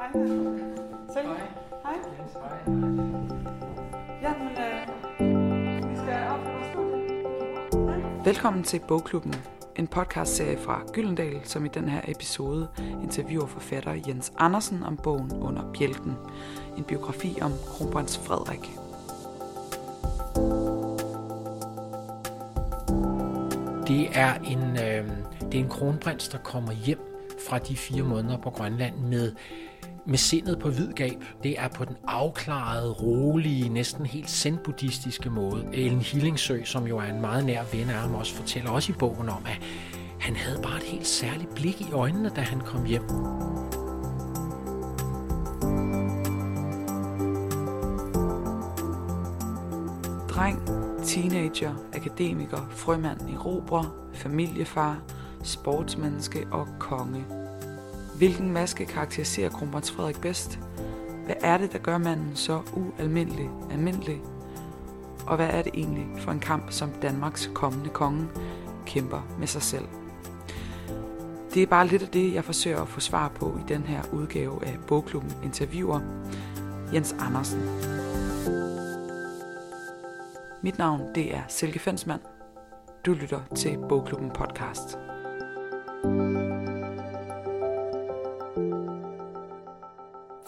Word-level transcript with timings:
Hej. 0.00 0.12
Selv. 1.12 1.26
Hej. 1.26 1.36
Hej. 1.82 1.94
Jens, 2.18 2.32
hej. 2.32 2.58
Jamen, 4.22 4.48
øh, 4.48 5.90
vi 5.90 5.96
skal 5.96 6.28
op 6.28 6.40
på 6.40 6.50
vores 6.50 6.66
studie. 6.72 7.00
Hej. 7.86 8.24
Velkommen 8.24 8.62
til 8.64 8.80
Bogklubben, 8.88 9.34
en 9.76 9.88
podcastserie 9.88 10.58
fra 10.58 10.82
Gyldendal, 10.92 11.40
som 11.44 11.64
i 11.64 11.68
den 11.68 11.88
her 11.88 12.00
episode 12.08 12.68
interviewer 13.02 13.46
forfatter 13.46 13.92
Jens 14.08 14.32
Andersen 14.38 14.82
om 14.82 14.96
bogen 14.96 15.32
Under 15.32 15.72
Bjælken, 15.78 16.12
en 16.76 16.84
biografi 16.84 17.38
om 17.42 17.52
kronprins 17.66 18.18
Frederik. 18.18 18.70
Det 23.88 24.08
er 24.18 24.34
en, 24.34 24.62
øh, 24.62 25.10
det 25.52 25.60
er 25.60 25.64
en 25.64 25.68
kronprins, 25.68 26.28
der 26.28 26.38
kommer 26.38 26.72
hjem 26.72 26.98
fra 27.48 27.58
de 27.58 27.76
fire 27.76 28.02
måneder 28.02 28.38
på 28.38 28.50
Grønland 28.50 28.96
med, 28.96 29.32
med 30.10 30.18
sindet 30.18 30.58
på 30.58 30.70
hvid 30.70 30.92
gab. 30.92 31.16
Det 31.42 31.60
er 31.60 31.68
på 31.68 31.84
den 31.84 31.96
afklarede, 32.06 32.92
rolige, 32.92 33.68
næsten 33.68 34.06
helt 34.06 34.30
zen-buddhistiske 34.30 35.30
måde. 35.30 35.64
Ellen 35.72 36.00
Hillingsø, 36.00 36.64
som 36.64 36.86
jo 36.86 36.98
er 36.98 37.04
en 37.04 37.20
meget 37.20 37.46
nær 37.46 37.62
ven 37.72 37.90
af 37.90 37.94
ham, 37.94 38.14
også 38.14 38.34
fortæller 38.34 38.70
også 38.70 38.92
i 38.92 38.94
bogen 38.98 39.28
om, 39.28 39.46
at 39.46 39.60
han 40.20 40.36
havde 40.36 40.60
bare 40.62 40.76
et 40.76 40.82
helt 40.82 41.06
særligt 41.06 41.54
blik 41.54 41.80
i 41.80 41.92
øjnene, 41.92 42.28
da 42.36 42.40
han 42.40 42.60
kom 42.60 42.84
hjem. 42.84 43.02
Dreng, 50.28 50.62
teenager, 51.04 51.74
akademiker, 51.92 52.66
frømand 52.70 53.30
i 53.30 53.36
Robre, 53.36 53.84
familiefar, 54.14 54.98
sportsmenneske 55.42 56.46
og 56.50 56.68
konge. 56.78 57.39
Hvilken 58.20 58.52
maske 58.52 58.86
karakteriserer 58.86 59.50
kronprins 59.50 59.90
Frederik 59.90 60.20
bedst? 60.20 60.58
Hvad 61.24 61.34
er 61.40 61.58
det, 61.58 61.72
der 61.72 61.78
gør 61.78 61.98
manden 61.98 62.36
så 62.36 62.60
ualmindelig 62.76 63.50
almindelig? 63.70 64.20
Og 65.26 65.36
hvad 65.36 65.48
er 65.48 65.62
det 65.62 65.72
egentlig 65.74 66.06
for 66.18 66.32
en 66.32 66.40
kamp, 66.40 66.72
som 66.72 66.90
Danmarks 67.02 67.50
kommende 67.54 67.90
konge 67.90 68.28
kæmper 68.86 69.20
med 69.38 69.46
sig 69.46 69.62
selv? 69.62 69.84
Det 71.54 71.62
er 71.62 71.66
bare 71.66 71.86
lidt 71.86 72.02
af 72.02 72.08
det, 72.08 72.34
jeg 72.34 72.44
forsøger 72.44 72.82
at 72.82 72.88
få 72.88 73.00
svar 73.00 73.28
på 73.28 73.58
i 73.58 73.72
den 73.72 73.82
her 73.82 74.02
udgave 74.12 74.64
af 74.66 74.78
Bogklubben 74.88 75.32
Interviewer. 75.44 76.00
Jens 76.94 77.16
Andersen. 77.18 77.60
Mit 80.62 80.78
navn 80.78 81.00
det 81.14 81.34
er 81.34 81.42
Silke 81.48 81.78
Fensmann. 81.78 82.22
Du 83.06 83.12
lytter 83.12 83.40
til 83.56 83.78
Bogklubben 83.88 84.30
Podcast. 84.30 84.98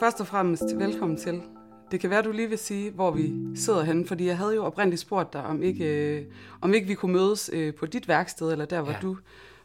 Først 0.02 0.20
og 0.20 0.26
fremmest, 0.26 0.64
velkommen 0.76 1.18
til. 1.18 1.42
Det 1.90 2.00
kan 2.00 2.10
være, 2.10 2.22
du 2.22 2.32
lige 2.32 2.48
vil 2.48 2.58
sige, 2.58 2.90
hvor 2.90 3.10
vi 3.10 3.32
sidder 3.54 3.82
henne, 3.82 4.06
fordi 4.06 4.26
jeg 4.26 4.38
havde 4.38 4.54
jo 4.54 4.64
oprindeligt 4.64 5.00
spurgt 5.00 5.32
dig, 5.32 5.44
om 5.44 5.62
ikke, 5.62 5.84
øh, 5.84 6.26
om 6.60 6.74
ikke 6.74 6.86
vi 6.86 6.94
kunne 6.94 7.12
mødes 7.12 7.50
øh, 7.52 7.74
på 7.74 7.86
dit 7.86 8.08
værksted, 8.08 8.52
eller 8.52 8.64
der, 8.64 8.80
hvor 8.80 8.92
Ja. 8.92 8.98
du 9.02 9.16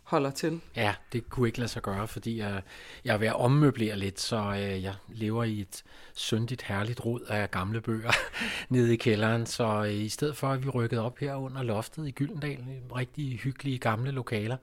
holder 0.03 0.29
til. 0.29 0.61
Ja, 0.75 0.95
det 1.13 1.29
kunne 1.29 1.47
ikke 1.47 1.59
lade 1.59 1.69
sig 1.69 1.81
gøre, 1.81 2.07
fordi 2.07 2.37
jeg, 2.39 2.61
jeg 3.05 3.13
er 3.13 3.17
ved 3.17 3.27
at 3.27 3.35
ommøblere 3.35 3.97
lidt, 3.97 4.19
så 4.19 4.37
øh, 4.37 4.83
jeg 4.83 4.93
lever 5.07 5.43
i 5.43 5.59
et 5.59 5.83
syndigt, 6.13 6.61
herligt 6.61 7.05
rod 7.05 7.21
af 7.27 7.51
gamle 7.51 7.81
bøger 7.81 8.11
nede 8.69 8.93
i 8.93 8.97
kælderen. 8.97 9.45
Så 9.45 9.83
øh, 9.85 9.93
i 9.93 10.09
stedet 10.09 10.37
for, 10.37 10.47
at 10.47 10.63
vi 10.65 10.69
rykkede 10.69 11.01
op 11.01 11.19
her 11.19 11.35
under 11.35 11.63
loftet 11.63 12.07
i 12.07 12.11
Gyldendal, 12.11 12.65
rigtig 12.95 13.39
hyggelige 13.39 13.77
gamle 13.77 14.11
lokaler, 14.11 14.57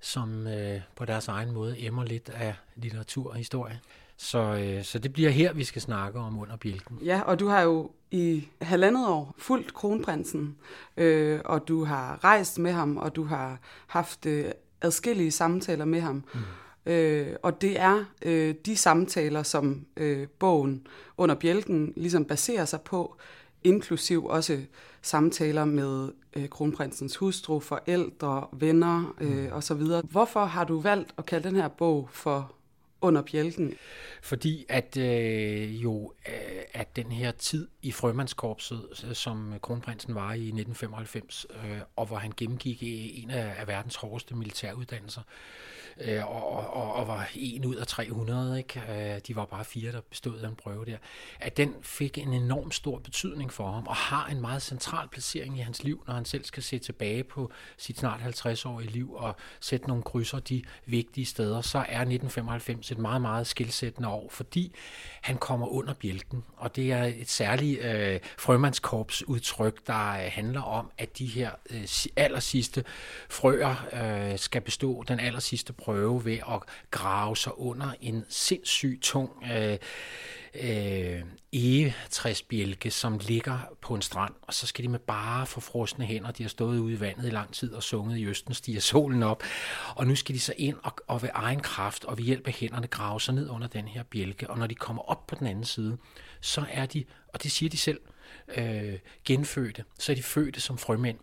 som 0.00 0.46
øh, 0.46 0.80
på 0.96 1.04
deres 1.04 1.28
egen 1.28 1.52
måde 1.52 1.86
emmer 1.86 2.04
lidt 2.04 2.28
af 2.28 2.54
litteratur 2.76 3.30
og 3.30 3.36
historie. 3.36 3.80
Så, 4.16 4.38
øh, 4.38 4.84
så 4.84 4.98
det 4.98 5.12
bliver 5.12 5.30
her, 5.30 5.52
vi 5.52 5.64
skal 5.64 5.82
snakke 5.82 6.18
om 6.18 6.38
under 6.38 6.56
bjælken. 6.56 6.98
Ja, 7.04 7.20
og 7.20 7.40
du 7.40 7.48
har 7.48 7.62
jo 7.62 7.90
i 8.10 8.48
halvandet 8.60 9.08
år 9.08 9.34
fulgt 9.38 9.74
kronprinsen, 9.74 10.56
øh, 10.96 11.40
og 11.44 11.68
du 11.68 11.84
har 11.84 12.24
rejst 12.24 12.58
med 12.58 12.72
ham, 12.72 12.96
og 12.96 13.16
du 13.16 13.24
har 13.24 13.58
haft 13.86 14.26
øh, 14.26 14.44
adskillige 14.80 15.30
samtaler 15.30 15.84
med 15.84 16.00
ham. 16.00 16.24
Mm. 16.34 16.40
Øh, 16.92 17.36
og 17.42 17.60
det 17.60 17.80
er 17.80 18.04
øh, 18.22 18.54
de 18.66 18.76
samtaler, 18.76 19.42
som 19.42 19.86
øh, 19.96 20.28
bogen 20.38 20.86
under 21.16 21.34
bjælken 21.34 21.92
ligesom 21.96 22.24
baserer 22.24 22.64
sig 22.64 22.80
på, 22.80 23.16
inklusiv 23.64 24.26
også 24.26 24.60
samtaler 25.02 25.64
med 25.64 26.12
øh, 26.36 26.48
kronprinsens 26.48 27.16
hustru, 27.16 27.60
forældre, 27.60 28.46
venner 28.52 29.14
øh, 29.20 29.52
osv. 29.52 29.82
Hvorfor 30.10 30.44
har 30.44 30.64
du 30.64 30.80
valgt 30.80 31.14
at 31.18 31.26
kalde 31.26 31.48
den 31.48 31.56
her 31.56 31.68
bog 31.68 32.08
for 32.12 32.52
under 33.00 33.22
bjælken? 33.22 33.74
Fordi 34.22 34.66
at 34.68 34.96
øh, 34.96 35.82
jo 35.82 36.12
øh, 36.28 36.62
at 36.72 36.96
den 36.96 37.12
her 37.12 37.30
tid 37.30 37.68
i 37.82 37.92
frømandskorpset, 37.92 39.04
øh, 39.08 39.14
som 39.14 39.54
kronprinsen 39.62 40.14
var 40.14 40.32
i 40.32 40.46
1995, 40.46 41.46
øh, 41.50 41.78
og 41.96 42.06
hvor 42.06 42.16
han 42.16 42.32
gennemgik 42.36 42.78
en 42.82 43.30
af, 43.30 43.54
af 43.58 43.68
verdens 43.68 43.96
hårdeste 43.96 44.34
militæruddannelser, 44.34 45.20
øh, 45.20 45.64
Øh, 46.00 46.26
og, 46.26 46.74
og, 46.76 46.94
og 46.94 47.08
var 47.08 47.28
en 47.34 47.64
ud 47.64 47.74
af 47.74 47.86
300, 47.86 48.58
ikke? 48.58 48.82
Øh, 48.88 49.20
de 49.26 49.36
var 49.36 49.44
bare 49.44 49.64
fire, 49.64 49.92
der 49.92 50.00
bestod 50.00 50.38
af 50.38 50.48
en 50.48 50.56
prøve 50.56 50.84
der, 50.84 50.96
at 51.40 51.56
den 51.56 51.74
fik 51.82 52.18
en 52.18 52.32
enorm 52.32 52.70
stor 52.70 52.98
betydning 52.98 53.52
for 53.52 53.70
ham, 53.70 53.86
og 53.86 53.96
har 53.96 54.26
en 54.26 54.40
meget 54.40 54.62
central 54.62 55.08
placering 55.08 55.58
i 55.58 55.60
hans 55.60 55.84
liv, 55.84 56.04
når 56.06 56.14
han 56.14 56.24
selv 56.24 56.44
skal 56.44 56.62
se 56.62 56.78
tilbage 56.78 57.24
på 57.24 57.50
sit 57.76 57.98
snart 57.98 58.20
50-årige 58.20 58.90
liv, 58.90 59.12
og 59.12 59.36
sætte 59.60 59.88
nogle 59.88 60.02
krydser 60.02 60.38
de 60.38 60.62
vigtige 60.86 61.26
steder, 61.26 61.60
så 61.60 61.78
er 61.78 61.82
1995 61.82 62.90
et 62.90 62.98
meget, 62.98 63.20
meget 63.22 63.46
skilsættende 63.46 64.08
år, 64.08 64.28
fordi 64.30 64.74
han 65.22 65.36
kommer 65.36 65.66
under 65.66 65.94
bjælken, 65.94 66.44
og 66.56 66.76
det 66.76 66.92
er 66.92 67.04
et 67.04 67.30
særligt 67.30 67.80
øh, 67.80 68.20
frømandskorps 68.38 69.22
udtryk, 69.28 69.86
der 69.86 70.10
øh, 70.10 70.30
handler 70.32 70.62
om, 70.62 70.90
at 70.98 71.18
de 71.18 71.26
her 71.26 71.50
øh, 71.70 71.88
aller 72.16 72.40
sidste 72.40 72.84
frøer 73.30 73.88
øh, 74.32 74.38
skal 74.38 74.60
bestå 74.60 75.02
den 75.08 75.20
aller 75.20 75.40
sidste 75.40 75.72
prøve 75.84 76.24
ved 76.24 76.38
at 76.38 76.62
grave 76.90 77.36
sig 77.36 77.58
under 77.58 77.94
en 78.00 78.24
sindssygt 78.28 79.02
tung 79.02 79.30
øh, 79.52 79.78
øh, 80.62 81.22
egetræsbjælke, 81.52 82.90
som 82.90 83.18
ligger 83.18 83.58
på 83.80 83.94
en 83.94 84.02
strand, 84.02 84.34
og 84.42 84.54
så 84.54 84.66
skal 84.66 84.84
de 84.84 84.88
med 84.88 84.98
bare 84.98 85.46
forfrosne 85.46 86.04
hænder, 86.04 86.30
de 86.30 86.42
har 86.42 86.48
stået 86.48 86.78
ude 86.78 86.94
i 86.94 87.00
vandet 87.00 87.26
i 87.26 87.30
lang 87.30 87.52
tid 87.52 87.72
og 87.72 87.82
sunget 87.82 88.18
i 88.18 88.24
østen, 88.26 88.54
stiger 88.54 88.80
solen 88.80 89.22
op, 89.22 89.42
og 89.96 90.06
nu 90.06 90.14
skal 90.14 90.34
de 90.34 90.40
så 90.40 90.54
ind 90.56 90.76
og, 90.82 90.92
og 91.06 91.22
ved 91.22 91.28
egen 91.34 91.60
kraft 91.60 92.04
og 92.04 92.18
ved 92.18 92.24
hjælp 92.24 92.46
af 92.46 92.52
hænderne 92.52 92.86
grave 92.86 93.20
sig 93.20 93.34
ned 93.34 93.50
under 93.50 93.66
den 93.66 93.88
her 93.88 94.02
bjælke, 94.02 94.50
og 94.50 94.58
når 94.58 94.66
de 94.66 94.74
kommer 94.74 95.02
op 95.02 95.26
på 95.26 95.34
den 95.34 95.46
anden 95.46 95.64
side, 95.64 95.98
så 96.40 96.64
er 96.70 96.86
de, 96.86 97.04
og 97.28 97.42
det 97.42 97.50
siger 97.52 97.70
de 97.70 97.76
selv, 97.76 98.00
øh, 98.56 98.98
genfødte, 99.24 99.84
så 99.98 100.12
er 100.12 100.16
de 100.16 100.22
fødte 100.22 100.60
som 100.60 100.78
frømænd, 100.78 101.18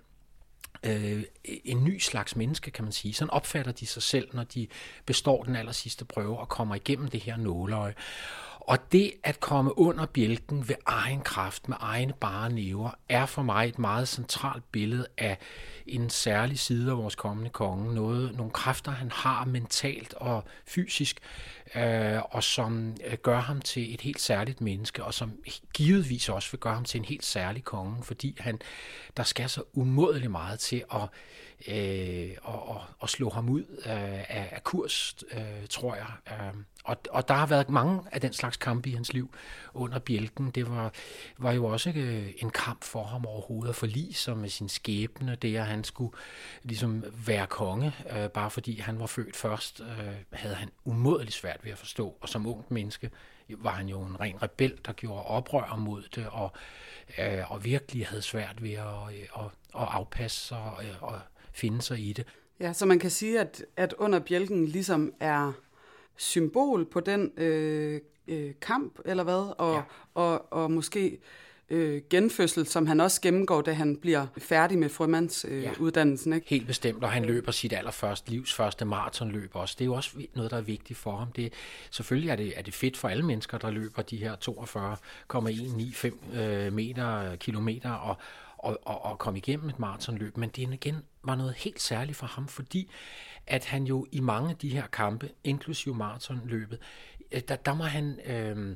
øh, 0.84 1.24
en 1.46 1.84
ny 1.84 2.00
slags 2.00 2.36
menneske, 2.36 2.72
kan 2.72 2.84
man 2.84 2.92
sige. 2.92 3.14
Sådan 3.14 3.30
opfatter 3.30 3.72
de 3.72 3.86
sig 3.86 4.03
selv, 4.03 4.30
når 4.34 4.44
de 4.44 4.68
består 5.06 5.44
den 5.44 5.56
aller 5.56 5.72
sidste 5.72 6.06
prøve 6.06 6.40
og 6.40 6.50
kommer 6.50 6.75
igennem 6.75 7.08
det 7.08 7.19
her 7.19 7.38
nåløje. 7.38 7.94
Og 8.59 8.91
det 8.91 9.14
at 9.24 9.40
komme 9.40 9.78
under 9.78 10.06
bjælken 10.06 10.70
ved 10.70 10.75
egen 10.86 11.22
kraft, 11.22 11.70
med 11.70 11.78
egne 11.80 12.14
bare 12.14 12.52
næver, 12.52 12.90
er 13.09 13.25
for 13.25 13.41
mig 13.41 13.68
et 13.68 13.80
meget 13.80 14.08
centralt 14.08 14.72
billede 14.72 15.08
af 15.18 15.38
en 15.88 16.09
særlig 16.09 16.59
side 16.59 16.92
af 16.92 16.97
vores 16.97 17.16
kommende 17.16 17.50
konge. 17.50 17.96
Noget, 17.96 18.36
nogle 18.38 18.52
kræfter, 18.52 18.92
han 18.92 19.12
har 19.12 19.46
mentalt 19.46 20.14
og 20.14 20.44
fysisk, 20.66 21.19
øh, 21.75 22.19
og 22.31 22.44
som 22.44 22.96
øh, 23.06 23.18
gør 23.18 23.40
ham 23.40 23.62
til 23.62 23.94
et 23.94 24.02
helt 24.02 24.22
særligt 24.22 24.62
menneske, 24.62 25.03
og 25.03 25.14
som 25.14 25.34
givetvis 25.74 26.30
også 26.30 26.52
vil 26.52 26.59
gøre 26.59 26.74
ham 26.74 26.86
til 26.86 26.97
en 26.97 27.06
helt 27.06 27.25
særlig 27.25 27.64
konge, 27.64 28.03
fordi 28.03 28.36
han, 28.40 28.59
der 29.18 29.24
skal 29.24 29.50
så 29.50 29.64
umådeligt 29.74 30.31
meget 30.31 30.59
til 30.59 30.84
at, 30.94 31.09
øh, 31.67 32.31
og, 32.41 32.69
og, 32.69 32.81
og 32.99 33.09
slå 33.09 33.29
ham 33.29 33.49
ud 33.49 33.66
øh, 33.85 34.19
af, 34.29 34.49
af 34.51 34.63
kurs, 34.63 35.16
øh, 35.31 35.67
tror 35.69 35.95
jeg. 35.95 36.07
Øh, 36.27 36.53
og, 36.83 36.97
og 37.09 37.28
der 37.28 37.34
har 37.34 37.46
været 37.46 37.69
mange 37.69 38.02
af 38.11 38.22
den 38.22 38.34
slags 38.34 38.58
kampe 38.58 38.90
i 38.90 38.93
hans 38.93 39.13
liv 39.13 39.34
under 39.73 39.99
bjælken. 39.99 40.52
Det 40.52 40.69
var, 40.69 40.93
var 41.37 41.52
jo 41.52 41.66
også 41.66 41.90
øh, 41.96 42.29
en 42.37 42.49
kamp 42.49 42.84
for 42.84 43.03
ham 43.03 43.25
overhovedet 43.25 43.69
at 43.69 43.75
forlige 43.75 44.13
sig 44.13 44.37
med 44.37 44.49
sin 44.49 44.69
skæbne, 44.69 45.35
det 45.35 45.58
at 45.58 45.66
han 45.66 45.84
skulle 45.84 46.13
ligesom 46.63 47.03
være 47.25 47.47
konge, 47.47 47.93
øh, 48.11 48.29
bare 48.29 48.52
fordi 48.52 48.79
han 48.79 48.99
var 48.99 49.05
født 49.05 49.35
først, 49.35 49.81
øh, 49.81 50.14
havde 50.31 50.55
han 50.55 50.69
umådeligt 50.85 51.35
svært 51.35 51.59
ved 51.64 51.72
at 51.72 51.78
forstå. 51.78 52.17
Og 52.22 52.29
som 52.29 52.47
ungt 52.47 52.72
menneske 52.72 53.09
var 53.57 53.72
han 53.72 53.87
jo 53.87 54.02
en 54.02 54.19
ren 54.19 54.43
rebel, 54.43 54.78
der 54.85 54.93
gjorde 54.93 55.23
oprør 55.23 55.75
mod 55.75 56.03
det, 56.16 56.28
og, 56.28 56.52
øh, 57.17 57.52
og 57.52 57.64
virkelig 57.64 58.07
havde 58.07 58.22
svært 58.22 58.64
ved 58.64 58.73
at, 58.73 59.14
øh, 59.14 59.28
at, 59.40 59.46
at 59.75 59.87
afpasse 59.90 60.47
sig 60.47 60.57
og, 60.57 60.85
øh, 60.85 61.03
og 61.03 61.19
finde 61.53 61.82
sig 61.82 62.00
i 62.00 62.14
det. 62.14 62.26
Ja, 62.59 62.74
så 62.74 62.86
man 62.86 63.00
kan 63.00 63.09
sige, 63.09 63.40
at, 63.40 63.66
at 63.78 63.94
under 63.98 64.20
bjælken 64.20 64.66
ligesom 64.66 65.14
er 65.20 65.52
symbol 66.18 66.86
på 66.86 67.00
den 67.00 67.32
øh, 67.38 68.02
øh, 68.28 68.52
kamp, 68.62 69.00
eller 69.06 69.24
hvad? 69.24 69.53
Og, 69.58 69.74
Ja. 69.76 69.82
og, 70.14 70.53
og 70.53 70.72
måske 70.72 71.18
øh, 71.70 72.02
genfødsel, 72.09 72.68
som 72.68 72.88
han 72.88 73.00
også 73.00 73.22
gennemgår, 73.22 73.62
da 73.62 73.74
han 73.74 73.98
bliver 73.98 74.26
færdig 74.38 74.78
med 74.78 74.90
frømandsuddannelsen. 74.90 76.34
Øh, 76.34 76.38
ja. 76.40 76.44
Helt 76.48 76.68
bestemt, 76.68 77.03
og 77.03 77.12
han 77.12 77.26
løber 77.26 77.52
sit 77.52 77.74
allerførste 77.74 78.30
livs 78.30 78.53
første 78.53 78.86
maratonløb 78.86 79.52
også. 79.53 79.76
Det 79.80 79.84
er 79.84 79.86
jo 79.86 79.94
også 79.94 80.12
noget, 80.36 80.52
der 80.52 80.58
er 80.58 80.62
vigtigt 80.62 81.00
for 81.00 81.16
ham. 81.18 81.28
Det, 81.32 81.53
selvfølgelig 81.92 82.30
er 82.30 82.36
det, 82.36 82.53
er 82.56 82.62
det 82.62 82.74
fedt 82.74 82.98
for 82.98 83.08
alle 83.08 83.26
mennesker, 83.26 83.58
der 83.58 83.72
løber 83.72 84.02
de 84.02 84.18
her 84.18 84.36
42,195 84.36 86.14
øh, 86.34 86.74
meter, 86.74 87.36
kilometer, 87.36 87.92
og, 87.92 88.16
og, 88.61 88.79
og, 88.84 89.05
og 89.05 89.19
komme 89.19 89.40
igennem 89.40 89.69
et 89.69 89.79
maratonløb, 89.79 90.37
men 90.37 90.49
det 90.49 90.73
igen 90.73 90.96
var 91.23 91.35
noget 91.35 91.53
helt 91.53 91.81
særligt 91.81 92.17
for 92.17 92.28
ham, 92.28 92.47
fordi 92.47 92.90
at 93.47 93.66
han 93.66 93.84
jo 93.84 94.05
i 94.11 94.19
mange 94.19 94.49
af 94.49 94.55
de 94.58 94.69
her 94.69 94.87
kampe, 94.87 95.29
inklusive 95.43 95.96
maratonløbet, 95.96 96.79
øh, 97.31 97.41
der, 97.47 97.55
der 97.55 97.73
må 97.73 97.84
han... 97.84 98.19
Øh, 98.25 98.75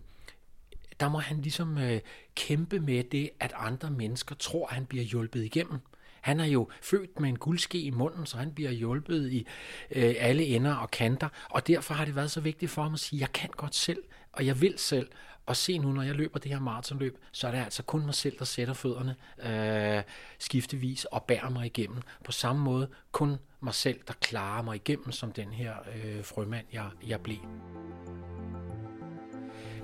der 0.99 1.09
må 1.09 1.17
han 1.17 1.41
ligesom 1.41 1.77
øh, 1.77 2.01
kæmpe 2.35 2.79
med 2.79 3.03
det, 3.03 3.29
at 3.39 3.53
andre 3.55 3.91
mennesker 3.91 4.35
tror, 4.35 4.67
at 4.67 4.73
han 4.73 4.85
bliver 4.85 5.03
hjulpet 5.03 5.43
igennem. 5.43 5.79
Han 6.21 6.39
er 6.39 6.45
jo 6.45 6.69
født 6.81 7.19
med 7.19 7.29
en 7.29 7.38
guldske 7.39 7.81
i 7.81 7.89
munden, 7.89 8.25
så 8.25 8.38
han 8.38 8.51
bliver 8.53 8.71
hjulpet 8.71 9.31
i 9.31 9.47
øh, 9.91 10.15
alle 10.17 10.45
ender 10.45 10.75
og 10.75 10.91
kanter, 10.91 11.29
og 11.49 11.67
derfor 11.67 11.93
har 11.93 12.05
det 12.05 12.15
været 12.15 12.31
så 12.31 12.41
vigtigt 12.41 12.71
for 12.71 12.83
ham 12.83 12.93
at 12.93 12.99
sige, 12.99 13.19
jeg 13.19 13.31
kan 13.33 13.49
godt 13.57 13.75
selv, 13.75 14.03
og 14.31 14.45
jeg 14.45 14.61
vil 14.61 14.73
selv, 14.77 15.07
og 15.45 15.56
se 15.56 15.77
nu, 15.77 15.92
når 15.92 16.01
jeg 16.01 16.15
løber 16.15 16.39
det 16.39 16.51
her 16.51 16.59
maratonløb, 16.59 17.18
så 17.31 17.47
er 17.47 17.51
det 17.51 17.59
altså 17.59 17.83
kun 17.83 18.06
mig 18.06 18.13
selv, 18.13 18.39
der 18.39 18.45
sætter 18.45 18.74
fødderne 18.74 19.15
øh, 19.44 20.03
skiftevis 20.39 21.06
og 21.06 21.24
bærer 21.24 21.50
mig 21.50 21.65
igennem. 21.65 22.01
På 22.24 22.31
samme 22.31 22.62
måde 22.62 22.88
kun 23.12 23.38
mig 23.62 23.74
selv, 23.74 24.00
der 24.07 24.13
klarer 24.13 24.63
mig 24.63 24.75
igennem 24.75 25.12
som 25.12 25.31
den 25.31 25.53
her 25.53 25.74
øh, 25.95 26.24
frømand, 26.24 26.65
jeg, 26.74 26.89
jeg 27.07 27.21
blev 27.21 27.38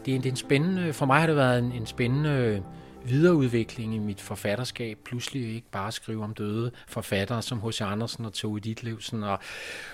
det 0.05 0.15
er, 0.15 0.19
det 0.19 0.25
er 0.25 0.31
en 0.31 0.35
spændende, 0.35 0.93
for 0.93 1.05
mig 1.05 1.19
har 1.19 1.27
det 1.27 1.35
været 1.35 1.59
en, 1.59 1.71
en 1.71 1.85
spændende 1.85 2.63
videreudvikling 3.05 3.95
i 3.95 3.99
mit 3.99 4.21
forfatterskab. 4.21 4.97
Pludselig 5.05 5.55
ikke 5.55 5.71
bare 5.71 5.91
skrive 5.91 6.23
om 6.23 6.33
døde 6.33 6.71
forfattere 6.87 7.41
som 7.41 7.61
H.C. 7.61 7.81
Andersen 7.81 8.25
og 8.25 8.33
Tove 8.33 8.59
Ditlevsen 8.59 9.23
og 9.23 9.39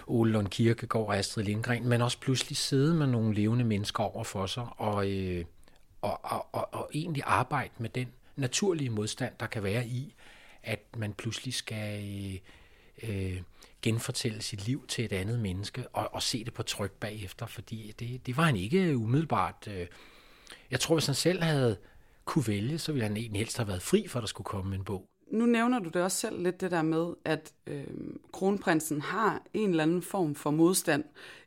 Ole 0.08 0.31
Lund 0.31 0.48
Kirkegaard 0.48 1.08
og 1.08 1.18
Astrid 1.18 1.44
Lindgren, 1.44 1.88
men 1.88 2.02
også 2.02 2.20
pludselig 2.20 2.58
sidde 2.58 2.94
med 2.94 3.08
nogle 3.08 3.34
levende 3.34 3.66
mennesker 3.66 4.04
over 4.04 4.24
for 4.24 4.46
sig 4.46 4.66
og, 4.78 5.12
øh, 5.12 5.46
og, 6.02 6.20
og, 6.24 6.48
og, 6.52 6.74
og 6.74 6.90
egentlig 6.94 7.24
arbejde 7.26 7.74
med 7.78 7.90
den 7.90 8.08
naturlige 8.36 8.90
modstand, 8.90 9.34
der 9.40 9.48
kan 9.48 9.64
være 9.64 9.88
i, 9.88 10.16
at 10.64 10.80
man 10.98 11.14
pludselig 11.14 11.54
skal 11.54 12.40
øh, 13.04 13.42
genfortælle 13.82 14.42
sit 14.42 14.66
liv 14.66 14.88
til 14.88 15.06
et 15.06 15.14
andet 15.14 15.40
menneske 15.40 15.88
og, 15.88 16.10
og 16.14 16.24
se 16.24 16.44
det 16.44 16.54
på 16.54 16.64
tryk 16.64 16.92
bagefter, 16.92 17.46
fordi 17.46 17.94
det, 18.00 18.26
det 18.26 18.38
var 18.38 18.44
han 18.44 18.56
ikke 18.56 18.98
umiddelbart. 18.98 19.68
Øh. 19.68 19.88
Jeg 20.72 20.80
tror, 20.80 20.96
hvis 20.96 21.06
han 21.06 21.16
selv 21.16 21.44
havde 21.44 21.78
kunne 22.26 22.48
vælge, 22.48 22.80
så 22.80 22.92
ville 22.92 23.08
han 23.08 23.18
egentlig 23.18 23.40
helst 23.40 23.58
have 23.58 23.68
været 23.68 23.82
fri 23.82 24.08
for, 24.08 24.20
at 24.20 24.22
der 24.22 24.28
skulle 24.28 24.46
komme 24.46 24.76
en 24.76 24.84
bog. 24.84 25.10
Nu 25.31 25.45
nævner 25.45 25.79
du 25.79 25.89
det 25.89 26.01
også 26.01 26.18
selv 26.18 26.44
lidt 26.44 26.62
det 26.62 26.71
der 26.71 26.81
med, 26.81 27.13
at 27.25 27.53
øh, 27.68 27.83
kronprinsen 28.33 29.01
har 29.01 29.44
en 29.53 29.69
eller 29.69 29.83
anden 29.83 30.01
form 30.01 30.35
for 30.35 30.51
modstand 30.51 31.03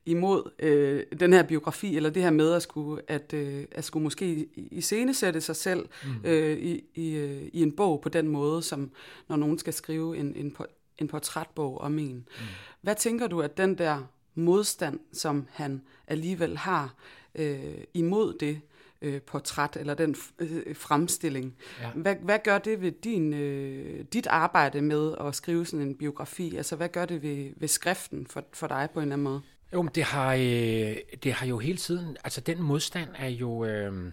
imod 0.07 0.51
øh, 0.59 1.03
den 1.21 1.33
her 1.33 1.43
biografi, 1.43 1.97
eller 1.97 2.11
det 2.11 2.23
her 2.23 2.31
med 2.31 2.53
at 2.53 2.63
skulle, 2.63 3.03
at, 3.09 3.33
øh, 3.33 3.65
at 3.73 3.85
skulle 3.85 4.03
måske 4.03 4.49
iscenesætte 4.55 5.41
sig 5.41 5.57
selv 5.57 5.89
mm. 6.05 6.11
øh, 6.25 6.59
i, 6.59 6.85
i, 6.95 7.17
øh, 7.17 7.43
i 7.53 7.63
en 7.63 7.73
bog 7.73 8.01
på 8.01 8.09
den 8.09 8.29
måde, 8.29 8.63
som 8.63 8.91
når 9.29 9.37
nogen 9.37 9.59
skal 9.59 9.73
skrive 9.73 10.17
en, 10.17 10.37
en, 10.37 10.57
en 10.99 11.09
portrætbog 11.09 11.81
om 11.81 11.99
en. 11.99 12.15
Mm. 12.15 12.45
Hvad 12.81 12.95
tænker 12.95 13.27
du, 13.27 13.41
at 13.41 13.57
den 13.57 13.79
der 13.79 14.03
modstand, 14.35 15.01
som 15.13 15.47
han 15.51 15.83
alligevel 16.07 16.57
har 16.57 16.95
øh, 17.35 17.85
imod 17.95 18.39
det 18.39 18.61
øh, 19.03 19.23
portræt, 19.23 19.77
eller 19.77 19.95
den 19.95 20.17
øh, 20.39 20.77
fremstilling, 20.77 21.57
ja. 21.81 21.91
hvad, 21.91 22.17
hvad 22.23 22.39
gør 22.45 22.59
det 22.59 22.81
ved 22.81 22.93
din, 22.93 23.35
øh, 23.35 24.05
dit 24.13 24.27
arbejde 24.27 24.83
med 24.83 25.15
at 25.21 25.35
skrive 25.35 25.67
sådan 25.67 25.87
en 25.87 25.95
biografi? 25.95 26.57
Altså, 26.57 26.77
hvad 26.77 26.89
gør 26.89 27.05
det 27.05 27.23
ved, 27.23 27.53
ved 27.57 27.69
skriften 27.69 28.27
for, 28.27 28.45
for 28.53 28.67
dig 28.67 28.89
på 28.95 29.01
en 29.01 29.03
eller 29.03 29.15
anden 29.15 29.25
måde? 29.25 29.41
Jo, 29.73 29.83
men 29.83 29.91
det 29.95 30.05
har, 30.05 30.35
øh, 30.35 30.97
det 31.23 31.33
har 31.33 31.47
jo 31.47 31.59
hele 31.59 31.79
tiden, 31.79 32.17
altså 32.25 32.41
den 32.41 32.63
modstand 32.63 33.09
er 33.15 33.29
jo... 33.29 33.65
Øh, 33.65 34.13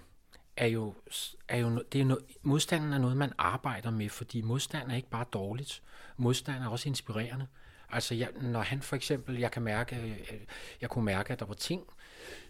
er 0.57 0.67
jo, 0.67 0.93
er 1.47 1.57
jo 1.57 1.83
det 1.91 2.01
er 2.01 2.05
no, 2.05 2.15
modstanden 2.41 2.93
er 2.93 2.97
noget, 2.97 3.17
man 3.17 3.33
arbejder 3.37 3.91
med, 3.91 4.09
fordi 4.09 4.41
modstand 4.41 4.91
er 4.91 4.95
ikke 4.95 5.09
bare 5.09 5.25
dårligt. 5.33 5.81
Modstand 6.17 6.63
er 6.63 6.67
også 6.67 6.89
inspirerende. 6.89 7.47
Altså, 7.89 8.15
jeg, 8.15 8.29
når 8.41 8.61
han 8.61 8.81
for 8.81 8.95
eksempel, 8.95 9.39
jeg 9.39 9.51
kan 9.51 9.61
mærke, 9.61 9.95
øh, 9.95 10.39
jeg 10.81 10.89
kunne 10.89 11.05
mærke, 11.05 11.33
at 11.33 11.39
der 11.39 11.45
var 11.45 11.53
ting 11.53 11.83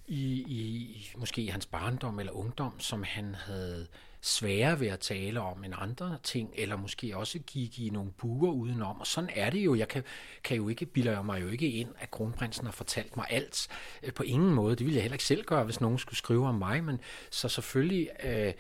i, 0.07 0.31
i 0.33 1.11
måske 1.17 1.41
i 1.41 1.47
hans 1.47 1.65
barndom 1.65 2.19
eller 2.19 2.31
ungdom, 2.31 2.79
som 2.79 3.03
han 3.03 3.35
havde 3.35 3.87
sværere 4.21 4.79
ved 4.79 4.87
at 4.87 4.99
tale 4.99 5.41
om 5.41 5.63
end 5.63 5.73
andre 5.77 6.17
ting, 6.23 6.53
eller 6.55 6.75
måske 6.75 7.17
også 7.17 7.39
gik 7.39 7.79
i 7.79 7.89
nogle 7.89 8.11
buer 8.11 8.51
udenom. 8.51 8.99
Og 8.99 9.07
sådan 9.07 9.29
er 9.35 9.49
det 9.49 9.59
jo. 9.59 9.75
Jeg 9.75 9.87
kan, 9.87 10.03
kan 10.43 10.57
jo 10.57 10.69
ikke, 10.69 10.85
bilder 10.85 11.21
mig 11.21 11.41
jo 11.41 11.47
ikke 11.47 11.71
ind, 11.71 11.89
at 11.99 12.11
kronprinsen 12.11 12.65
har 12.65 12.71
fortalt 12.71 13.17
mig 13.17 13.25
alt. 13.29 13.67
Øh, 14.03 14.13
på 14.13 14.23
ingen 14.23 14.53
måde. 14.53 14.75
Det 14.75 14.85
ville 14.85 14.95
jeg 14.95 15.03
heller 15.03 15.15
ikke 15.15 15.25
selv 15.25 15.45
gøre, 15.45 15.63
hvis 15.63 15.81
nogen 15.81 15.97
skulle 15.97 16.17
skrive 16.17 16.47
om 16.47 16.55
mig. 16.55 16.83
Men 16.83 16.99
så 17.29 17.49
selvfølgelig... 17.49 18.09
Øh, 18.23 18.53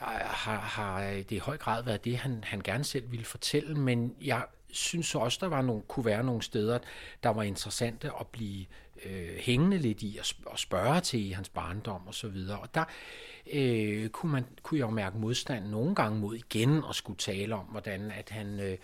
har, 0.00 0.60
har 0.60 1.02
det 1.02 1.32
i 1.32 1.38
høj 1.38 1.56
grad 1.56 1.84
været 1.84 2.04
det, 2.04 2.18
han, 2.18 2.44
han 2.44 2.60
gerne 2.60 2.84
selv 2.84 3.10
ville 3.10 3.24
fortælle, 3.24 3.74
men 3.74 4.14
jeg 4.20 4.44
synes 4.70 5.14
også, 5.14 5.38
der 5.40 5.46
var 5.46 5.62
nogle, 5.62 5.82
kunne 5.82 6.04
være 6.04 6.24
nogle 6.24 6.42
steder, 6.42 6.78
der 7.22 7.30
var 7.30 7.42
interessante 7.42 8.10
at 8.20 8.26
blive 8.26 8.66
øh, 9.06 9.36
hængende 9.38 9.78
lidt 9.78 10.02
i 10.02 10.18
og, 10.20 10.26
og 10.46 10.58
spørge 10.58 11.00
til 11.00 11.26
i 11.26 11.30
hans 11.30 11.48
barndom 11.48 12.06
og 12.06 12.14
så 12.14 12.28
videre. 12.28 12.58
Og 12.58 12.74
der 12.74 12.84
øh, 13.52 14.08
kunne, 14.08 14.32
man, 14.32 14.44
kunne 14.62 14.78
jeg 14.78 14.86
jo 14.86 14.90
mærke 14.90 15.18
modstand 15.18 15.66
nogle 15.66 15.94
gange 15.94 16.18
mod 16.18 16.34
igen 16.34 16.84
og 16.84 16.94
skulle 16.94 17.18
tale 17.18 17.54
om, 17.54 17.64
hvordan 17.64 18.10
at 18.10 18.30
han 18.30 18.60
øh, 18.60 18.78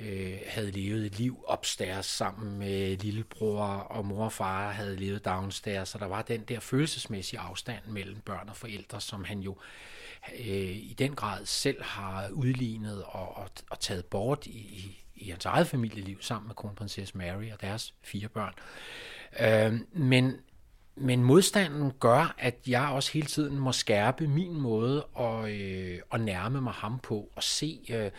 øh, 0.00 0.38
havde 0.46 0.70
levet 0.70 1.06
et 1.06 1.18
liv 1.18 1.44
opstairs 1.46 2.06
sammen 2.06 2.58
med 2.58 2.96
lillebror, 2.96 3.64
og 3.64 4.06
mor 4.06 4.24
og 4.24 4.32
far 4.32 4.70
havde 4.70 4.96
levet 4.96 5.24
downstairs, 5.24 5.88
så 5.88 5.98
der 5.98 6.06
var 6.06 6.22
den 6.22 6.40
der 6.40 6.60
følelsesmæssige 6.60 7.40
afstand 7.40 7.84
mellem 7.86 8.20
børn 8.20 8.48
og 8.48 8.56
forældre, 8.56 9.00
som 9.00 9.24
han 9.24 9.40
jo 9.40 9.56
øh, 10.38 10.76
i 10.76 10.94
den 10.98 11.14
grad 11.14 11.46
selv 11.46 11.82
har 11.82 12.28
udlignet 12.28 13.04
og, 13.04 13.36
og, 13.36 13.50
og 13.70 13.80
taget 13.80 14.04
bort 14.04 14.46
i, 14.46 14.98
i 15.14 15.30
hans 15.30 15.44
eget 15.44 15.66
familieliv 15.66 16.22
sammen 16.22 16.48
med 16.48 16.54
kronprinsesse 16.54 17.18
Mary 17.18 17.50
og 17.52 17.60
deres 17.60 17.94
fire 18.02 18.28
børn. 18.28 18.54
Øh, 19.40 19.80
men, 19.92 20.36
men 20.96 21.24
modstanden 21.24 21.92
gør, 22.00 22.34
at 22.38 22.58
jeg 22.66 22.88
også 22.88 23.12
hele 23.12 23.26
tiden 23.26 23.58
må 23.58 23.72
skærpe 23.72 24.28
min 24.28 24.60
måde 24.60 25.06
at, 25.20 25.50
øh, 25.50 25.98
at 26.12 26.20
nærme 26.20 26.60
mig 26.60 26.72
ham 26.72 26.98
på 26.98 27.28
og 27.36 27.42
se 27.42 27.80
øh, 27.90 28.10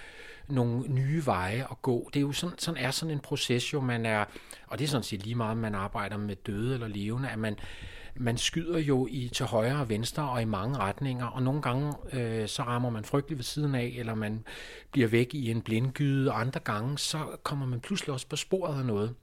nogle 0.48 0.88
nye 0.88 1.26
veje 1.26 1.68
at 1.72 1.82
gå. 1.82 2.10
Det 2.14 2.20
er 2.20 2.22
jo 2.22 2.32
sådan, 2.32 2.60
sådan 2.60 2.84
er 2.84 2.92
sådan 2.92 3.12
en 3.12 3.20
proces 3.20 3.74
jo, 3.74 3.82
man 3.82 4.06
er, 4.06 4.26
og 4.68 4.80
det 4.80 4.86
er 4.86 4.90
sådan 4.90 5.04
set 5.04 5.24
lige 5.24 5.36
meget, 5.36 5.52
om 5.52 5.58
man 5.58 5.76
arbejder 5.76 6.18
med 6.18 6.36
døde 6.36 6.74
eller 6.74 6.88
levende, 6.88 7.30
at 7.30 7.40
man, 7.40 7.56
man 8.16 8.38
skyder 8.38 8.80
jo 8.80 9.08
i 9.12 9.30
til 9.34 9.46
højre 9.46 9.80
og 9.80 9.90
venstre 9.90 10.30
og 10.30 10.42
i 10.42 10.46
mange 10.46 10.78
retninger, 10.78 11.26
og 11.26 11.44
nogle 11.44 11.62
gange 11.62 11.94
øh, 12.14 12.48
så 12.48 12.64
rammer 12.64 12.90
man 12.90 13.06
frygteligt 13.06 13.38
ved 13.38 13.44
siden 13.44 13.76
af, 13.76 13.94
eller 13.98 14.16
man 14.16 14.44
bliver 14.92 15.08
væk 15.08 15.34
i 15.34 15.52
en 15.52 15.62
blindgyde, 15.62 16.32
og 16.32 16.40
andre 16.40 16.60
gange 16.60 16.98
så 16.98 17.18
kommer 17.44 17.66
man 17.66 17.80
pludselig 17.80 18.14
også 18.14 18.28
på 18.28 18.36
sporet 18.36 18.80
af 18.80 18.86
noget 18.86 19.16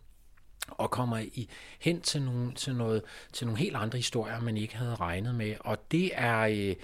og 0.70 0.90
kommer 0.90 1.18
i, 1.18 1.48
hen 1.80 2.00
til 2.00 2.22
nogle, 2.22 2.52
til, 2.54 2.74
noget, 2.74 3.02
til 3.32 3.46
nogle 3.46 3.58
helt 3.58 3.76
andre 3.76 3.98
historier, 3.98 4.40
man 4.40 4.56
ikke 4.56 4.76
havde 4.76 4.94
regnet 4.94 5.34
med. 5.34 5.54
Og 5.60 5.90
det 5.90 6.10
er 6.14 6.40
øh, 6.40 6.76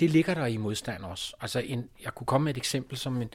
det 0.00 0.10
ligger 0.10 0.34
der 0.34 0.46
i 0.46 0.56
modstand 0.56 1.04
også. 1.04 1.34
Altså 1.40 1.58
en, 1.58 1.88
jeg 2.04 2.14
kunne 2.14 2.26
komme 2.26 2.44
med 2.44 2.54
et 2.54 2.56
eksempel 2.56 2.98
som 2.98 3.22
en, 3.22 3.30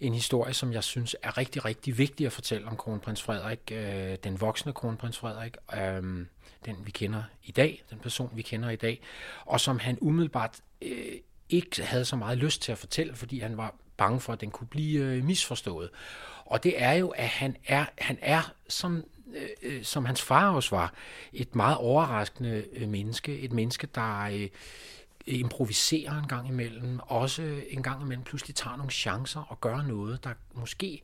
en 0.00 0.14
historie, 0.14 0.54
som 0.54 0.72
jeg 0.72 0.84
synes 0.84 1.16
er 1.22 1.38
rigtig, 1.38 1.64
rigtig 1.64 1.98
vigtig 1.98 2.26
at 2.26 2.32
fortælle 2.32 2.66
om 2.66 2.76
kronprins 2.76 3.22
Frederik, 3.22 3.72
øh, 3.72 4.16
den 4.24 4.40
voksne 4.40 4.72
kronprins 4.72 5.18
Frederik, 5.18 5.56
øh, 5.76 6.26
den 6.64 6.76
vi 6.84 6.90
kender 6.90 7.22
i 7.44 7.52
dag, 7.52 7.84
den 7.90 7.98
person 7.98 8.30
vi 8.34 8.42
kender 8.42 8.70
i 8.70 8.76
dag, 8.76 9.00
og 9.44 9.60
som 9.60 9.78
han 9.78 9.98
umiddelbart 10.00 10.60
øh, 10.82 11.16
ikke 11.48 11.82
havde 11.82 12.04
så 12.04 12.16
meget 12.16 12.38
lyst 12.38 12.62
til 12.62 12.72
at 12.72 12.78
fortælle, 12.78 13.14
fordi 13.14 13.38
han 13.38 13.56
var 13.56 13.74
bange 13.96 14.20
for, 14.20 14.32
at 14.32 14.40
den 14.40 14.50
kunne 14.50 14.66
blive 14.66 15.04
øh, 15.04 15.24
misforstået. 15.24 15.90
Og 16.44 16.64
det 16.64 16.82
er 16.82 16.92
jo, 16.92 17.08
at 17.08 17.28
han 17.28 17.56
er, 17.66 17.84
han 17.98 18.18
er 18.22 18.52
som, 18.68 19.04
øh, 19.36 19.48
øh 19.62 19.84
som 19.84 20.04
hans 20.04 20.22
far 20.22 20.50
også 20.50 20.76
var, 20.76 20.94
et 21.32 21.54
meget 21.54 21.76
overraskende 21.76 22.64
øh, 22.72 22.88
menneske. 22.88 23.38
Et 23.38 23.52
menneske, 23.52 23.86
der 23.86 24.20
øh, 24.20 24.48
improviserer 25.36 26.18
en 26.18 26.28
gang 26.28 26.48
imellem, 26.48 27.00
også 27.02 27.60
en 27.70 27.82
gang 27.82 28.02
imellem 28.02 28.24
pludselig 28.24 28.56
tager 28.56 28.76
nogle 28.76 28.92
chancer 28.92 29.40
og 29.40 29.60
gør 29.60 29.82
noget, 29.82 30.24
der 30.24 30.30
måske 30.54 31.02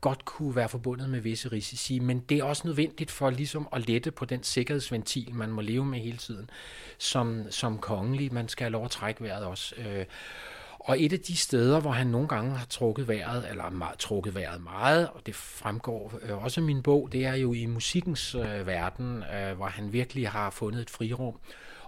godt 0.00 0.24
kunne 0.24 0.56
være 0.56 0.68
forbundet 0.68 1.10
med 1.10 1.20
visse 1.20 1.52
risici, 1.52 1.98
men 1.98 2.20
det 2.20 2.38
er 2.38 2.44
også 2.44 2.62
nødvendigt 2.66 3.10
for 3.10 3.30
ligesom 3.30 3.68
at 3.72 3.86
lette 3.86 4.10
på 4.10 4.24
den 4.24 4.42
sikkerhedsventil, 4.42 5.34
man 5.34 5.50
må 5.50 5.60
leve 5.60 5.84
med 5.84 5.98
hele 5.98 6.16
tiden, 6.16 6.50
som, 6.98 7.44
som 7.50 7.78
kongelig. 7.78 8.34
Man 8.34 8.48
skal 8.48 8.64
have 8.64 8.72
lov 8.72 8.84
at 8.84 8.90
trække 8.90 9.22
vejret 9.22 9.44
også. 9.44 9.74
Øh, 9.76 10.04
og 10.80 11.02
et 11.02 11.12
af 11.12 11.20
de 11.20 11.36
steder, 11.36 11.80
hvor 11.80 11.90
han 11.90 12.06
nogle 12.06 12.28
gange 12.28 12.56
har 12.56 12.66
trukket 12.66 13.08
vejret, 13.08 13.50
eller 13.50 13.70
meget, 13.70 13.98
trukket 13.98 14.34
vejret 14.34 14.62
meget, 14.62 15.08
og 15.08 15.26
det 15.26 15.34
fremgår 15.34 16.12
øh, 16.22 16.44
også 16.44 16.60
i 16.60 16.64
min 16.64 16.82
bog, 16.82 17.08
det 17.12 17.26
er 17.26 17.34
jo 17.34 17.52
i 17.52 17.66
musikkens 17.66 18.34
øh, 18.34 18.66
verden, 18.66 19.24
øh, 19.34 19.56
hvor 19.56 19.66
han 19.66 19.92
virkelig 19.92 20.28
har 20.28 20.50
fundet 20.50 20.80
et 20.80 20.90
frirum 20.90 21.38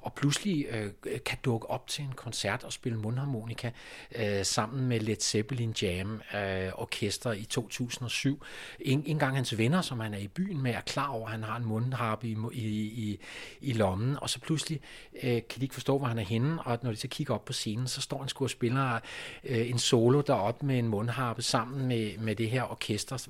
og 0.03 0.15
pludselig 0.15 0.67
øh, 0.71 0.91
øh, 1.07 1.19
kan 1.27 1.39
dukke 1.45 1.71
op 1.71 1.87
til 1.87 2.05
en 2.05 2.13
koncert 2.17 2.65
og 2.65 2.73
spille 2.73 2.99
mundharmonika 2.99 3.71
øh, 4.17 4.45
sammen 4.45 4.89
med 4.89 5.01
Led 5.01 5.17
Zeppelin 5.21 5.75
Jam 5.83 6.23
øh, 6.35 6.71
Orkester 6.75 7.33
i 7.33 7.45
2007. 7.45 8.43
En, 8.81 9.03
en 9.07 9.19
gang 9.19 9.35
hans 9.35 9.59
venner, 9.59 9.83
som 9.83 10.01
han 10.01 10.15
er 10.15 10.19
i 10.19 10.29
byen 10.29 10.63
med, 10.63 10.75
er 10.75 10.81
klar 10.81 11.09
over, 11.09 11.27
at 11.27 11.33
han 11.33 11.43
har 11.43 11.57
en 11.57 11.65
mundharpe 11.65 12.29
i, 12.29 12.37
i, 12.53 12.67
i, 12.81 13.21
i 13.61 13.73
lommen, 13.73 14.17
og 14.23 14.31
så 14.31 14.41
pludselig 14.41 14.81
øh, 15.23 15.31
kan 15.31 15.61
de 15.61 15.63
ikke 15.63 15.75
forstå, 15.75 15.99
hvor 15.99 16.07
han 16.07 16.19
er 16.19 16.23
henne, 16.23 16.63
og 16.63 16.79
når 16.83 16.91
de 16.91 16.97
så 16.97 17.09
kigger 17.09 17.35
op 17.35 17.45
på 17.45 17.53
scenen, 17.53 17.89
så 17.89 18.01
står 18.01 18.19
han 18.19 18.29
sgu 18.29 18.45
og 18.45 18.51
spiller 18.51 19.01
øh, 19.45 19.71
en 19.71 19.79
solo 19.79 20.21
deroppe 20.21 20.67
med 20.67 20.79
en 20.79 20.89
mundharpe 20.89 21.43
sammen 21.43 21.87
med, 21.87 22.19
med 22.19 22.37
det 22.37 22.51
her 22.51 22.63
orkester, 22.71 23.29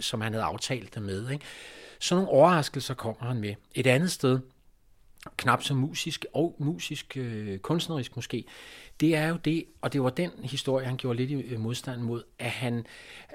som 0.00 0.20
han 0.20 0.32
havde 0.32 0.44
aftalt 0.44 0.94
det 0.94 1.02
med. 1.02 1.30
Ikke? 1.30 1.44
Så 1.98 2.14
nogle 2.14 2.30
overraskelser 2.30 2.94
kommer 2.94 3.24
han 3.24 3.40
med. 3.40 3.54
Et 3.74 3.86
andet 3.86 4.10
sted, 4.10 4.40
knap 5.36 5.62
så 5.62 5.74
musisk 5.74 6.24
og 6.34 6.56
musisk 6.58 7.16
øh, 7.16 7.58
kunstnerisk 7.58 8.16
måske, 8.16 8.44
det 9.00 9.16
er 9.16 9.28
jo 9.28 9.36
det, 9.36 9.64
og 9.80 9.92
det 9.92 10.02
var 10.02 10.10
den 10.10 10.30
historie, 10.42 10.86
han 10.86 10.96
gjorde 10.96 11.16
lidt 11.16 11.30
i 11.30 11.34
øh, 11.34 11.60
modstand 11.60 12.00
mod, 12.00 12.22
at 12.38 12.50
han 12.50 12.86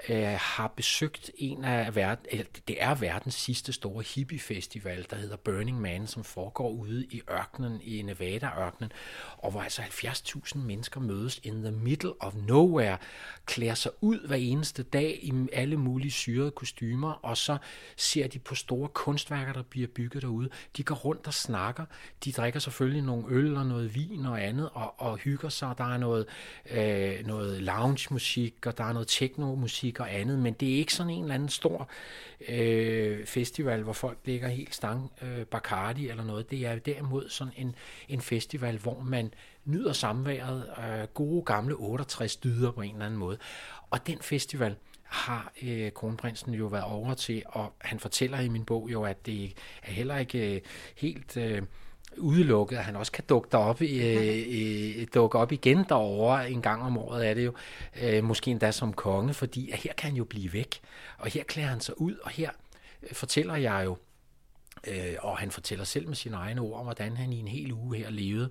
øh, 0.08 0.36
har 0.40 0.72
besøgt 0.76 1.30
en 1.38 1.64
af 1.64 1.96
verden, 1.96 2.26
eller 2.30 2.44
det 2.68 2.82
er 2.82 2.94
verdens 2.94 3.34
sidste 3.34 3.72
store 3.72 4.04
hippiefestival, 4.14 5.06
der 5.10 5.16
hedder 5.16 5.36
Burning 5.36 5.80
Man, 5.80 6.06
som 6.06 6.24
foregår 6.24 6.70
ude 6.70 7.04
i 7.04 7.22
ørkenen, 7.30 7.80
i 7.82 8.02
Nevada-ørkenen, 8.02 8.92
og 9.38 9.50
hvor 9.50 9.60
altså 9.60 9.82
70.000 9.82 10.58
mennesker 10.58 11.00
mødes 11.00 11.40
in 11.42 11.62
the 11.62 11.70
middle 11.70 12.22
of 12.22 12.34
nowhere, 12.34 12.98
klæder 13.46 13.74
sig 13.74 13.92
ud 14.00 14.26
hver 14.26 14.36
eneste 14.36 14.82
dag 14.82 15.18
i 15.22 15.32
alle 15.52 15.76
mulige 15.76 16.10
syrede 16.10 16.50
kostymer, 16.50 17.12
og 17.12 17.36
så 17.36 17.56
ser 17.96 18.28
de 18.28 18.38
på 18.38 18.54
store 18.54 18.88
kunstværker, 18.88 19.52
der 19.52 19.62
bliver 19.62 19.88
bygget 19.88 20.22
derude. 20.22 20.48
De 20.76 20.82
går 20.82 20.94
rundt 20.94 21.26
og 21.26 21.34
snakker, 21.34 21.84
de 22.24 22.32
drikker 22.32 22.60
selvfølgelig 22.60 23.02
nogle 23.02 23.24
øl 23.28 23.56
og 23.56 23.66
noget 23.66 23.94
vin 23.94 24.26
og 24.26 24.44
andet, 24.44 24.70
og, 24.72 25.00
og 25.00 25.16
hygger 25.16 25.48
sig, 25.56 25.74
der 25.78 25.84
er 25.84 25.96
noget, 25.96 26.26
øh, 26.70 27.26
noget 27.26 27.62
lounge-musik, 27.62 28.66
og 28.66 28.78
der 28.78 28.84
er 28.84 28.92
noget 28.92 29.08
techno-musik 29.08 30.00
og 30.00 30.14
andet, 30.14 30.38
men 30.38 30.54
det 30.54 30.74
er 30.74 30.76
ikke 30.76 30.94
sådan 30.94 31.12
en 31.12 31.22
eller 31.22 31.34
anden 31.34 31.48
stor 31.48 31.88
øh, 32.48 33.26
festival, 33.26 33.82
hvor 33.82 33.92
folk 33.92 34.18
ligger 34.24 34.48
helt 34.48 34.74
stang 34.74 35.12
øh, 35.22 35.46
Bacardi 35.46 36.08
eller 36.08 36.24
noget. 36.24 36.50
Det 36.50 36.66
er 36.66 36.78
derimod 36.78 37.28
sådan 37.28 37.52
en, 37.56 37.74
en 38.08 38.20
festival, 38.20 38.78
hvor 38.78 39.00
man 39.00 39.34
nyder 39.64 39.92
samværet, 39.92 40.66
øh, 40.78 41.06
gode 41.14 41.42
gamle 41.42 41.74
68 41.74 42.36
dyder 42.36 42.70
på 42.70 42.80
en 42.80 42.92
eller 42.92 43.06
anden 43.06 43.18
måde. 43.18 43.38
Og 43.90 44.06
den 44.06 44.18
festival, 44.18 44.76
har 45.06 45.52
øh, 45.62 45.92
kronprinsen 45.92 46.54
jo 46.54 46.66
været 46.66 46.84
over 46.84 47.14
til, 47.14 47.42
og 47.46 47.72
han 47.78 48.00
fortæller 48.00 48.40
i 48.40 48.48
min 48.48 48.64
bog 48.64 48.88
jo, 48.92 49.04
at 49.04 49.26
det 49.26 49.44
er 49.82 49.92
heller 49.92 50.16
ikke 50.16 50.54
øh, 50.54 50.60
helt 50.96 51.36
øh, 51.36 51.62
udelukket, 52.18 52.76
at 52.76 52.84
han 52.84 52.96
også 52.96 53.12
kan 53.12 53.24
dukke 53.28 53.58
op, 53.58 53.82
i, 53.82 53.98
øh, 55.00 55.06
dukke 55.14 55.38
op 55.38 55.52
igen 55.52 55.84
derovre 55.88 56.50
en 56.50 56.62
gang 56.62 56.82
om 56.82 56.98
året 56.98 57.28
er 57.28 57.34
det 57.34 57.44
jo, 57.44 57.52
øh, 58.02 58.24
måske 58.24 58.50
endda 58.50 58.72
som 58.72 58.92
konge, 58.92 59.34
fordi 59.34 59.70
at 59.70 59.78
her 59.78 59.92
kan 59.92 60.10
han 60.10 60.16
jo 60.16 60.24
blive 60.24 60.52
væk, 60.52 60.80
og 61.18 61.30
her 61.30 61.44
klæder 61.44 61.68
han 61.68 61.80
sig 61.80 62.00
ud, 62.00 62.14
og 62.22 62.30
her 62.30 62.50
fortæller 63.12 63.56
jeg 63.56 63.82
jo 63.84 63.96
Øh, 64.86 65.14
og 65.18 65.38
han 65.38 65.50
fortæller 65.50 65.84
selv 65.84 66.08
med 66.08 66.16
sine 66.16 66.36
egne 66.36 66.60
ord, 66.60 66.82
hvordan 66.84 67.16
han 67.16 67.32
i 67.32 67.38
en 67.38 67.48
hel 67.48 67.72
uge 67.72 67.96
her 67.96 68.10
levede, 68.10 68.50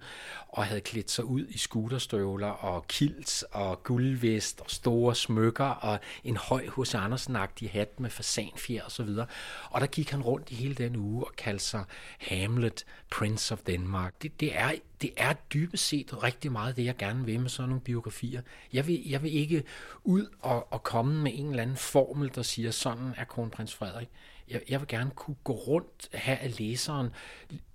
og 0.50 0.66
havde 0.66 0.82
klædt 0.82 1.12
sig 1.12 1.26
ud 1.26 1.48
i 1.48 1.58
skuterstøvler 1.58 2.48
og 2.48 2.88
kilt 2.88 3.44
og 3.52 3.84
guldvest 3.84 4.62
og 4.62 4.72
store 4.72 5.16
smykker 5.16 5.66
og 5.66 6.00
en 6.24 6.38
høj 6.38 6.68
hos 6.68 6.96
andersen 6.96 7.36
hat 7.72 8.00
med 8.00 8.10
fasanfjer 8.10 8.84
og 8.84 8.92
så 8.92 9.04
videre. 9.04 9.26
Og 9.70 9.82
der 9.82 9.88
gik 9.88 10.10
han 10.10 10.22
rundt 10.22 10.52
i 10.52 10.56
hele 10.56 10.76
den 10.76 10.96
uge 10.96 11.26
og 11.26 11.34
kaldte 11.38 11.64
sig 11.64 11.84
Hamlet, 12.20 12.86
Prince 13.12 13.54
of 13.54 13.60
Denmark. 13.68 14.14
Det, 14.22 14.40
det, 14.40 14.58
er, 14.58 14.72
det 15.02 15.12
er 15.18 15.34
dybest 15.34 15.88
set 15.88 16.24
rigtig 16.24 16.52
meget 16.52 16.76
det, 16.76 16.86
jeg 16.86 16.98
gerne 16.98 17.26
vil 17.26 17.40
med 17.40 17.50
sådan 17.50 17.70
nogle 17.70 17.82
biografier. 17.82 18.42
Jeg 18.74 18.88
vil, 18.88 19.10
jeg 19.10 19.24
vil 19.24 19.36
ikke 19.36 19.64
ud 20.04 20.28
og, 20.42 20.74
og 20.74 20.84
komme 20.84 21.22
med 21.22 21.32
en 21.36 21.50
eller 21.50 21.64
anden 21.64 21.78
formel, 21.78 22.32
der 22.36 22.42
siger, 22.42 22.72
sådan 22.72 23.14
er 23.18 23.24
kronprins 23.24 23.74
Frederik 23.74 24.10
jeg, 24.50 24.62
jeg 24.70 24.80
vil 24.80 24.88
gerne 24.88 25.12
kunne 25.16 25.38
gå 25.44 25.54
rundt 25.54 26.10
her 26.14 26.36
af 26.36 26.60
læseren 26.60 27.10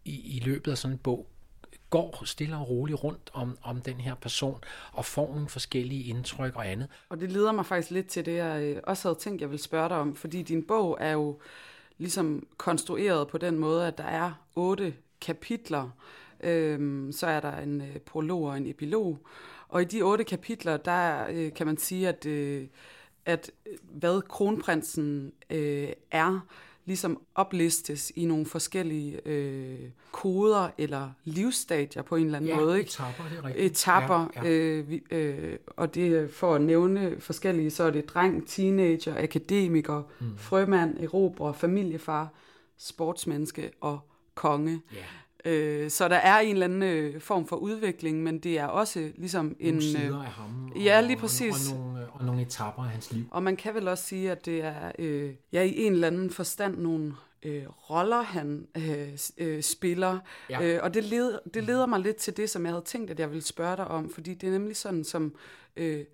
i, 0.04 0.36
i 0.36 0.42
løbet 0.44 0.70
af 0.70 0.78
sådan 0.78 0.94
en 0.94 0.98
bog, 0.98 1.26
går 1.90 2.22
stille 2.24 2.56
og 2.56 2.68
roligt 2.68 3.04
rundt 3.04 3.30
om, 3.32 3.58
om 3.62 3.80
den 3.80 3.94
her 3.94 4.14
person 4.14 4.58
og 4.92 5.04
får 5.04 5.34
nogle 5.34 5.48
forskellige 5.48 6.04
indtryk 6.04 6.56
og 6.56 6.70
andet. 6.70 6.88
Og 7.08 7.20
det 7.20 7.32
leder 7.32 7.52
mig 7.52 7.66
faktisk 7.66 7.90
lidt 7.90 8.06
til 8.06 8.26
det, 8.26 8.36
jeg 8.36 8.62
øh, 8.62 8.80
også 8.84 9.08
havde 9.08 9.18
tænkt, 9.18 9.40
jeg 9.40 9.50
ville 9.50 9.62
spørge 9.62 9.88
dig 9.88 9.96
om, 9.96 10.14
fordi 10.14 10.42
din 10.42 10.62
bog 10.62 10.98
er 11.00 11.12
jo 11.12 11.40
ligesom 11.98 12.46
konstrueret 12.56 13.28
på 13.28 13.38
den 13.38 13.58
måde, 13.58 13.86
at 13.86 13.98
der 13.98 14.04
er 14.04 14.32
otte 14.56 14.94
kapitler, 15.20 15.90
øhm, 16.40 17.12
så 17.12 17.26
er 17.26 17.40
der 17.40 17.56
en 17.56 17.80
øh, 17.80 17.98
prolog 17.98 18.42
og 18.42 18.56
en 18.56 18.66
epilog, 18.66 19.18
og 19.68 19.82
i 19.82 19.84
de 19.84 20.02
otte 20.02 20.24
kapitler, 20.24 20.76
der 20.76 21.26
øh, 21.30 21.54
kan 21.54 21.66
man 21.66 21.78
sige, 21.78 22.08
at 22.08 22.26
øh, 22.26 22.66
at 23.30 23.50
øh, 23.66 23.72
hvad 23.92 24.22
kronprinsen 24.22 25.32
øh, 25.50 25.88
er, 26.10 26.40
ligesom 26.84 27.22
oplistes 27.34 28.12
i 28.16 28.24
nogle 28.24 28.46
forskellige 28.46 29.28
øh, 29.28 29.78
koder 30.12 30.70
eller 30.78 31.10
livsstadier 31.24 32.02
på 32.02 32.16
en 32.16 32.24
eller 32.24 32.38
anden 32.38 32.50
ja, 32.50 32.56
måde. 32.56 32.78
Ikke? 32.78 32.88
etapper, 32.88 33.24
det 33.28 33.38
er 33.38 33.44
rigtigt. 33.44 33.70
Etapper, 33.70 34.30
ja, 34.36 34.44
ja. 34.44 34.50
Øh, 34.50 34.90
vi, 34.90 35.02
øh, 35.10 35.56
og 35.66 35.94
det 35.94 36.30
for 36.30 36.54
at 36.54 36.60
nævne 36.60 37.20
forskellige, 37.20 37.70
så 37.70 37.84
er 37.84 37.90
det 37.90 38.08
dreng, 38.08 38.48
teenager, 38.48 39.22
akademiker, 39.22 40.02
mm. 40.20 40.38
frømand, 40.38 40.98
erobrer, 41.00 41.52
familiefar, 41.52 42.28
sportsmenneske 42.78 43.70
og 43.80 44.00
konge. 44.34 44.82
Ja. 44.94 44.98
Øh, 45.44 45.90
så 45.90 46.08
der 46.08 46.16
er 46.16 46.38
en 46.38 46.52
eller 46.52 46.64
anden 46.64 46.82
øh, 46.82 47.20
form 47.20 47.46
for 47.46 47.56
udvikling, 47.56 48.22
men 48.22 48.38
det 48.38 48.58
er 48.58 48.66
også 48.66 49.10
ligesom 49.16 49.56
en... 49.60 49.74
Nogle 49.74 49.82
sider 49.82 50.22
af 50.22 50.30
ham. 50.30 50.70
Og, 50.74 50.80
ja, 50.80 51.00
lige 51.00 51.16
præcis. 51.16 51.72
Og, 51.72 51.78
og, 51.78 51.84
nogle, 51.84 52.06
og 52.12 52.24
nogle 52.24 52.42
etapper 52.42 52.82
af 52.82 52.88
hans 52.88 53.12
liv. 53.12 53.24
Og 53.30 53.42
man 53.42 53.56
kan 53.56 53.74
vel 53.74 53.88
også 53.88 54.04
sige, 54.04 54.30
at 54.30 54.46
det 54.46 54.64
er 54.64 54.92
øh, 54.98 55.30
ja, 55.52 55.62
i 55.62 55.78
en 55.78 55.92
eller 55.92 56.06
anden 56.06 56.30
forstand 56.30 56.78
nogle 56.78 57.14
øh, 57.42 57.62
roller, 57.68 58.22
han 58.22 58.66
øh, 58.76 59.18
øh, 59.38 59.62
spiller. 59.62 60.18
Ja. 60.50 60.62
Øh, 60.62 60.80
og 60.82 60.94
det 60.94 61.04
leder, 61.04 61.38
det 61.54 61.64
leder 61.64 61.86
mig 61.86 62.00
lidt 62.00 62.16
til 62.16 62.36
det, 62.36 62.50
som 62.50 62.64
jeg 62.64 62.72
havde 62.72 62.84
tænkt, 62.84 63.10
at 63.10 63.20
jeg 63.20 63.30
ville 63.30 63.44
spørge 63.44 63.76
dig 63.76 63.88
om, 63.88 64.10
fordi 64.10 64.34
det 64.34 64.46
er 64.46 64.52
nemlig 64.52 64.76
sådan, 64.76 65.04
som... 65.04 65.34
Øh, 65.76 66.04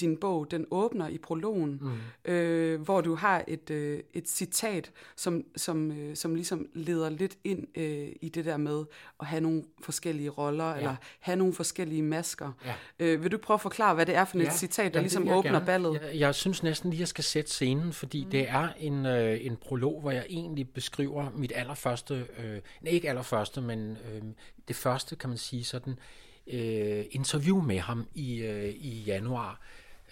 din 0.00 0.16
bog, 0.16 0.50
den 0.50 0.66
åbner 0.70 1.08
i 1.08 1.18
prologen, 1.18 1.80
mm. 1.80 2.32
øh, 2.32 2.80
hvor 2.80 3.00
du 3.00 3.14
har 3.14 3.44
et, 3.48 3.70
øh, 3.70 4.00
et 4.14 4.28
citat, 4.28 4.90
som, 5.16 5.44
som, 5.56 5.92
øh, 5.92 6.16
som 6.16 6.34
ligesom 6.34 6.66
leder 6.74 7.08
lidt 7.08 7.38
ind 7.44 7.66
øh, 7.78 8.08
i 8.20 8.28
det 8.28 8.44
der 8.44 8.56
med 8.56 8.84
at 9.20 9.26
have 9.26 9.40
nogle 9.40 9.62
forskellige 9.82 10.28
roller, 10.28 10.70
ja. 10.70 10.76
eller 10.76 10.96
have 11.20 11.36
nogle 11.36 11.54
forskellige 11.54 12.02
masker. 12.02 12.52
Ja. 12.64 12.74
Øh, 12.98 13.22
vil 13.22 13.32
du 13.32 13.38
prøve 13.38 13.54
at 13.54 13.60
forklare, 13.60 13.94
hvad 13.94 14.06
det 14.06 14.14
er 14.14 14.24
for 14.24 14.38
et 14.38 14.44
ja. 14.44 14.50
citat, 14.50 14.94
der 14.94 15.00
ja, 15.00 15.02
ligesom 15.02 15.28
åbner 15.28 15.52
gerne. 15.52 15.66
ballet? 15.66 16.00
Jeg, 16.02 16.18
jeg 16.18 16.34
synes 16.34 16.62
næsten 16.62 16.90
lige, 16.90 16.98
at 16.98 17.00
jeg 17.00 17.08
skal 17.08 17.24
sætte 17.24 17.50
scenen, 17.50 17.92
fordi 17.92 18.24
mm. 18.24 18.30
det 18.30 18.48
er 18.48 18.68
en, 18.78 19.06
øh, 19.06 19.46
en 19.46 19.56
prolog, 19.56 20.00
hvor 20.00 20.10
jeg 20.10 20.26
egentlig 20.28 20.68
beskriver 20.68 21.30
mit 21.34 21.52
allerførste, 21.54 22.26
øh, 22.38 22.60
nej 22.82 22.92
ikke 22.92 23.08
allerførste, 23.08 23.60
men 23.60 23.90
øh, 23.90 24.22
det 24.68 24.76
første, 24.76 25.16
kan 25.16 25.28
man 25.28 25.38
sige 25.38 25.64
sådan, 25.64 25.92
øh, 25.92 25.98
Øh, 26.46 27.04
interview 27.10 27.60
med 27.60 27.78
ham 27.78 28.06
i, 28.14 28.36
øh, 28.36 28.68
i 28.68 29.02
januar 29.02 29.60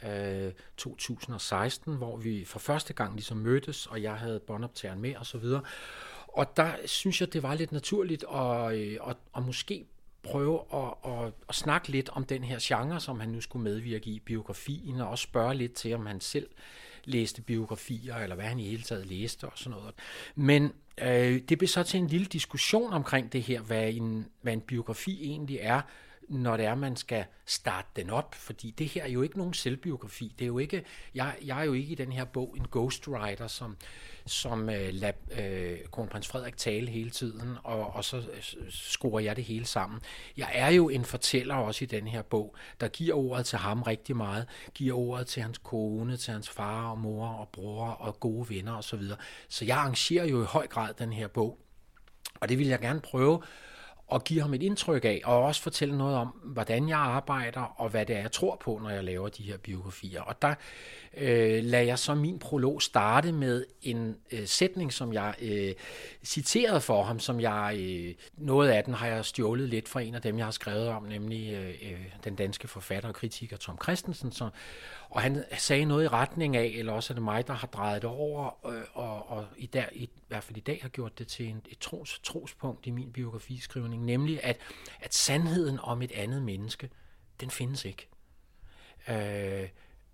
øh, 0.07 0.53
2016, 0.77 1.95
hvor 1.97 2.17
vi 2.17 2.45
for 2.45 2.59
første 2.59 2.93
gang 2.93 3.15
ligesom 3.15 3.37
mødtes, 3.37 3.87
og 3.87 4.03
jeg 4.03 4.15
havde 4.15 4.41
båndoptageren 4.41 5.01
med 5.01 5.17
osv. 5.17 5.45
Og, 5.45 5.63
og 6.29 6.57
der 6.57 6.73
synes 6.85 7.21
jeg, 7.21 7.33
det 7.33 7.43
var 7.43 7.55
lidt 7.55 7.73
naturligt 7.73 8.25
at, 8.35 8.75
øh, 8.75 8.99
at, 9.07 9.17
at 9.37 9.47
måske 9.47 9.87
prøve 10.23 10.61
at, 10.75 11.13
at, 11.13 11.33
at 11.49 11.55
snakke 11.55 11.89
lidt 11.89 12.09
om 12.09 12.25
den 12.25 12.45
her 12.45 12.59
genre, 12.63 13.01
som 13.01 13.21
han 13.21 13.29
nu 13.29 13.41
skulle 13.41 13.63
medvirke 13.63 14.11
i 14.11 14.19
biografien, 14.19 15.01
og 15.01 15.09
også 15.09 15.23
spørge 15.23 15.55
lidt 15.55 15.73
til, 15.73 15.95
om 15.95 16.07
han 16.07 16.21
selv 16.21 16.49
læste 17.05 17.43
biografier, 17.43 18.17
eller 18.17 18.37
hvad 18.37 18.45
han 18.45 18.59
i 18.59 18.69
hele 18.69 18.83
taget 18.83 19.07
læste 19.07 19.45
og 19.45 19.53
sådan 19.55 19.79
noget. 19.79 19.95
Men 20.35 20.73
øh, 20.99 21.41
det 21.49 21.59
blev 21.59 21.69
så 21.69 21.83
til 21.83 22.01
en 22.01 22.07
lille 22.07 22.27
diskussion 22.27 22.93
omkring 22.93 23.33
det 23.33 23.43
her, 23.43 23.61
hvad 23.61 23.93
en, 23.93 24.29
hvad 24.43 24.53
en 24.53 24.61
biografi 24.61 25.23
egentlig 25.23 25.59
er, 25.61 25.81
når 26.29 26.57
det 26.57 26.67
er, 26.67 26.75
man 26.75 26.97
skal 26.97 27.25
starte 27.47 27.89
den 27.97 28.11
op, 28.11 28.35
fordi 28.35 28.71
det 28.71 28.87
her 28.87 29.03
er 29.03 29.09
jo 29.09 29.23
ikke 29.23 29.39
nogen 29.39 29.55
selvbiografi. 29.55 30.35
Det 30.39 30.45
er 30.45 30.47
jo 30.47 30.59
ikke, 30.59 30.85
jeg, 31.15 31.37
jeg 31.45 31.61
er 31.61 31.65
jo 31.65 31.73
ikke 31.73 31.93
i 31.93 31.95
den 31.95 32.13
her 32.13 32.25
bog 32.25 32.55
en 32.57 32.67
ghostwriter, 32.73 33.47
som, 33.47 33.77
som 34.27 34.71
øh, 34.71 34.89
lader 34.93 35.13
øh, 35.39 35.79
kronprins 35.91 36.29
Frederik 36.29 36.57
tale 36.57 36.91
hele 36.91 37.11
tiden, 37.11 37.57
og, 37.65 37.95
og 37.95 38.05
så 38.05 38.17
øh, 38.17 38.71
scorer 38.71 39.21
jeg 39.21 39.37
det 39.37 39.45
hele 39.45 39.67
sammen. 39.67 40.01
Jeg 40.37 40.51
er 40.55 40.69
jo 40.69 40.89
en 40.89 41.05
fortæller 41.05 41.55
også 41.55 41.85
i 41.85 41.87
den 41.87 42.09
her 42.09 42.23
bog, 42.23 42.57
der 42.81 42.89
giver 42.89 43.15
ordet 43.15 43.47
til 43.47 43.59
ham 43.59 43.83
rigtig 43.83 44.17
meget, 44.17 44.47
giver 44.75 44.97
ordet 44.97 45.27
til 45.27 45.43
hans 45.43 45.59
kone, 45.59 46.17
til 46.17 46.33
hans 46.33 46.49
far 46.49 46.91
og 46.91 46.99
mor 46.99 47.29
og 47.29 47.49
bror 47.49 47.87
og 47.87 48.21
gode 48.21 48.49
venner 48.49 48.77
osv. 48.77 49.03
Så, 49.03 49.17
så 49.49 49.65
jeg 49.65 49.77
arrangerer 49.77 50.25
jo 50.25 50.43
i 50.43 50.47
høj 50.47 50.67
grad 50.67 50.95
den 50.99 51.13
her 51.13 51.29
bog, 51.29 51.59
og 52.41 52.49
det 52.49 52.59
vil 52.59 52.67
jeg 52.67 52.79
gerne 52.81 53.01
prøve 53.01 53.43
og 54.09 54.25
give 54.25 54.41
ham 54.41 54.55
et 54.55 54.63
indtryk 54.63 55.05
af, 55.05 55.21
og 55.25 55.43
også 55.43 55.63
fortælle 55.63 55.99
noget 55.99 56.17
om, 56.17 56.27
hvordan 56.27 56.89
jeg 56.89 56.99
arbejder, 56.99 57.61
og 57.61 57.89
hvad 57.89 58.07
det 58.07 58.17
er, 58.17 58.21
jeg 58.21 58.33
tror 58.33 58.57
på, 58.61 58.81
når 58.83 58.91
jeg 58.91 59.05
laver 59.05 59.29
de 59.29 59.43
her 59.43 59.57
biografier. 59.57 60.23
Og 60.23 60.43
der 60.43 60.55
øh, 61.17 61.65
lader 61.65 61.85
jeg 61.85 61.99
så 61.99 62.15
min 62.15 62.39
prolog 62.39 62.83
starte 62.83 63.33
med 63.33 63.65
en 63.83 64.17
øh, 64.33 64.47
sætning, 64.47 64.93
som 64.93 65.13
jeg 65.13 65.35
øh, 65.43 65.73
citerede 66.25 66.81
for 66.81 67.03
ham, 67.03 67.21
som 67.21 67.41
jeg, 67.41 67.77
øh, 67.81 68.15
noget 68.37 68.69
af 68.69 68.85
den 68.85 68.95
har 68.95 69.07
jeg 69.07 69.25
stjålet 69.25 69.69
lidt 69.69 69.89
fra 69.89 70.01
en 70.01 70.15
af 70.15 70.23
dem, 70.23 70.39
jeg 70.39 70.47
har 70.47 70.51
skrevet 70.51 70.89
om, 70.89 71.03
nemlig 71.03 71.53
øh, 71.53 71.69
øh 71.69 71.99
den 72.25 72.35
danske 72.35 72.69
forfatter 72.69 73.09
og 73.09 73.15
kritiker 73.15 73.57
Tom 73.57 73.79
Christensen, 73.83 74.33
som, 74.33 74.51
og 75.11 75.23
han 75.23 75.45
sagde 75.59 75.85
noget 75.85 76.05
i 76.05 76.09
retning 76.09 76.57
af, 76.57 76.65
eller 76.65 76.93
også 76.93 77.13
er 77.13 77.15
det 77.15 77.23
mig, 77.23 77.47
der 77.47 77.53
har 77.53 77.67
drejet 77.67 78.03
det 78.03 78.11
over, 78.11 78.67
øh, 78.67 78.83
og, 78.93 79.31
og 79.31 79.47
i, 79.57 79.67
der, 79.67 79.85
i, 79.93 80.03
i 80.03 80.11
hvert 80.29 80.45
fald 80.45 80.57
i 80.57 80.61
dag 80.61 80.79
har 80.83 80.89
gjort 80.89 81.19
det 81.19 81.29
til 81.29 81.49
en, 81.49 81.63
et 81.69 81.79
tros, 81.79 82.21
trospunkt 82.23 82.87
i 82.87 82.91
min 82.91 83.13
biografiskrivning, 83.13 84.05
nemlig 84.05 84.45
at, 84.45 84.61
at 85.01 85.15
sandheden 85.15 85.79
om 85.83 86.03
et 86.03 86.13
andet 86.13 86.43
menneske, 86.43 86.91
den 87.41 87.51
findes 87.51 87.85
ikke. 87.85 88.09
Øh, 89.09 89.69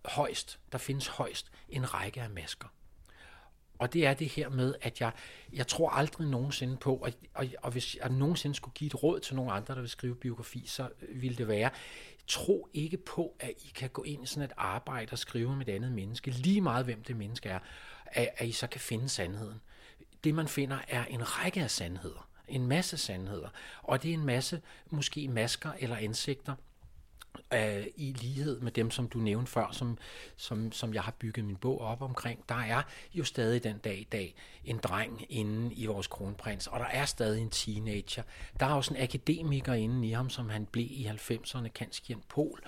højst, 0.04 0.58
der 0.72 0.78
findes 0.78 1.06
højst 1.06 1.50
en 1.68 1.94
række 1.94 2.22
af 2.22 2.30
masker. 2.30 2.68
Og 3.78 3.92
det 3.92 4.06
er 4.06 4.14
det 4.14 4.28
her 4.28 4.48
med, 4.48 4.74
at 4.80 5.00
jeg, 5.00 5.12
jeg 5.52 5.66
tror 5.66 5.90
aldrig 5.90 6.28
nogensinde 6.28 6.76
på, 6.76 6.96
og, 6.96 7.12
og, 7.34 7.46
og 7.62 7.72
hvis 7.72 7.96
jeg 7.96 8.08
nogensinde 8.08 8.56
skulle 8.56 8.74
give 8.74 8.86
et 8.86 9.02
råd 9.02 9.20
til 9.20 9.36
nogle 9.36 9.52
andre, 9.52 9.74
der 9.74 9.80
vil 9.80 9.90
skrive 9.90 10.16
biografi, 10.16 10.66
så 10.66 10.88
ville 11.08 11.36
det 11.36 11.48
være, 11.48 11.70
tro 12.26 12.68
ikke 12.72 12.96
på, 12.96 13.36
at 13.40 13.50
I 13.50 13.72
kan 13.74 13.90
gå 13.90 14.02
ind 14.02 14.22
i 14.22 14.26
sådan 14.26 14.42
et 14.42 14.52
arbejde 14.56 15.12
og 15.12 15.18
skrive 15.18 15.56
med 15.56 15.68
et 15.68 15.74
andet 15.74 15.92
menneske, 15.92 16.30
lige 16.30 16.60
meget 16.60 16.84
hvem 16.84 17.02
det 17.02 17.16
menneske 17.16 17.48
er, 17.48 17.58
at, 18.06 18.28
at 18.36 18.48
I 18.48 18.52
så 18.52 18.66
kan 18.66 18.80
finde 18.80 19.08
sandheden. 19.08 19.60
Det 20.24 20.34
man 20.34 20.48
finder 20.48 20.78
er 20.88 21.04
en 21.04 21.38
række 21.38 21.62
af 21.62 21.70
sandheder, 21.70 22.28
en 22.48 22.66
masse 22.66 22.96
sandheder, 22.96 23.48
og 23.82 24.02
det 24.02 24.10
er 24.10 24.14
en 24.14 24.26
masse 24.26 24.62
måske 24.90 25.28
masker 25.28 25.72
eller 25.78 25.96
ansigter, 25.96 26.54
øh, 27.54 27.86
i 27.96 28.12
lighed 28.12 28.60
med 28.60 28.72
dem, 28.72 28.90
som 28.90 29.08
du 29.08 29.18
nævnte 29.18 29.52
før, 29.52 29.68
som, 29.72 29.98
som, 30.36 30.72
som 30.72 30.94
jeg 30.94 31.02
har 31.02 31.12
bygget 31.18 31.44
min 31.44 31.56
bog 31.56 31.80
op 31.80 32.02
omkring. 32.02 32.44
Der 32.48 32.54
er 32.54 32.82
jo 33.14 33.24
stadig 33.24 33.64
den 33.64 33.78
dag 33.78 33.98
i 33.98 34.08
dag 34.12 34.34
en 34.64 34.78
dreng 34.78 35.26
inde 35.28 35.74
i 35.74 35.86
vores 35.86 36.06
kronprins, 36.06 36.66
og 36.66 36.80
der 36.80 36.86
er 36.86 37.04
stadig 37.04 37.42
en 37.42 37.50
teenager. 37.50 38.22
Der 38.60 38.66
er 38.66 38.70
også 38.70 38.94
en 38.94 39.02
akademiker 39.02 39.72
inde 39.74 40.08
i 40.08 40.10
ham, 40.10 40.30
som 40.30 40.50
han 40.50 40.66
blev 40.66 40.86
i 40.90 41.10
90'erne, 41.10 41.68
Kanskien 41.68 42.22
Pol. 42.28 42.60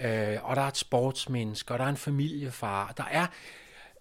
Øh, 0.00 0.38
og 0.42 0.56
der 0.56 0.62
er 0.62 0.68
et 0.68 0.76
sportsmenneske, 0.76 1.74
og 1.74 1.78
der 1.78 1.84
er 1.84 1.88
en 1.88 1.96
familiefar. 1.96 2.92
Der 2.96 3.04
er 3.10 3.26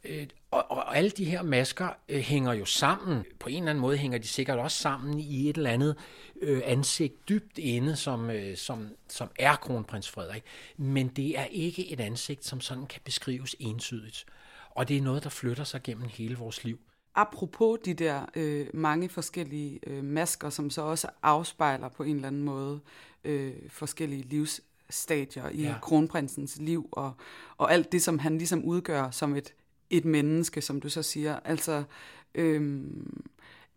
Øh, 0.03 0.27
og, 0.51 0.71
og 0.71 0.97
alle 0.97 1.09
de 1.09 1.25
her 1.25 1.41
masker 1.41 1.89
øh, 2.09 2.19
hænger 2.19 2.53
jo 2.53 2.65
sammen. 2.65 3.25
På 3.39 3.49
en 3.49 3.55
eller 3.55 3.69
anden 3.69 3.81
måde 3.81 3.97
hænger 3.97 4.17
de 4.17 4.27
sikkert 4.27 4.59
også 4.59 4.77
sammen 4.77 5.19
i 5.19 5.49
et 5.49 5.57
eller 5.57 5.69
andet 5.69 5.95
øh, 6.41 6.61
ansigt 6.65 7.29
dybt 7.29 7.57
inde, 7.57 7.95
som, 7.95 8.29
øh, 8.29 8.57
som, 8.57 8.89
som 9.09 9.29
er 9.39 9.55
kronprins 9.55 10.09
Frederik. 10.09 10.43
Men 10.77 11.07
det 11.07 11.39
er 11.39 11.45
ikke 11.45 11.91
et 11.91 11.99
ansigt, 11.99 12.45
som 12.45 12.61
sådan 12.61 12.85
kan 12.85 13.01
beskrives 13.03 13.55
entydigt. 13.59 14.25
Og 14.69 14.87
det 14.87 14.97
er 14.97 15.01
noget, 15.01 15.23
der 15.23 15.29
flytter 15.29 15.63
sig 15.63 15.83
gennem 15.83 16.07
hele 16.07 16.37
vores 16.37 16.63
liv. 16.63 16.79
Apropos 17.15 17.79
de 17.85 17.93
der 17.93 18.25
øh, 18.35 18.67
mange 18.73 19.09
forskellige 19.09 19.79
øh, 19.87 20.03
masker, 20.03 20.49
som 20.49 20.69
så 20.69 20.81
også 20.81 21.07
afspejler 21.23 21.89
på 21.89 22.03
en 22.03 22.15
eller 22.15 22.27
anden 22.27 22.43
måde 22.43 22.79
øh, 23.23 23.53
forskellige 23.69 24.21
livsstadier 24.21 25.49
i 25.49 25.61
ja. 25.61 25.75
kronprinsens 25.81 26.57
liv, 26.57 26.89
og, 26.91 27.13
og 27.57 27.73
alt 27.73 27.91
det, 27.91 28.01
som 28.01 28.19
han 28.19 28.37
ligesom 28.37 28.63
udgør 28.63 29.11
som 29.11 29.35
et 29.35 29.53
et 29.89 30.05
menneske, 30.05 30.61
som 30.61 30.81
du 30.81 30.89
så 30.89 31.03
siger. 31.03 31.39
Altså, 31.45 31.83
øhm, 32.35 33.23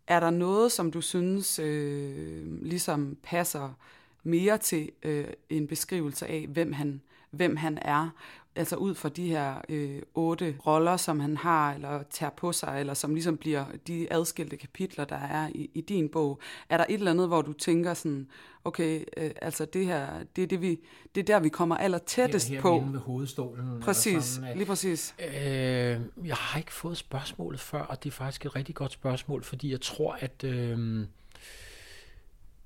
er 0.07 0.19
der 0.19 0.29
noget, 0.29 0.71
som 0.71 0.91
du 0.91 1.01
synes 1.01 1.59
øh, 1.59 2.61
ligesom 2.61 3.17
passer 3.23 3.77
mere 4.23 4.57
til 4.57 4.91
øh, 5.03 5.27
en 5.49 5.67
beskrivelse 5.67 6.27
af, 6.27 6.47
hvem 6.49 6.73
han, 6.73 7.01
hvem 7.31 7.55
han 7.55 7.77
er, 7.81 8.09
altså 8.55 8.75
ud 8.75 8.95
fra 8.95 9.09
de 9.09 9.27
her 9.27 9.55
øh, 9.69 10.01
otte 10.13 10.55
roller, 10.65 10.97
som 10.97 11.19
han 11.19 11.37
har, 11.37 11.73
eller 11.73 12.03
tager 12.09 12.29
på 12.29 12.51
sig, 12.51 12.79
eller 12.79 12.93
som 12.93 13.13
ligesom 13.13 13.37
bliver 13.37 13.65
de 13.87 14.13
adskilte 14.13 14.57
kapitler, 14.57 15.05
der 15.05 15.15
er 15.15 15.49
i, 15.55 15.69
i 15.73 15.81
din 15.81 16.09
bog. 16.09 16.39
Er 16.69 16.77
der 16.77 16.85
et 16.89 16.93
eller 16.93 17.11
andet, 17.11 17.27
hvor 17.27 17.41
du 17.41 17.53
tænker 17.53 17.93
sådan, 17.93 18.27
okay, 18.63 19.03
øh, 19.17 19.31
altså 19.41 19.65
det 19.65 19.85
her, 19.85 20.07
det 20.35 20.43
er, 20.43 20.47
det, 20.47 20.61
vi, 20.61 20.79
det 21.15 21.21
er 21.21 21.25
der, 21.25 21.39
vi 21.39 21.49
kommer 21.49 21.77
aller 21.77 21.97
tættest 21.97 22.49
her, 22.49 22.55
her 22.55 22.61
på. 22.61 22.79
Her 22.79 22.91
ved 22.91 22.99
hovedstolen. 22.99 23.81
Præcis, 23.81 24.23
sådan, 24.23 24.57
lige 24.57 24.65
præcis. 24.65 25.15
Øh, 25.19 26.01
jeg 26.25 26.35
har 26.35 26.57
ikke 26.57 26.73
fået 26.73 26.97
spørgsmålet 26.97 27.59
før, 27.59 27.81
og 27.81 28.03
det 28.03 28.09
er 28.09 28.13
faktisk 28.13 28.45
et 28.45 28.55
rigtig 28.55 28.75
godt 28.75 28.91
spørgsmål, 28.91 29.43
fordi 29.43 29.71
jeg 29.71 29.81
tror, 29.81 30.17
at... 30.19 30.43
Øh, 30.43 31.07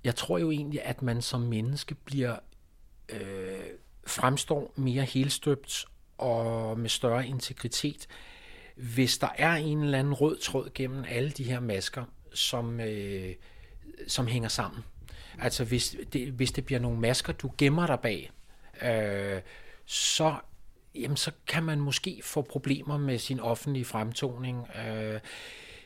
jeg 0.03 0.15
tror 0.15 0.38
jo 0.38 0.51
egentlig, 0.51 0.84
at 0.84 1.01
man 1.01 1.22
som 1.22 1.41
menneske 1.41 1.96
bliver... 1.96 2.36
Øh, 3.10 3.37
fremstår 4.17 4.73
mere 4.75 5.03
helstøbt 5.03 5.86
og 6.17 6.80
med 6.80 6.89
større 6.89 7.27
integritet, 7.27 8.08
hvis 8.75 9.17
der 9.17 9.30
er 9.38 9.53
en 9.53 9.84
eller 9.84 9.99
anden 9.99 10.13
rød 10.13 10.38
tråd 10.38 10.69
gennem 10.73 11.06
alle 11.10 11.30
de 11.30 11.43
her 11.43 11.60
masker, 11.60 12.03
som, 12.34 12.80
øh, 12.80 13.36
som 14.08 14.27
hænger 14.27 14.49
sammen. 14.49 14.84
Altså 15.39 15.63
hvis 15.63 15.95
det, 16.13 16.32
hvis 16.32 16.51
det 16.51 16.65
bliver 16.65 16.80
nogle 16.80 16.99
masker, 16.99 17.34
du 17.34 17.51
gemmer 17.58 17.88
dig 17.88 17.99
bag, 17.99 18.32
øh, 18.82 19.41
så, 19.86 20.36
jamen, 20.95 21.17
så 21.17 21.32
kan 21.47 21.63
man 21.63 21.80
måske 21.80 22.21
få 22.23 22.41
problemer 22.41 22.97
med 22.97 23.19
sin 23.19 23.39
offentlige 23.39 23.86
fremtoning. 23.86 24.67
Øh, 24.88 25.19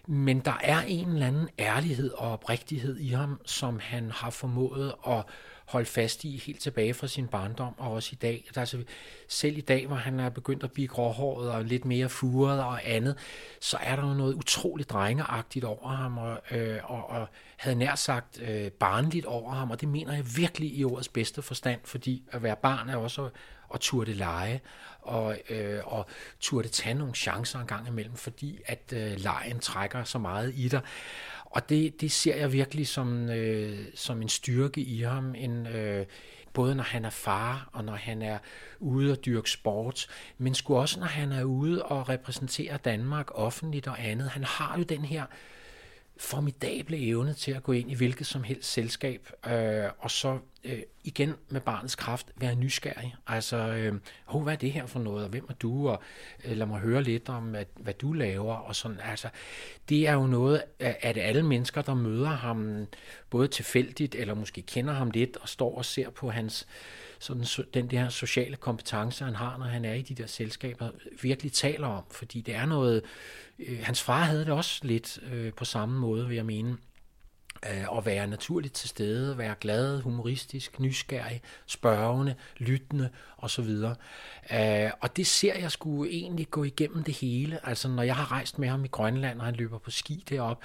men 0.07 0.39
der 0.39 0.57
er 0.61 0.81
en 0.81 1.09
eller 1.09 1.27
anden 1.27 1.49
ærlighed 1.59 2.11
og 2.11 2.31
oprigtighed 2.31 2.99
i 2.99 3.09
ham, 3.09 3.41
som 3.45 3.79
han 3.79 4.11
har 4.11 4.29
formået 4.29 4.93
at 5.07 5.23
holdt 5.71 5.87
fast 5.87 6.23
i 6.23 6.37
helt 6.37 6.59
tilbage 6.59 6.93
fra 6.93 7.07
sin 7.07 7.27
barndom, 7.27 7.73
og 7.77 7.91
også 7.91 8.09
i 8.13 8.15
dag. 8.15 8.49
Altså, 8.55 8.83
selv 9.27 9.57
i 9.57 9.61
dag, 9.61 9.87
hvor 9.87 9.95
han 9.95 10.19
er 10.19 10.29
begyndt 10.29 10.63
at 10.63 10.71
blive 10.71 10.87
gråhåret 10.87 11.51
og 11.51 11.65
lidt 11.65 11.85
mere 11.85 12.09
furet 12.09 12.63
og 12.63 12.89
andet, 12.89 13.17
så 13.61 13.77
er 13.81 13.95
der 13.95 14.07
jo 14.07 14.13
noget 14.13 14.33
utroligt 14.33 14.89
drengeagtigt 14.89 15.65
over 15.65 15.89
ham, 15.89 16.17
og, 16.17 16.41
øh, 16.51 16.79
og, 16.83 17.09
og 17.09 17.27
havde 17.57 17.75
nær 17.75 17.95
sagt 17.95 18.41
øh, 18.41 18.71
barnligt 18.71 19.25
over 19.25 19.51
ham, 19.53 19.71
og 19.71 19.81
det 19.81 19.89
mener 19.89 20.13
jeg 20.13 20.37
virkelig 20.37 20.77
i 20.77 20.83
ordets 20.83 21.09
bedste 21.09 21.41
forstand, 21.41 21.79
fordi 21.83 22.23
at 22.31 22.43
være 22.43 22.55
barn 22.55 22.89
er 22.89 22.95
også 22.95 23.25
at, 23.25 23.31
at 23.73 23.79
turde 23.79 24.13
lege, 24.13 24.61
og, 25.01 25.37
øh, 25.49 25.79
og 25.85 26.05
turde 26.39 26.67
tage 26.67 26.93
nogle 26.93 27.13
chancer 27.13 27.59
en 27.59 27.67
gang 27.67 27.87
imellem, 27.87 28.15
fordi 28.15 28.59
at 28.65 28.93
øh, 28.95 29.19
lejen 29.19 29.59
trækker 29.59 30.03
så 30.03 30.17
meget 30.17 30.53
i 30.55 30.67
dig. 30.67 30.81
Og 31.51 31.69
det, 31.69 32.01
det 32.01 32.11
ser 32.11 32.35
jeg 32.35 32.53
virkelig 32.53 32.87
som, 32.87 33.29
øh, 33.29 33.79
som 33.95 34.21
en 34.21 34.29
styrke 34.29 34.81
i 34.81 35.01
ham, 35.01 35.35
en, 35.35 35.67
øh, 35.67 36.05
både 36.53 36.75
når 36.75 36.83
han 36.83 37.05
er 37.05 37.09
far 37.09 37.69
og 37.73 37.85
når 37.85 37.95
han 37.95 38.21
er 38.21 38.37
ude 38.79 39.11
og 39.11 39.25
dyrke 39.25 39.49
sport, 39.49 40.07
men 40.37 40.55
sgu 40.55 40.77
også 40.77 40.99
når 40.99 41.07
han 41.07 41.31
er 41.31 41.43
ude 41.43 41.83
og 41.83 42.09
repræsentere 42.09 42.77
Danmark 42.77 43.27
offentligt 43.31 43.87
og 43.87 43.95
andet. 43.99 44.29
Han 44.29 44.43
har 44.43 44.77
jo 44.77 44.83
den 44.83 45.05
her 45.05 45.25
formidable 46.17 46.97
evne 46.97 47.33
til 47.33 47.51
at 47.51 47.63
gå 47.63 47.71
ind 47.71 47.91
i 47.91 47.95
hvilket 47.95 48.27
som 48.27 48.43
helst 48.43 48.71
selskab, 48.71 49.29
øh, 49.47 49.89
og 49.99 50.11
så 50.11 50.39
øh, 50.63 50.81
igen 51.03 51.33
med 51.49 51.61
barnets 51.61 51.95
kraft 51.95 52.27
være 52.35 52.55
nysgerrig. 52.55 53.15
Altså, 53.27 53.57
øh, 53.57 53.99
oh, 54.27 54.43
hvad 54.43 54.53
er 54.53 54.57
det 54.57 54.71
her 54.71 54.85
for 54.85 54.99
noget, 54.99 55.23
og 55.23 55.29
hvem 55.29 55.45
er 55.49 55.53
du, 55.53 55.89
og 55.89 56.01
øh, 56.45 56.57
lad 56.57 56.65
mig 56.65 56.79
høre 56.79 57.03
lidt 57.03 57.29
om, 57.29 57.43
hvad, 57.43 57.65
hvad 57.75 57.93
du 57.93 58.13
laver, 58.13 58.55
og 58.55 58.75
sådan. 58.75 58.99
Altså, 59.03 59.29
det 59.89 60.07
er 60.07 60.13
jo 60.13 60.27
noget, 60.27 60.63
at 60.79 61.17
alle 61.17 61.43
mennesker, 61.43 61.81
der 61.81 61.93
møder 61.93 62.29
ham, 62.29 62.87
både 63.29 63.47
tilfældigt, 63.47 64.15
eller 64.15 64.33
måske 64.33 64.61
kender 64.61 64.93
ham 64.93 65.11
lidt, 65.11 65.37
og 65.37 65.49
står 65.49 65.77
og 65.77 65.85
ser 65.85 66.09
på 66.09 66.29
hans 66.29 66.67
sådan, 67.19 67.45
den 67.73 67.87
der 67.87 68.09
sociale 68.09 68.55
kompetence, 68.55 69.23
han 69.23 69.35
har, 69.35 69.57
når 69.57 69.65
han 69.65 69.85
er 69.85 69.93
i 69.93 70.01
de 70.01 70.15
der 70.15 70.25
selskaber, 70.25 70.89
virkelig 71.21 71.53
taler 71.53 71.87
om, 71.87 72.03
fordi 72.11 72.41
det 72.41 72.55
er 72.55 72.65
noget, 72.65 73.03
øh, 73.59 73.79
hans 73.83 74.01
far 74.01 74.23
havde 74.23 74.45
det 74.45 74.53
også 74.53 74.79
lidt 74.83 75.19
øh, 75.31 75.53
på 75.53 75.65
samme 75.65 75.99
måde, 75.99 76.27
vil 76.27 76.35
jeg 76.35 76.45
mene, 76.45 76.77
at 77.97 78.05
være 78.05 78.27
naturligt 78.27 78.73
til 78.73 78.89
stede, 78.89 79.37
være 79.37 79.55
glad, 79.59 80.01
humoristisk, 80.01 80.79
nysgerrig, 80.79 81.41
spørgende, 81.65 82.35
lyttende 82.57 83.09
osv. 83.37 83.69
Øh, 84.53 84.91
og 84.99 85.17
det 85.17 85.27
ser 85.27 85.59
jeg 85.59 85.71
skulle 85.71 86.11
egentlig 86.11 86.49
gå 86.49 86.63
igennem 86.63 87.03
det 87.03 87.13
hele. 87.13 87.67
Altså 87.67 87.87
når 87.87 88.03
jeg 88.03 88.15
har 88.15 88.31
rejst 88.31 88.59
med 88.59 88.69
ham 88.69 88.85
i 88.85 88.87
Grønland, 88.87 89.39
og 89.39 89.45
han 89.45 89.55
løber 89.55 89.77
på 89.77 89.91
ski 89.91 90.23
derop, 90.29 90.63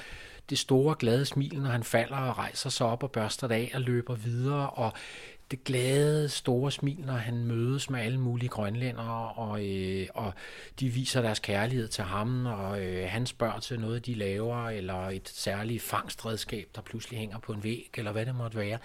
det 0.51 0.59
store 0.59 0.95
glade 0.99 1.25
smil, 1.25 1.63
når 1.63 1.71
han 1.71 1.85
falder 1.85 2.17
og 2.17 2.39
rejser 2.39 2.71
sig 2.71 2.87
op 2.87 3.03
og 3.03 3.11
børster 3.11 3.49
det 3.49 3.55
af 3.55 3.71
og 3.75 3.81
løber 3.81 4.15
videre, 4.15 4.71
og 4.71 4.93
det 5.51 5.65
glade, 5.65 6.29
store 6.29 6.73
smil, 6.73 7.01
når 7.07 7.15
han 7.15 7.45
mødes 7.45 7.91
med 7.91 8.01
alle 8.01 8.21
mulige 8.21 8.49
grønlændere, 8.49 9.33
og, 9.33 9.67
øh, 9.67 10.07
og 10.15 10.33
de 10.81 10.89
viser 10.89 11.23
deres 11.23 11.39
kærlighed 11.39 11.89
til 11.89 12.05
ham, 12.05 12.47
og 12.47 12.81
øh, 12.81 13.09
han 13.09 13.27
spørger 13.27 13.61
til 13.61 13.81
noget, 13.81 14.07
de 14.07 14.15
laver, 14.15 14.69
eller 14.69 15.09
et 15.09 15.29
særligt 15.29 15.83
fangstredskab, 15.83 16.69
der 16.75 16.83
pludselig 16.83 17.19
hænger 17.19 17.39
på 17.39 17.53
en 17.53 17.65
væg, 17.65 17.91
eller 17.97 18.13
hvad 18.13 18.27
det 18.27 18.35
måtte 18.35 18.57
være. 18.57 18.79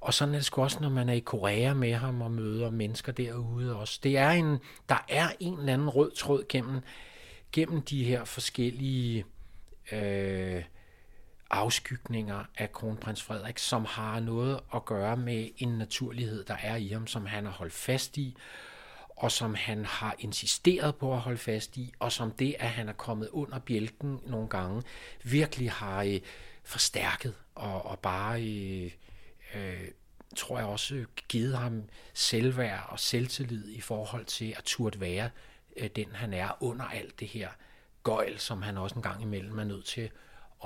Og 0.00 0.14
sådan 0.14 0.34
er 0.34 0.38
det 0.38 0.44
sgu 0.44 0.62
også, 0.62 0.78
når 0.80 0.88
man 0.88 1.08
er 1.08 1.12
i 1.12 1.18
Korea 1.18 1.74
med 1.74 1.94
ham 1.94 2.22
og 2.22 2.30
møder 2.30 2.70
mennesker 2.70 3.12
derude 3.12 3.76
også. 3.76 4.00
Det 4.02 4.16
er 4.16 4.30
en, 4.30 4.58
der 4.88 5.04
er 5.08 5.28
en 5.40 5.58
eller 5.58 5.72
anden 5.72 5.88
rød 5.88 6.10
tråd 6.10 6.44
gennem, 6.48 6.80
gennem 7.52 7.82
de 7.82 8.04
her 8.04 8.24
forskellige 8.24 9.24
øh, 9.92 10.62
afskygninger 11.52 12.44
af 12.58 12.72
kronprins 12.72 13.22
Frederik, 13.22 13.58
som 13.58 13.84
har 13.84 14.20
noget 14.20 14.60
at 14.74 14.84
gøre 14.84 15.16
med 15.16 15.48
en 15.56 15.68
naturlighed, 15.68 16.44
der 16.44 16.56
er 16.62 16.76
i 16.76 16.88
ham, 16.88 17.06
som 17.06 17.26
han 17.26 17.44
har 17.44 17.52
holdt 17.52 17.72
fast 17.72 18.16
i, 18.16 18.36
og 19.16 19.32
som 19.32 19.54
han 19.54 19.84
har 19.84 20.14
insisteret 20.18 20.96
på 20.96 21.12
at 21.12 21.20
holde 21.20 21.38
fast 21.38 21.76
i, 21.76 21.92
og 21.98 22.12
som 22.12 22.30
det, 22.30 22.56
at 22.58 22.68
han 22.68 22.88
er 22.88 22.92
kommet 22.92 23.28
under 23.28 23.58
bjælken 23.58 24.20
nogle 24.26 24.48
gange, 24.48 24.82
virkelig 25.24 25.72
har 25.72 26.02
øh, 26.02 26.20
forstærket 26.64 27.34
og, 27.54 27.86
og 27.86 27.98
bare, 27.98 28.42
øh, 28.42 28.90
øh, 29.54 29.88
tror 30.36 30.58
jeg 30.58 30.66
også, 30.66 31.04
givet 31.28 31.58
ham 31.58 31.82
selvværd 32.14 32.86
og 32.88 33.00
selvtillid 33.00 33.68
i 33.68 33.80
forhold 33.80 34.24
til 34.24 34.54
at 34.56 34.64
turde 34.64 35.00
være 35.00 35.30
øh, 35.76 35.90
den, 35.96 36.08
han 36.12 36.32
er 36.32 36.62
under 36.62 36.84
alt 36.84 37.20
det 37.20 37.28
her 37.28 37.48
gøjl, 38.02 38.38
som 38.38 38.62
han 38.62 38.78
også 38.78 38.96
en 38.96 39.02
gang 39.02 39.22
imellem 39.22 39.58
er 39.58 39.64
nødt 39.64 39.84
til 39.84 40.10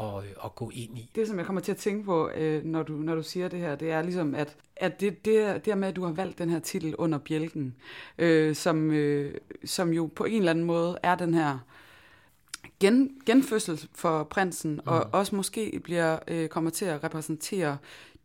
at, 0.00 0.24
at 0.44 0.54
gå 0.54 0.70
ind 0.74 0.98
i. 0.98 1.10
Det, 1.14 1.28
som 1.28 1.38
jeg 1.38 1.46
kommer 1.46 1.62
til 1.62 1.72
at 1.72 1.78
tænke 1.78 2.04
på, 2.04 2.30
øh, 2.30 2.64
når, 2.64 2.82
du, 2.82 2.92
når 2.92 3.14
du 3.14 3.22
siger 3.22 3.48
det 3.48 3.58
her, 3.58 3.76
det 3.76 3.90
er 3.90 4.02
ligesom, 4.02 4.34
at, 4.34 4.56
at 4.76 5.00
det, 5.00 5.24
det, 5.24 5.64
det 5.64 5.78
med, 5.78 5.88
at 5.88 5.96
du 5.96 6.04
har 6.04 6.12
valgt 6.12 6.38
den 6.38 6.50
her 6.50 6.58
titel 6.58 6.96
under 6.96 7.18
bjælken, 7.18 7.74
øh, 8.18 8.54
som, 8.54 8.90
øh, 8.90 9.34
som 9.64 9.92
jo 9.92 10.06
på 10.06 10.24
en 10.24 10.38
eller 10.38 10.50
anden 10.50 10.64
måde 10.64 10.98
er 11.02 11.14
den 11.14 11.34
her 11.34 11.58
gen, 12.80 13.10
genfødsel 13.26 13.88
for 13.94 14.24
prinsen, 14.24 14.72
mm. 14.72 14.80
og 14.84 15.06
også 15.12 15.36
måske 15.36 15.80
bliver 15.84 16.18
øh, 16.28 16.48
kommer 16.48 16.70
til 16.70 16.84
at 16.84 17.04
repræsentere 17.04 17.78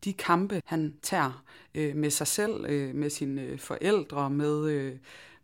de 0.03 0.13
kampe, 0.13 0.61
han 0.65 0.93
tager 1.01 1.43
øh, 1.75 1.95
med 1.95 2.09
sig 2.09 2.27
selv, 2.27 2.65
øh, 2.65 2.95
med 2.95 3.09
sine 3.09 3.41
øh, 3.41 3.59
forældre, 3.59 4.29
med, 4.29 4.69
øh, 4.69 4.95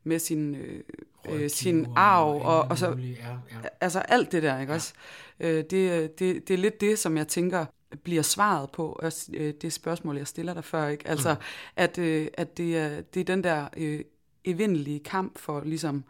med 0.04 0.20
sin, 0.20 0.56
øh, 0.56 0.84
øh 1.32 1.50
sin 1.50 1.88
arv, 1.96 2.42
og, 2.42 2.62
og 2.62 2.78
så, 2.78 2.88
ja, 2.88 2.94
ja. 2.94 3.68
altså 3.82 4.00
alt 4.00 4.32
det 4.32 4.44
der, 4.44 4.60
ikke 4.60 4.72
ja. 4.72 4.76
også? 4.76 4.94
Øh, 5.40 5.64
det, 5.70 6.20
det, 6.20 6.48
det 6.48 6.52
er 6.54 6.58
lidt 6.58 6.82
det, 6.82 7.00
som 7.00 7.18
jeg 7.18 7.28
tænker 7.28 7.66
bliver 8.04 8.22
svaret 8.22 8.72
på 8.72 9.02
øh, 9.34 9.54
det 9.62 9.74
spørgsmål, 9.74 10.18
jeg 10.18 10.28
stiller 10.28 10.54
dig 10.54 10.64
før. 10.64 10.88
Ikke? 10.88 11.08
Altså, 11.08 11.34
mm. 11.34 11.40
at, 11.76 11.98
øh, 11.98 12.28
at 12.34 12.58
det, 12.58 12.78
er, 12.78 13.02
det 13.02 13.20
er 13.20 13.24
den 13.24 13.44
der 13.44 13.68
øh, 13.78 14.00
evindelige 14.46 15.00
kamp 15.00 15.38
for 15.38 15.62
ligesom 15.66 16.04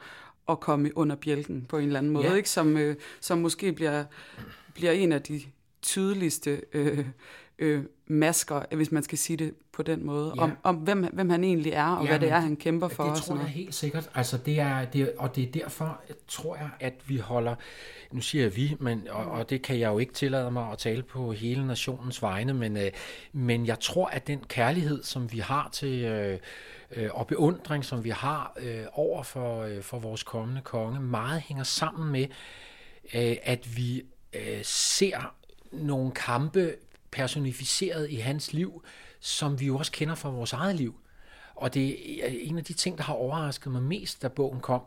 at 0.50 0.60
komme 0.60 0.98
under 0.98 1.16
bjælken 1.16 1.66
på 1.70 1.78
en 1.78 1.86
eller 1.86 2.00
anden 2.00 2.12
måde, 2.12 2.28
ja. 2.28 2.34
ikke? 2.34 2.50
Som, 2.50 2.78
øh, 2.78 2.96
som 3.20 3.38
måske 3.38 3.74
bliver, 3.74 4.04
bliver 4.74 4.92
en 4.92 5.12
af 5.12 5.22
de 5.22 5.42
tydeligste 5.82 6.62
øh, 6.74 7.06
øh, 7.60 7.84
masker, 8.08 8.76
hvis 8.76 8.92
man 8.92 9.04
skal 9.04 9.18
sige 9.18 9.38
det 9.38 9.54
på 9.72 9.84
den 9.84 10.06
måde, 10.06 10.34
ja. 10.36 10.42
om, 10.42 10.58
om 10.64 10.76
hvem, 10.76 11.04
hvem 11.14 11.30
han 11.30 11.44
egentlig 11.44 11.72
er, 11.72 11.96
og 11.96 12.04
ja, 12.04 12.10
hvad 12.10 12.20
det 12.20 12.30
er, 12.30 12.40
han 12.40 12.56
kæmper 12.56 12.88
for. 12.88 13.04
Det 13.04 13.24
tror 13.24 13.36
jeg 13.36 13.46
helt 13.46 13.76
sikkert. 13.76 14.10
Altså, 14.16 14.38
det 14.38 14.60
er, 14.60 14.86
det, 14.86 15.12
og 15.18 15.36
det 15.36 15.44
er 15.44 15.52
derfor, 15.52 16.02
tror 16.28 16.56
jeg, 16.56 16.70
at 16.80 16.94
vi 17.08 17.18
holder, 17.18 17.56
nu 18.12 18.22
siger 18.22 18.44
jeg 18.44 18.56
vi, 18.56 18.76
men, 18.80 19.08
og, 19.10 19.26
og 19.26 19.50
det 19.50 19.62
kan 19.62 19.80
jeg 19.80 19.88
jo 19.88 20.00
ikke 20.00 20.14
tillade 20.14 20.52
mig 20.52 20.72
at 20.72 20.78
tale 20.78 21.04
på 21.04 21.32
hele 21.32 21.68
nationens 21.68 22.22
vegne, 22.22 22.54
men, 22.54 22.78
øh, 22.78 22.92
men 23.34 23.66
jeg 23.66 23.80
tror, 23.80 24.08
at 24.08 24.28
den 24.28 24.40
kærlighed, 24.40 25.04
som 25.04 25.32
vi 25.32 25.40
har 25.40 25.70
til, 25.72 26.04
øh, 26.04 26.40
øh, 26.96 27.10
og 27.14 27.28
beundring, 27.28 27.86
som 27.86 28.04
vi 28.04 28.10
har 28.10 28.54
øh, 28.60 28.84
over 28.94 29.24
for, 29.24 29.62
øh, 29.62 29.82
for 29.82 30.00
vores 30.00 30.24
kommende 30.24 30.62
konge, 30.62 31.00
meget 31.00 31.42
hænger 31.42 31.64
sammen 31.64 32.12
med, 32.12 32.28
øh, 33.16 33.36
at 33.44 33.78
vi 33.78 34.04
øh, 34.34 34.60
ser 34.64 35.34
nogle 35.72 36.12
kampe 36.12 36.74
personificeret 37.18 38.10
i 38.10 38.16
hans 38.16 38.54
liv, 38.54 38.84
som 39.20 39.60
vi 39.60 39.66
jo 39.66 39.78
også 39.78 39.92
kender 39.92 40.16
fra 40.16 40.30
vores 40.30 40.54
eget 40.54 40.76
liv. 40.76 40.96
Og 41.56 41.74
det 41.74 41.90
er 42.26 42.30
en 42.42 42.58
af 42.58 42.64
de 42.64 42.74
ting, 42.74 42.98
der 42.98 43.04
har 43.04 43.14
overrasket 43.14 43.72
mig 43.72 43.82
mest, 43.82 44.22
da 44.22 44.28
bogen 44.28 44.60
kom. 44.60 44.82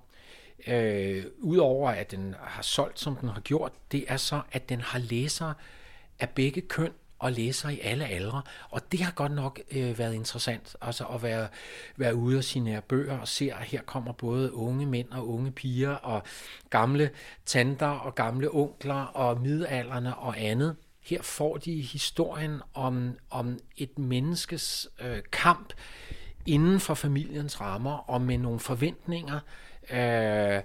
Øh, 0.66 1.24
Udover 1.38 1.90
at 1.90 2.10
den 2.10 2.34
har 2.40 2.62
solgt, 2.62 3.00
som 3.00 3.16
den 3.16 3.28
har 3.28 3.40
gjort, 3.40 3.72
det 3.92 4.04
er 4.08 4.16
så, 4.16 4.40
at 4.52 4.68
den 4.68 4.80
har 4.80 4.98
læsere 4.98 5.54
af 6.20 6.28
begge 6.30 6.60
køn 6.60 6.92
og 7.18 7.32
læser 7.32 7.68
i 7.68 7.80
alle 7.80 8.06
aldre. 8.06 8.42
Og 8.70 8.92
det 8.92 9.00
har 9.00 9.12
godt 9.12 9.32
nok 9.32 9.60
øh, 9.70 9.98
været 9.98 10.14
interessant, 10.14 10.76
altså 10.80 11.04
at 11.04 11.22
være, 11.22 11.48
være 11.96 12.14
ude 12.14 12.38
og 12.38 12.44
signere 12.44 12.82
bøger 12.82 13.18
og 13.18 13.28
se, 13.28 13.52
at 13.52 13.66
her 13.66 13.82
kommer 13.82 14.12
både 14.12 14.54
unge 14.54 14.86
mænd 14.86 15.10
og 15.10 15.28
unge 15.28 15.50
piger 15.52 15.94
og 15.94 16.22
gamle 16.70 17.10
tanter 17.46 17.86
og 17.86 18.14
gamle 18.14 18.54
onkler 18.54 19.04
og 19.04 19.40
midalderne 19.40 20.16
og 20.16 20.40
andet. 20.40 20.76
Her 21.10 21.22
får 21.22 21.56
de 21.56 21.80
historien 21.80 22.62
om, 22.74 23.18
om 23.30 23.58
et 23.76 23.98
menneskes 23.98 24.88
øh, 25.00 25.18
kamp 25.32 25.72
inden 26.46 26.80
for 26.80 26.94
familiens 26.94 27.60
rammer 27.60 28.10
og 28.10 28.20
med 28.20 28.38
nogle 28.38 28.60
forventninger 28.60 29.40
øh, 29.92 30.62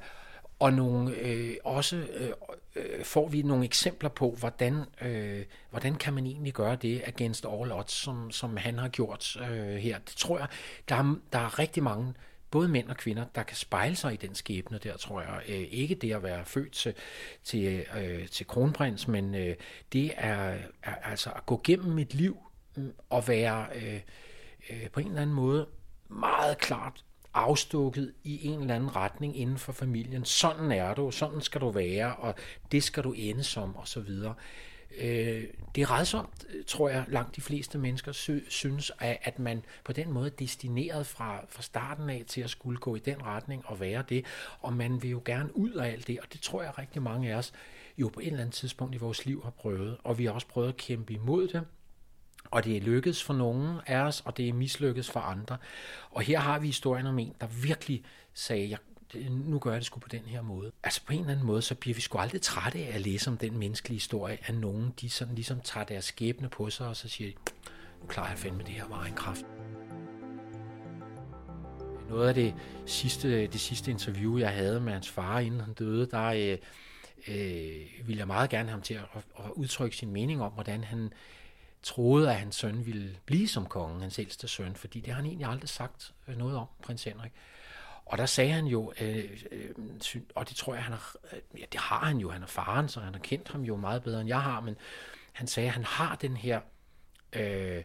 og 0.59 0.73
nogle 0.73 1.15
øh, 1.15 1.55
også 1.63 1.95
øh, 1.95 2.29
øh, 2.75 3.05
får 3.05 3.27
vi 3.27 3.41
nogle 3.41 3.65
eksempler 3.65 4.09
på, 4.09 4.35
hvordan, 4.39 4.85
øh, 5.01 5.45
hvordan 5.69 5.95
kan 5.95 6.13
man 6.13 6.25
egentlig 6.25 6.53
gøre 6.53 6.75
det 6.75 7.01
against 7.05 7.45
all 7.45 7.71
odds, 7.71 7.91
som, 7.91 8.31
som 8.31 8.57
han 8.57 8.79
har 8.79 8.89
gjort 8.89 9.37
øh, 9.51 9.75
her. 9.75 9.97
Det 9.99 10.15
tror 10.15 10.37
jeg, 10.37 10.47
der 10.89 10.95
er, 10.95 11.15
der 11.33 11.39
er 11.39 11.59
rigtig 11.59 11.83
mange 11.83 12.13
både 12.55 12.67
mænd 12.67 12.89
og 12.89 12.97
kvinder, 12.97 13.25
der 13.35 13.43
kan 13.43 13.57
spejle 13.57 13.95
sig 13.95 14.13
i 14.13 14.15
den 14.15 14.35
skæbne 14.35 14.77
der, 14.83 14.97
tror 14.97 15.21
jeg. 15.21 15.41
Øh, 15.49 15.67
ikke 15.71 15.95
det 15.95 16.13
at 16.13 16.23
være 16.23 16.45
født 16.45 16.71
til, 16.71 16.93
til, 17.43 17.85
øh, 17.97 18.27
til 18.27 18.47
kronprins, 18.47 19.07
men 19.07 19.35
øh, 19.35 19.55
det 19.93 20.11
er, 20.17 20.57
er 20.83 20.95
altså 20.95 21.29
at 21.29 21.45
gå 21.45 21.61
gennem 21.63 21.99
et 21.99 22.13
liv 22.13 22.37
mm, 22.75 22.93
og 23.09 23.27
være 23.27 23.67
øh, 23.75 23.99
øh, 24.69 24.89
på 24.89 24.99
en 24.99 25.07
eller 25.07 25.21
anden 25.21 25.35
måde 25.35 25.67
meget 26.09 26.57
klart 26.57 27.03
afstukket 27.33 28.13
i 28.23 28.47
en 28.47 28.59
eller 28.59 28.75
anden 28.75 28.95
retning 28.95 29.39
inden 29.39 29.57
for 29.57 29.71
familien. 29.71 30.25
Sådan 30.25 30.71
er 30.71 30.93
du, 30.93 31.11
sådan 31.11 31.41
skal 31.41 31.61
du 31.61 31.69
være, 31.69 32.15
og 32.15 32.35
det 32.71 32.83
skal 32.83 33.03
du 33.03 33.11
ende 33.11 33.43
som, 33.43 33.75
og 33.75 33.87
så 33.87 33.99
videre. 33.99 34.35
Øh, 34.97 35.43
det 35.75 35.81
er 35.81 35.91
redsomt, 35.99 36.45
tror 36.67 36.89
jeg, 36.89 37.05
langt 37.07 37.35
de 37.35 37.41
fleste 37.41 37.77
mennesker 37.77 38.11
sy- 38.11 38.47
synes, 38.49 38.91
at 38.99 39.39
man 39.39 39.63
på 39.83 39.93
den 39.93 40.11
måde 40.11 40.25
er 40.25 40.35
destineret 40.35 41.07
fra, 41.07 41.45
fra 41.49 41.61
starten 41.61 42.09
af 42.09 42.23
til 42.27 42.41
at 42.41 42.49
skulle 42.49 42.79
gå 42.79 42.95
i 42.95 42.99
den 42.99 43.23
retning 43.25 43.63
og 43.65 43.79
være 43.79 44.03
det, 44.09 44.25
og 44.59 44.73
man 44.73 45.03
vil 45.03 45.09
jo 45.11 45.21
gerne 45.25 45.57
ud 45.57 45.71
af 45.71 45.91
alt 45.91 46.07
det, 46.07 46.19
og 46.19 46.33
det 46.33 46.41
tror 46.41 46.63
jeg 46.63 46.77
rigtig 46.77 47.01
mange 47.01 47.31
af 47.33 47.35
os 47.35 47.53
jo 47.97 48.09
på 48.09 48.19
et 48.19 48.27
eller 48.27 48.39
andet 48.39 48.53
tidspunkt 48.55 48.95
i 48.95 48.97
vores 48.97 49.25
liv 49.25 49.43
har 49.43 49.49
prøvet, 49.49 49.97
og 50.03 50.17
vi 50.17 50.25
har 50.25 50.31
også 50.31 50.47
prøvet 50.47 50.67
at 50.67 50.77
kæmpe 50.77 51.13
imod 51.13 51.47
det, 51.47 51.63
og 52.51 52.63
det 52.63 52.77
er 52.77 52.81
lykkedes 52.81 53.23
for 53.23 53.33
nogen 53.33 53.79
af 53.87 53.97
os, 53.97 54.21
og 54.25 54.37
det 54.37 54.49
er 54.49 54.53
mislykkedes 54.53 55.11
for 55.11 55.19
andre. 55.19 55.57
Og 56.11 56.21
her 56.21 56.39
har 56.39 56.59
vi 56.59 56.67
historien 56.67 57.07
om 57.07 57.19
en, 57.19 57.33
der 57.41 57.47
virkelig 57.47 58.03
sagde, 58.33 58.69
jeg, 58.69 58.77
Øh, 59.15 59.31
nu 59.31 59.59
gør 59.59 59.71
jeg 59.71 59.79
det 59.79 59.85
sgu 59.85 59.99
på 59.99 60.09
den 60.09 60.21
her 60.21 60.41
måde. 60.41 60.71
Altså 60.83 61.01
på 61.05 61.13
en 61.13 61.19
eller 61.19 61.31
anden 61.31 61.45
måde, 61.45 61.61
så 61.61 61.75
bliver 61.75 61.95
vi 61.95 62.01
sgu 62.01 62.17
aldrig 62.17 62.41
trætte 62.41 62.79
af 62.79 62.95
at 62.95 63.01
læse 63.01 63.29
om 63.29 63.37
den 63.37 63.57
menneskelige 63.57 63.95
historie, 63.95 64.37
at 64.45 64.55
nogen 64.55 64.93
de 65.01 65.09
sådan 65.09 65.35
ligesom 65.35 65.61
tager 65.61 65.85
deres 65.85 66.05
skæbne 66.05 66.49
på 66.49 66.69
sig, 66.69 66.87
og 66.87 66.95
så 66.95 67.09
siger 67.09 67.31
de, 67.31 67.37
nu 68.01 68.07
klarer 68.07 68.29
jeg 68.29 68.37
fandme 68.37 68.63
det 68.63 68.69
her 68.69 68.87
meget 68.87 69.09
en 69.09 69.15
kraft. 69.15 69.45
Noget 72.09 72.27
af 72.27 72.33
det 72.33 72.55
sidste, 72.85 73.47
det 73.47 73.59
sidste 73.59 73.91
interview, 73.91 74.37
jeg 74.37 74.49
havde 74.49 74.79
med 74.79 74.93
hans 74.93 75.09
far, 75.09 75.39
inden 75.39 75.59
han 75.59 75.73
døde, 75.73 76.05
der 76.11 76.25
øh, 76.25 76.57
øh, 77.27 78.07
ville 78.07 78.19
jeg 78.19 78.27
meget 78.27 78.49
gerne 78.49 78.69
have 78.69 78.71
ham 78.71 78.81
til 78.81 78.93
at, 78.93 79.03
at 79.39 79.51
udtrykke 79.55 79.97
sin 79.97 80.11
mening 80.11 80.41
om, 80.41 80.51
hvordan 80.51 80.83
han 80.83 81.13
troede, 81.83 82.29
at 82.29 82.35
hans 82.35 82.55
søn 82.55 82.85
ville 82.85 83.17
blive 83.25 83.47
som 83.47 83.65
kongen, 83.65 84.01
hans 84.01 84.19
ældste 84.19 84.47
søn, 84.47 84.75
fordi 84.75 84.99
det 84.99 85.07
har 85.07 85.15
han 85.15 85.25
egentlig 85.25 85.47
aldrig 85.47 85.69
sagt 85.69 86.13
øh, 86.27 86.37
noget 86.37 86.57
om, 86.57 86.67
prins 86.83 87.03
Henrik. 87.03 87.31
Og 88.05 88.17
der 88.17 88.25
sagde 88.25 88.51
han 88.51 88.65
jo, 88.65 88.93
øh, 89.01 89.43
øh, 89.51 89.69
og 90.35 90.49
det 90.49 90.57
tror 90.57 90.73
jeg, 90.73 90.83
han 90.83 90.93
har, 90.93 91.15
øh, 91.33 91.59
ja, 91.59 91.65
det 91.71 91.79
har 91.79 92.05
han 92.05 92.17
jo, 92.17 92.31
han 92.31 92.41
er 92.41 92.47
faren, 92.47 92.89
så 92.89 92.99
han 92.99 93.13
har 93.13 93.21
kendt 93.21 93.51
ham 93.51 93.61
jo 93.61 93.75
meget 93.75 94.03
bedre, 94.03 94.21
end 94.21 94.27
jeg 94.27 94.41
har, 94.41 94.61
men 94.61 94.75
han 95.33 95.47
sagde, 95.47 95.67
at 95.67 95.73
han 95.73 95.83
har 95.83 96.15
den 96.15 96.37
her 96.37 96.61
øh, 97.33 97.83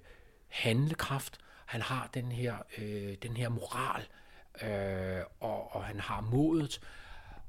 handlekraft, 0.48 1.38
han 1.66 1.82
har 1.82 2.10
den 2.14 2.32
her, 2.32 2.56
øh, 2.78 3.16
den 3.22 3.36
her 3.36 3.48
moral, 3.48 4.02
øh, 4.62 5.24
og, 5.40 5.76
og 5.76 5.84
han 5.84 6.00
har 6.00 6.20
modet, 6.20 6.80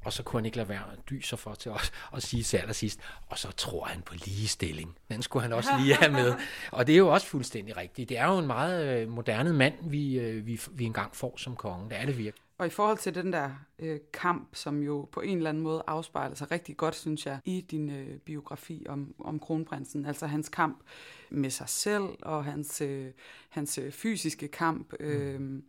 og 0.05 0.13
så 0.13 0.23
kunne 0.23 0.39
han 0.39 0.45
ikke 0.45 0.57
lade 0.57 0.69
være 0.69 0.84
at 0.93 1.10
dyse 1.10 1.38
for 1.38 1.53
til 1.53 1.71
os 1.71 1.91
og 2.12 2.21
sige 2.21 2.43
til 2.43 2.57
allersidst, 2.57 2.99
og 3.27 3.38
så 3.38 3.51
tror 3.51 3.86
han 3.86 4.01
på 4.01 4.13
ligestilling. 4.13 4.97
Den 5.10 5.21
skulle 5.21 5.43
han 5.43 5.53
også 5.53 5.69
lige 5.79 5.95
have 5.95 6.12
med. 6.12 6.36
Og 6.71 6.88
det 6.88 6.93
er 6.93 6.97
jo 6.97 7.07
også 7.07 7.27
fuldstændig 7.27 7.77
rigtigt. 7.77 8.10
Det 8.10 8.17
er 8.17 8.25
jo 8.25 8.38
en 8.38 8.47
meget 8.47 8.97
øh, 8.97 9.10
moderne 9.10 9.53
mand, 9.53 9.73
vi, 9.81 10.19
øh, 10.19 10.45
vi, 10.45 10.62
vi 10.71 10.86
engang 10.86 11.15
får 11.15 11.34
som 11.38 11.55
konge. 11.55 11.89
Det 11.89 11.97
er 11.97 12.05
det 12.05 12.17
virkelig. 12.17 12.40
Og 12.62 12.67
i 12.67 12.69
forhold 12.69 12.97
til 12.97 13.15
den 13.15 13.34
der 13.34 13.52
øh, 13.80 14.00
kamp, 14.13 14.56
som 14.56 14.84
jo 14.84 15.08
på 15.12 15.21
en 15.21 15.38
eller 15.38 15.50
anden 15.50 15.63
måde 15.63 15.84
afspejler 15.88 16.36
sig 16.36 16.52
rigtig 16.52 16.78
godt, 16.78 16.95
synes 16.95 17.26
jeg, 17.26 17.39
i 17.45 17.62
din 17.62 17.89
øh, 17.89 18.17
biografi 18.17 18.86
om, 18.89 19.15
om 19.19 19.39
kronprinsen, 19.39 20.06
altså 20.06 20.28
hans 20.28 20.50
kamp 20.50 20.84
med 21.30 21.50
sig 21.50 21.69
selv 21.69 22.06
og 22.21 22.45
hans, 22.45 22.82
øh, 22.82 23.12
hans 23.50 23.78
øh, 23.78 23.91
fysiske 23.91 24.47
kamp, 24.47 24.93
øh, 25.00 25.39
mm 25.39 25.63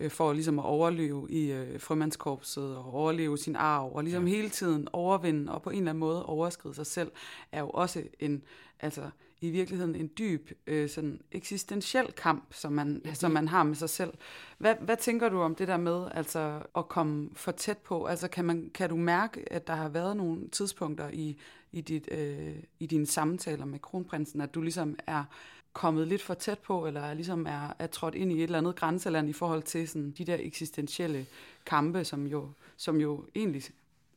øh, 0.00 0.10
for 0.10 0.32
ligesom 0.32 0.58
at 0.58 0.64
overleve 0.64 1.26
i 1.30 1.52
øh, 1.52 1.80
frømandskorpset 1.80 2.76
og 2.76 2.94
overleve 2.94 3.38
sin 3.38 3.56
arv, 3.56 3.92
og 3.94 4.04
ligesom 4.04 4.26
ja. 4.26 4.34
hele 4.34 4.50
tiden 4.50 4.88
overvinde 4.92 5.52
og 5.52 5.62
på 5.62 5.70
en 5.70 5.78
eller 5.78 5.90
anden 5.90 6.00
måde 6.00 6.26
overskride 6.26 6.74
sig 6.74 6.86
selv, 6.86 7.10
er 7.52 7.60
jo 7.60 7.70
også 7.70 8.02
en, 8.18 8.42
altså 8.80 9.10
i 9.42 9.50
virkeligheden 9.50 9.94
en 9.94 10.10
dyb 10.18 10.50
øh, 10.66 10.88
sådan 10.88 11.20
eksistentiel 11.32 12.12
kamp, 12.12 12.54
som 12.54 12.72
man, 12.72 13.02
ja, 13.04 13.14
som 13.14 13.30
man 13.30 13.48
har 13.48 13.62
med 13.62 13.74
sig 13.74 13.90
selv. 13.90 14.12
Hvad, 14.58 14.74
hvad 14.80 14.96
tænker 14.96 15.28
du 15.28 15.40
om 15.40 15.54
det 15.54 15.68
der 15.68 15.76
med 15.76 16.08
altså 16.14 16.62
at 16.76 16.88
komme 16.88 17.30
for 17.34 17.52
tæt 17.52 17.78
på? 17.78 18.04
Altså 18.04 18.28
kan, 18.28 18.44
man, 18.44 18.70
kan 18.74 18.88
du 18.88 18.96
mærke, 18.96 19.52
at 19.52 19.66
der 19.66 19.74
har 19.74 19.88
været 19.88 20.16
nogle 20.16 20.48
tidspunkter 20.48 21.10
i, 21.12 21.36
i, 21.72 21.80
dit, 21.80 22.08
øh, 22.10 22.56
i 22.80 22.86
dine 22.86 23.06
samtaler 23.06 23.64
med 23.64 23.78
kronprinsen, 23.78 24.40
at 24.40 24.54
du 24.54 24.62
ligesom 24.62 24.96
er 25.06 25.24
kommet 25.72 26.08
lidt 26.08 26.22
for 26.22 26.34
tæt 26.34 26.58
på, 26.58 26.86
eller 26.86 27.14
ligesom 27.14 27.46
er, 27.46 27.76
er 27.78 27.86
trådt 27.86 28.14
ind 28.14 28.32
i 28.32 28.36
et 28.36 28.42
eller 28.42 28.58
andet 28.58 28.76
grænseland 28.76 29.28
i 29.28 29.32
forhold 29.32 29.62
til 29.62 29.88
sådan, 29.88 30.10
de 30.10 30.24
der 30.24 30.36
eksistentielle 30.40 31.26
kampe, 31.66 32.04
som 32.04 32.26
jo, 32.26 32.48
som 32.76 33.00
jo 33.00 33.24
egentlig 33.34 33.62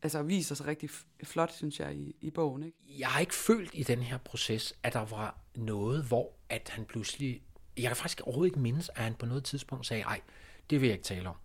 altså, 0.05 0.23
viser 0.23 0.55
sig 0.55 0.67
rigtig 0.67 0.89
flot, 1.23 1.53
synes 1.53 1.79
jeg, 1.79 1.95
i, 1.95 2.15
i 2.21 2.29
bogen. 2.29 2.63
Ikke? 2.63 2.77
Jeg 2.99 3.07
har 3.07 3.19
ikke 3.19 3.35
følt 3.35 3.71
i 3.73 3.83
den 3.83 4.01
her 4.01 4.17
proces, 4.17 4.73
at 4.83 4.93
der 4.93 5.05
var 5.05 5.37
noget, 5.55 6.03
hvor 6.03 6.31
at 6.49 6.69
han 6.73 6.85
pludselig... 6.85 7.41
Jeg 7.77 7.87
kan 7.87 7.95
faktisk 7.95 8.21
overhovedet 8.21 8.49
ikke 8.49 8.59
mindes, 8.59 8.89
at 8.95 9.03
han 9.03 9.13
på 9.13 9.25
noget 9.25 9.43
tidspunkt 9.43 9.87
sagde, 9.87 10.03
nej, 10.03 10.21
det 10.69 10.81
vil 10.81 10.87
jeg 10.87 10.93
ikke 10.93 11.05
tale 11.05 11.29
om. 11.29 11.35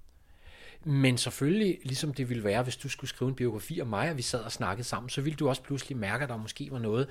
Men 0.85 1.19
selvfølgelig, 1.19 1.79
ligesom 1.83 2.15
det 2.15 2.29
ville 2.29 2.45
være, 2.45 2.63
hvis 2.63 2.77
du 2.77 2.89
skulle 2.89 3.09
skrive 3.09 3.29
en 3.29 3.35
biografi 3.35 3.81
om 3.81 3.87
mig, 3.87 4.11
og 4.11 4.17
vi 4.17 4.23
sad 4.23 4.41
og 4.41 4.53
snakkede 4.53 4.89
sammen, 4.89 5.11
så 5.11 5.21
ville 5.21 5.37
du 5.37 5.49
også 5.49 5.63
pludselig 5.63 5.99
mærke, 5.99 6.23
at 6.23 6.29
der 6.29 6.37
måske 6.37 6.69
var 6.71 6.79
noget, 6.79 7.09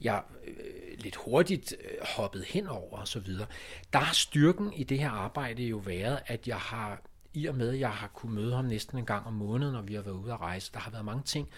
jeg 0.00 0.22
øh, 0.46 0.54
lidt 0.98 1.16
hurtigt 1.16 1.74
øh, 1.84 2.06
hoppet 2.16 2.44
hen 2.44 2.66
over 2.66 2.98
og 2.98 3.08
så 3.08 3.20
videre. 3.20 3.46
Der 3.92 3.98
har 3.98 4.14
styrken 4.14 4.72
i 4.72 4.84
det 4.84 4.98
her 4.98 5.10
arbejde 5.10 5.62
jo 5.62 5.76
været, 5.76 6.20
at 6.26 6.48
jeg 6.48 6.58
har, 6.58 7.02
i 7.34 7.46
og 7.46 7.54
med 7.54 7.68
at 7.68 7.80
jeg 7.80 7.90
har 7.90 8.08
kunne 8.08 8.34
møde 8.34 8.54
ham 8.54 8.64
næsten 8.64 8.98
en 8.98 9.06
gang 9.06 9.26
om 9.26 9.32
måneden, 9.32 9.72
når 9.72 9.82
vi 9.82 9.94
har 9.94 10.02
været 10.02 10.14
ude 10.14 10.32
at 10.32 10.40
rejse, 10.40 10.72
der 10.72 10.78
har 10.78 10.90
været 10.90 11.04
mange 11.04 11.22
ting, 11.22 11.48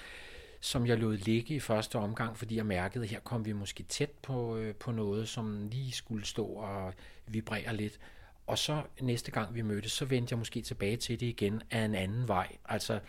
som 0.61 0.87
jeg 0.87 0.99
lod 0.99 1.17
ligge 1.17 1.55
i 1.55 1.61
første 1.61 1.97
omgang, 1.97 2.37
fordi 2.37 2.57
jeg 2.57 2.67
mærkede, 2.67 3.05
at 3.05 3.11
her 3.11 3.21
kom 3.21 3.45
vi 3.45 3.53
måske 3.53 3.83
tæt 3.83 4.11
på, 4.11 4.57
øh, 4.57 4.75
på 4.75 4.93
noget, 4.93 5.29
som 5.29 5.69
lige 5.69 5.93
skulle 5.93 6.27
stå 6.27 6.47
og 6.47 6.95
vibrere 7.27 7.77
lidt. 7.77 7.99
Og 8.47 8.59
så 8.59 8.83
næste 9.01 9.31
gang 9.31 9.55
vi 9.55 9.63
mødtes, 9.63 9.93
så 9.93 10.05
vendte 10.05 10.33
jeg 10.33 10.39
måske 10.39 10.63
tilbage 10.63 10.97
til 10.97 11.21
det 11.21 11.27
igen 11.27 11.63
af 11.71 11.81
en 11.81 11.95
anden 11.95 12.29
vej. 12.29 12.57
Altså, 12.65 13.01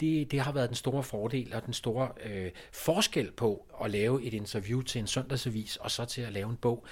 det, 0.00 0.30
det 0.30 0.40
har 0.40 0.52
været 0.52 0.68
den 0.68 0.76
store 0.76 1.02
fordel 1.02 1.54
og 1.54 1.66
den 1.66 1.72
store 1.72 2.08
øh, 2.24 2.50
forskel 2.72 3.32
på 3.32 3.66
at 3.84 3.90
lave 3.90 4.24
et 4.24 4.34
interview 4.34 4.82
til 4.82 4.98
en 4.98 5.06
søndagsavis 5.06 5.76
og 5.76 5.90
så 5.90 6.04
til 6.04 6.22
at 6.22 6.32
lave 6.32 6.50
en 6.50 6.56
bog, 6.56 6.86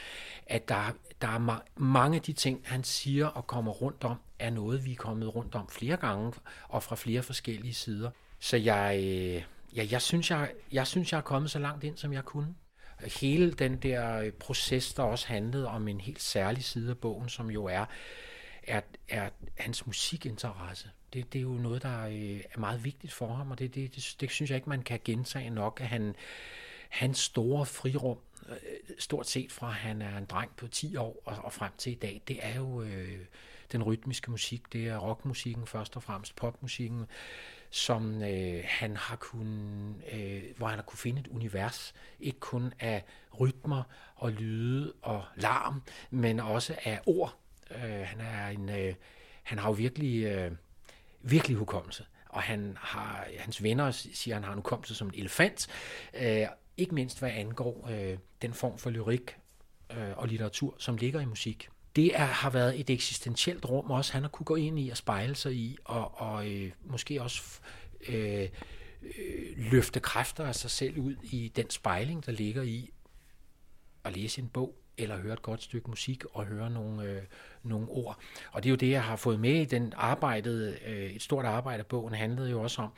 at 0.47 0.69
der, 0.69 0.97
der 1.25 1.31
er 1.31 1.57
ma- 1.57 1.71
mange 1.77 2.17
af 2.17 2.23
de 2.23 2.33
ting, 2.33 2.61
han 2.65 2.85
siger 2.85 3.27
og 3.27 3.47
kommer 3.47 3.73
rundt 3.73 4.05
om, 4.05 4.17
er 4.39 4.51
noget, 4.51 4.85
vi 4.85 4.93
er 4.93 4.97
kommet 4.97 5.35
rundt 5.35 5.55
om 5.55 5.69
flere 5.69 5.97
gange 5.97 6.33
og 6.69 6.83
fra 6.83 6.97
flere 6.97 7.23
forskellige 7.23 7.75
sider. 7.75 8.11
Så 8.41 8.57
jeg, 8.57 8.97
øh, 8.99 9.43
ja, 9.77 9.87
jeg, 9.91 10.03
synes, 10.03 10.31
jeg, 10.31 10.53
jeg 10.73 10.87
synes, 10.87 11.13
jeg 11.13 11.19
er 11.19 11.23
kommet 11.23 11.51
så 11.51 11.59
langt 11.59 11.85
ind, 11.85 11.97
som 11.97 12.13
jeg 12.13 12.25
kunne 12.25 12.55
hele 13.21 13.53
den 13.53 13.77
der 13.77 14.19
øh, 14.19 14.33
proces, 14.33 14.95
der 14.95 15.03
også 15.03 15.29
handlede 15.29 15.69
om 15.69 15.89
en 15.89 16.01
helt 16.01 16.23
særlig 16.23 16.65
side 16.65 16.91
af 16.91 16.99
bogen, 16.99 17.29
som 17.29 17.51
jo 17.51 17.65
er, 17.65 17.85
er, 18.63 18.81
er 19.09 19.31
hans 19.59 19.87
musikinteresse. 19.87 20.91
Det, 21.13 21.33
det 21.33 21.39
er 21.39 21.43
jo 21.43 21.49
noget, 21.49 21.83
der 21.83 22.07
øh, 22.07 22.41
er 22.55 22.59
meget 22.59 22.85
vigtigt 22.85 23.13
for 23.13 23.35
ham, 23.35 23.51
og 23.51 23.59
det, 23.59 23.75
det, 23.75 23.95
det, 23.95 24.17
det 24.21 24.31
synes 24.31 24.51
jeg 24.51 24.57
ikke, 24.57 24.69
man 24.69 24.83
kan 24.83 25.01
gentage 25.05 25.51
nok, 25.51 25.81
at 25.81 25.87
han, 25.87 26.15
hans 26.89 27.19
store 27.19 27.67
frirum, 27.67 28.19
Øh, 28.49 28.57
stort 28.99 29.29
set 29.29 29.53
fra 29.53 29.71
han 29.71 30.03
er 30.03 30.19
en 30.19 30.25
dreng 30.25 30.57
på 30.57 30.69
10 30.69 30.97
år 30.97 31.23
og, 31.25 31.37
og 31.45 31.53
frem 31.53 31.73
til 31.79 31.93
i 31.93 31.95
dag, 31.95 32.23
det 32.29 32.39
er 32.43 32.55
jo 32.57 32.83
øh, 32.83 33.19
den 33.73 33.83
rytmiske 33.83 34.31
musik, 34.31 34.73
det 34.73 34.89
er 34.89 34.99
rockmusikken 34.99 35.67
først 35.67 35.97
og 35.97 36.03
fremmest, 36.03 36.37
popmusikken, 36.37 37.07
som 37.71 38.23
øh, 38.23 38.65
han 38.65 38.97
har 38.97 39.17
kunnet, 39.17 39.97
øh, 40.13 40.43
hvor 40.57 40.67
han 40.67 40.79
har 40.79 40.83
kunne 40.83 40.99
finde 40.99 41.21
et 41.21 41.29
univers, 41.29 41.95
ikke 42.21 42.41
kun 42.41 42.73
af 42.81 43.05
rytmer 43.41 43.83
og 44.17 44.33
lyde 44.33 44.93
og 45.03 45.25
larm, 45.37 45.83
men 46.11 46.41
også 46.41 46.77
af 46.85 47.01
ord. 47.07 47.39
Øh, 47.71 47.81
han 47.81 48.21
er 48.21 48.49
en, 48.49 48.69
øh, 48.69 48.95
han 49.43 49.59
har 49.59 49.69
jo 49.69 49.73
virkelig, 49.73 50.25
øh, 50.25 50.53
virkelig 51.23 51.57
hukommelse 51.57 52.05
og 52.35 52.43
han 52.43 52.77
har, 52.81 53.27
hans 53.39 53.63
venner 53.63 53.91
siger, 53.91 54.37
at 54.37 54.43
han 54.43 54.45
har 54.45 54.53
en 54.53 54.59
hukommelse 54.59 54.95
som 54.95 55.09
en 55.09 55.15
elefant, 55.15 55.69
øh, 56.15 56.47
ikke 56.77 56.95
mindst 56.95 57.19
hvad 57.19 57.31
angår 57.31 57.89
øh, 57.91 58.19
den 58.43 58.53
form 58.53 58.79
for 58.79 58.91
lyrik 58.91 59.37
øh, 59.91 60.19
og 60.19 60.29
litteratur, 60.29 60.75
som 60.79 60.97
ligger 60.97 61.21
i 61.21 61.25
musik 61.25 61.69
det 61.97 62.17
er, 62.17 62.25
har 62.25 62.51
været 62.51 62.81
et 62.81 62.91
eksistentielt 62.91 63.65
rum 63.65 63.91
også, 63.91 64.13
han 64.13 64.23
har 64.23 64.29
kunne 64.29 64.45
gå 64.45 64.55
ind 64.57 64.79
i 64.79 64.91
og 64.91 64.97
spejle 64.97 65.35
sig 65.35 65.55
i, 65.55 65.77
og, 65.85 66.21
og 66.21 66.51
øh, 66.51 66.73
måske 66.85 67.23
også 67.23 67.43
øh, 68.09 68.49
øh, 69.03 69.73
løfte 69.73 70.01
kræfter 70.01 70.45
af 70.45 70.55
sig 70.55 70.71
selv 70.71 70.99
ud 70.99 71.17
i 71.23 71.53
den 71.57 71.71
spejling, 71.71 72.27
der 72.27 72.33
ligger 72.33 72.63
i 72.63 72.91
at 74.05 74.17
læse 74.17 74.41
en 74.41 74.49
bog, 74.49 74.75
eller 74.99 75.17
høre 75.17 75.33
et 75.33 75.43
godt 75.43 75.63
stykke 75.63 75.91
musik 75.91 76.25
og 76.25 76.45
høre 76.45 76.71
nogle, 76.71 77.03
øh, 77.03 77.23
nogle 77.63 77.89
ord. 77.89 78.19
Og 78.53 78.63
det 78.63 78.69
er 78.69 78.71
jo 78.71 78.77
det, 78.77 78.91
jeg 78.91 79.05
har 79.05 79.17
fået 79.17 79.41
med 79.41 79.61
i 79.61 79.65
den 79.65 79.93
arbejdet, 79.97 80.79
øh, 80.87 81.11
et 81.11 81.23
stort 81.23 81.45
arbejde 81.45 81.79
af 81.79 81.87
bogen 81.87 82.15
handlede 82.15 82.51
jo 82.51 82.63
også 82.63 82.83
om 82.83 82.91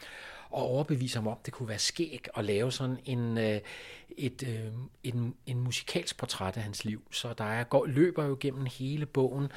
og 0.50 0.62
overbevise 0.62 1.16
ham 1.18 1.26
om, 1.26 1.38
det 1.46 1.52
kunne 1.52 1.68
være 1.68 1.78
skæg 1.78 2.28
at 2.36 2.44
lave 2.44 2.72
sådan 2.72 2.98
en, 3.04 3.38
øh, 3.38 3.60
et, 4.16 4.42
øh, 4.42 4.72
en, 5.02 5.34
en 5.46 5.60
musikalsk 5.60 6.16
portræt 6.16 6.56
af 6.56 6.62
hans 6.62 6.84
liv. 6.84 7.02
Så 7.10 7.32
der 7.32 7.44
er, 7.44 7.64
går, 7.64 7.86
løber 7.86 8.24
jo 8.24 8.36
gennem 8.40 8.66
hele 8.78 9.06
bogen 9.06 9.48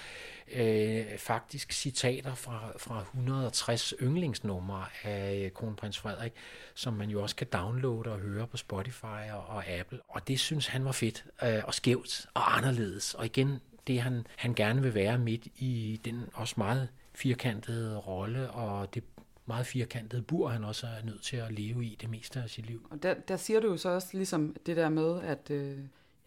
øh, 0.52 1.06
faktisk 1.18 1.72
citater 1.72 2.36
fra, 2.36 2.72
fra 2.78 3.00
160 3.00 3.94
yndlingsnumre 4.02 4.86
af 5.04 5.42
øh, 5.46 5.52
kronprins 5.52 5.98
Frederik, 5.98 6.34
som 6.74 6.94
man 6.94 7.10
jo 7.10 7.22
også 7.22 7.36
kan 7.36 7.48
downloade 7.54 8.12
og 8.12 8.20
høre 8.20 8.48
på 8.48 8.58
Spotify 8.58 9.32
og, 9.32 9.46
og 9.48 9.68
Apple. 9.68 10.00
Og 10.08 10.28
det 10.28 10.40
synes 10.40 10.68
han 10.68 10.86
var 10.86 10.92
fedt 10.92 11.26
øh, 11.44 11.62
og 11.64 11.74
skævt 11.74 12.26
og 12.34 12.58
anderledes. 12.58 13.14
Og 13.14 13.26
igen, 13.26 13.60
det 13.88 14.02
han, 14.02 14.26
han 14.36 14.54
gerne 14.54 14.82
vil 14.82 14.94
være 14.94 15.18
midt 15.18 15.48
i 15.56 16.02
den 16.06 16.26
også 16.34 16.56
meget 16.58 16.90
firkantede 17.14 17.98
rolle 17.98 18.52
og 18.52 18.94
det 18.94 19.04
meget 19.50 19.66
firkantede 19.66 20.22
bur, 20.22 20.50
han 20.50 20.64
også 20.64 20.88
er 20.88 21.06
nødt 21.06 21.24
til 21.24 21.38
at 21.38 21.52
leve 21.52 21.86
i 21.86 21.98
det 22.02 22.10
meste 22.10 22.42
af 22.42 22.50
sit 22.50 22.66
liv. 22.66 22.88
Og 22.92 23.04
der, 23.04 23.14
der 23.14 23.38
siger 23.38 23.60
du 23.60 23.68
jo 23.68 23.78
så 23.78 23.90
også 23.90 24.08
ligesom 24.14 24.56
det 24.66 24.78
der 24.78 24.90
med, 24.90 25.22
at 25.22 25.52
øh, 25.52 25.78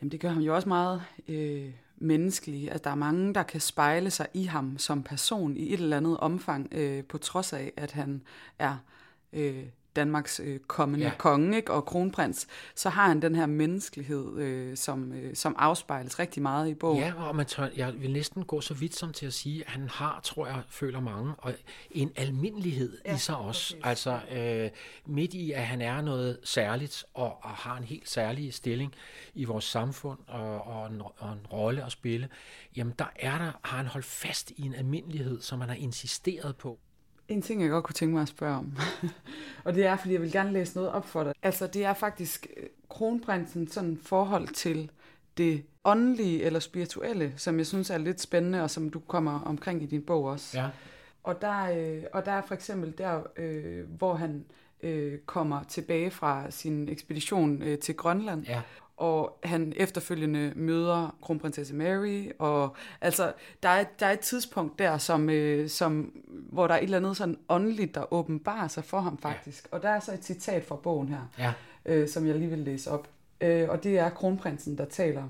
jamen 0.00 0.10
det 0.12 0.20
gør 0.20 0.28
ham 0.28 0.42
jo 0.42 0.54
også 0.54 0.68
meget 0.68 1.02
øh, 1.28 1.70
menneskelig. 1.96 2.72
At 2.72 2.84
der 2.84 2.90
er 2.90 2.94
mange, 2.94 3.34
der 3.34 3.42
kan 3.42 3.60
spejle 3.60 4.10
sig 4.10 4.26
i 4.34 4.44
ham 4.44 4.78
som 4.78 5.02
person 5.02 5.56
i 5.56 5.72
et 5.72 5.80
eller 5.80 5.96
andet 5.96 6.16
omfang, 6.16 6.68
øh, 6.72 7.04
på 7.04 7.18
trods 7.18 7.52
af, 7.52 7.72
at 7.76 7.92
han 7.92 8.22
er 8.58 8.76
øh, 9.32 9.64
Danmarks 9.96 10.40
øh, 10.44 10.60
kommende 10.60 11.06
ja. 11.06 11.12
konge 11.18 11.56
ikke? 11.56 11.72
og 11.72 11.84
kronprins, 11.84 12.46
så 12.74 12.88
har 12.88 13.08
han 13.08 13.22
den 13.22 13.34
her 13.34 13.46
menneskelighed, 13.46 14.38
øh, 14.38 14.76
som, 14.76 15.12
øh, 15.12 15.36
som 15.36 15.54
afspejles 15.58 16.18
rigtig 16.18 16.42
meget 16.42 16.68
i 16.68 16.74
bogen. 16.74 16.98
Ja, 16.98 17.12
og 17.16 17.36
man 17.36 17.46
tør, 17.46 17.68
jeg 17.76 17.94
vil 18.00 18.12
næsten 18.12 18.44
gå 18.44 18.60
så 18.60 18.74
vidt 18.74 18.94
som 18.94 19.12
til 19.12 19.26
at 19.26 19.32
sige, 19.32 19.64
at 19.66 19.70
han 19.70 19.88
har, 19.88 20.20
tror 20.22 20.46
jeg, 20.46 20.62
føler 20.68 21.00
mange, 21.00 21.34
og 21.38 21.54
en 21.90 22.12
almindelighed 22.16 22.98
ja, 23.04 23.14
i 23.14 23.18
sig 23.18 23.36
også. 23.36 23.76
Præcis. 23.82 24.06
Altså 24.06 24.20
øh, 24.32 24.70
midt 25.06 25.34
i, 25.34 25.52
at 25.52 25.66
han 25.66 25.80
er 25.80 26.00
noget 26.00 26.38
særligt, 26.44 27.04
og, 27.14 27.44
og 27.44 27.50
har 27.50 27.76
en 27.76 27.84
helt 27.84 28.08
særlig 28.08 28.54
stilling 28.54 28.94
i 29.34 29.44
vores 29.44 29.64
samfund, 29.64 30.18
og, 30.26 30.66
og, 30.66 30.86
en, 30.86 31.02
og 31.18 31.32
en 31.32 31.46
rolle 31.52 31.84
at 31.84 31.92
spille, 31.92 32.28
jamen 32.76 32.94
der 32.98 33.10
er 33.16 33.38
der, 33.38 33.52
har 33.62 33.76
han 33.76 33.86
holdt 33.86 34.06
fast 34.06 34.50
i 34.50 34.62
en 34.62 34.74
almindelighed, 34.74 35.40
som 35.40 35.60
han 35.60 35.68
har 35.68 35.76
insisteret 35.76 36.56
på. 36.56 36.78
En 37.28 37.42
ting, 37.42 37.62
jeg 37.62 37.70
godt 37.70 37.84
kunne 37.84 37.94
tænke 37.94 38.14
mig 38.14 38.22
at 38.22 38.28
spørge 38.28 38.56
om, 38.56 38.76
og 39.64 39.74
det 39.74 39.86
er, 39.86 39.96
fordi 39.96 40.12
jeg 40.12 40.22
vil 40.22 40.32
gerne 40.32 40.52
læse 40.52 40.76
noget 40.76 40.90
op 40.90 41.06
for 41.06 41.24
dig. 41.24 41.32
Altså, 41.42 41.66
det 41.66 41.84
er 41.84 41.94
faktisk 41.94 42.46
øh, 42.56 42.66
kronprinsen 42.88 43.68
sådan 43.68 43.98
forhold 44.02 44.48
til 44.48 44.90
det 45.36 45.64
åndelige 45.84 46.42
eller 46.42 46.60
spirituelle, 46.60 47.32
som 47.36 47.58
jeg 47.58 47.66
synes 47.66 47.90
er 47.90 47.98
lidt 47.98 48.20
spændende, 48.20 48.62
og 48.62 48.70
som 48.70 48.90
du 48.90 48.98
kommer 48.98 49.40
omkring 49.40 49.82
i 49.82 49.86
din 49.86 50.02
bog 50.02 50.24
også. 50.24 50.58
Ja. 50.58 50.68
Og 51.22 51.40
der, 51.40 51.78
øh, 51.78 52.02
og 52.12 52.24
der 52.24 52.32
er 52.32 52.42
for 52.42 52.54
eksempel 52.54 52.94
der, 52.98 53.22
øh, 53.36 53.84
hvor 53.98 54.14
han 54.14 54.44
øh, 54.82 55.18
kommer 55.18 55.62
tilbage 55.62 56.10
fra 56.10 56.50
sin 56.50 56.88
ekspedition 56.88 57.62
øh, 57.62 57.78
til 57.78 57.96
Grønland, 57.96 58.46
ja 58.46 58.62
og 59.02 59.38
han 59.44 59.72
efterfølgende 59.76 60.52
møder 60.56 61.16
kronprinsesse 61.22 61.74
Mary, 61.74 62.30
og 62.38 62.76
altså, 63.00 63.32
der 63.62 63.68
er, 63.68 63.84
der 63.98 64.06
er 64.06 64.12
et 64.12 64.20
tidspunkt 64.20 64.78
der, 64.78 64.98
som, 64.98 65.30
øh, 65.30 65.68
som, 65.68 66.12
hvor 66.28 66.66
der 66.66 66.74
er 66.74 66.78
et 66.78 66.84
eller 66.84 66.96
andet 66.96 67.16
sådan 67.16 67.38
åndeligt, 67.48 67.94
der 67.94 68.12
åbenbarer 68.12 68.68
sig 68.68 68.84
for 68.84 69.00
ham 69.00 69.18
faktisk. 69.18 69.68
Ja. 69.72 69.76
Og 69.76 69.82
der 69.82 69.88
er 69.88 70.00
så 70.00 70.12
et 70.12 70.24
citat 70.24 70.64
fra 70.64 70.76
bogen 70.76 71.08
her, 71.08 71.20
ja. 71.38 71.52
øh, 71.86 72.08
som 72.08 72.26
jeg 72.26 72.34
lige 72.34 72.50
vil 72.50 72.58
læse 72.58 72.90
op. 72.90 73.08
Øh, 73.40 73.68
og 73.68 73.84
det 73.84 73.98
er 73.98 74.10
kronprinsen, 74.10 74.78
der 74.78 74.84
taler. 74.84 75.24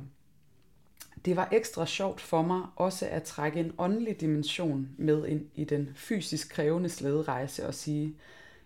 Det 1.25 1.37
var 1.37 1.49
ekstra 1.53 1.87
sjovt 1.87 2.21
for 2.21 2.43
mig 2.43 2.63
også 2.77 3.07
at 3.11 3.23
trække 3.23 3.61
en 3.61 3.73
åndelig 3.79 4.21
dimension 4.21 4.89
med 4.99 5.27
ind 5.27 5.47
i 5.55 5.65
den 5.65 5.89
fysisk 5.95 6.51
krævende 6.51 6.89
slæderejse 6.89 7.67
og 7.67 7.75
sige, 7.75 8.15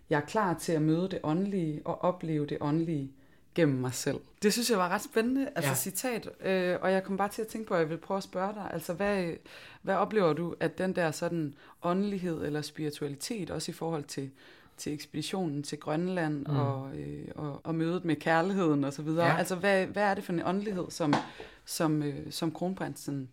jeg 0.09 0.17
er 0.17 0.25
klar 0.25 0.53
til 0.53 0.71
at 0.71 0.81
møde 0.81 1.09
det 1.09 1.19
åndelige 1.23 1.81
og 1.85 2.01
opleve 2.01 2.45
det 2.45 2.57
åndelige, 2.61 3.11
gennem 3.57 3.77
mig 3.77 3.93
selv. 3.93 4.19
Det 4.41 4.53
synes 4.53 4.69
jeg 4.69 4.77
var 4.77 4.89
ret 4.89 5.03
spændende, 5.03 5.49
altså 5.55 5.69
ja. 5.69 5.75
citat, 5.75 6.29
øh, 6.45 6.77
og 6.81 6.91
jeg 6.91 7.03
kom 7.03 7.17
bare 7.17 7.29
til 7.29 7.41
at 7.41 7.47
tænke 7.47 7.67
på, 7.67 7.73
at 7.73 7.79
jeg 7.79 7.89
vil 7.89 7.97
prøve 7.97 8.17
at 8.17 8.23
spørge 8.23 8.53
dig, 8.53 8.69
altså 8.73 8.93
hvad, 8.93 9.33
hvad 9.81 9.95
oplever 9.95 10.33
du, 10.33 10.55
at 10.59 10.77
den 10.77 10.95
der 10.95 11.11
sådan 11.11 11.53
åndelighed 11.83 12.45
eller 12.45 12.61
spiritualitet, 12.61 13.51
også 13.51 13.71
i 13.71 13.73
forhold 13.73 14.03
til, 14.03 14.29
til 14.77 14.93
ekspeditionen 14.93 15.63
til 15.63 15.79
Grønland 15.79 16.45
mm. 16.47 16.55
og, 16.55 16.95
øh, 16.95 17.27
og, 17.35 17.61
og 17.63 17.75
mødet 17.75 18.05
med 18.05 18.15
kærligheden 18.15 18.83
og 18.83 18.93
så 18.93 19.01
videre, 19.01 19.27
ja. 19.27 19.37
altså 19.37 19.55
hvad, 19.55 19.85
hvad 19.85 20.03
er 20.03 20.13
det 20.13 20.23
for 20.23 20.33
en 20.33 20.41
åndelighed, 20.45 20.85
som, 20.89 21.13
som, 21.65 22.03
øh, 22.03 22.31
som 22.31 22.51
kronprinsen 22.51 23.29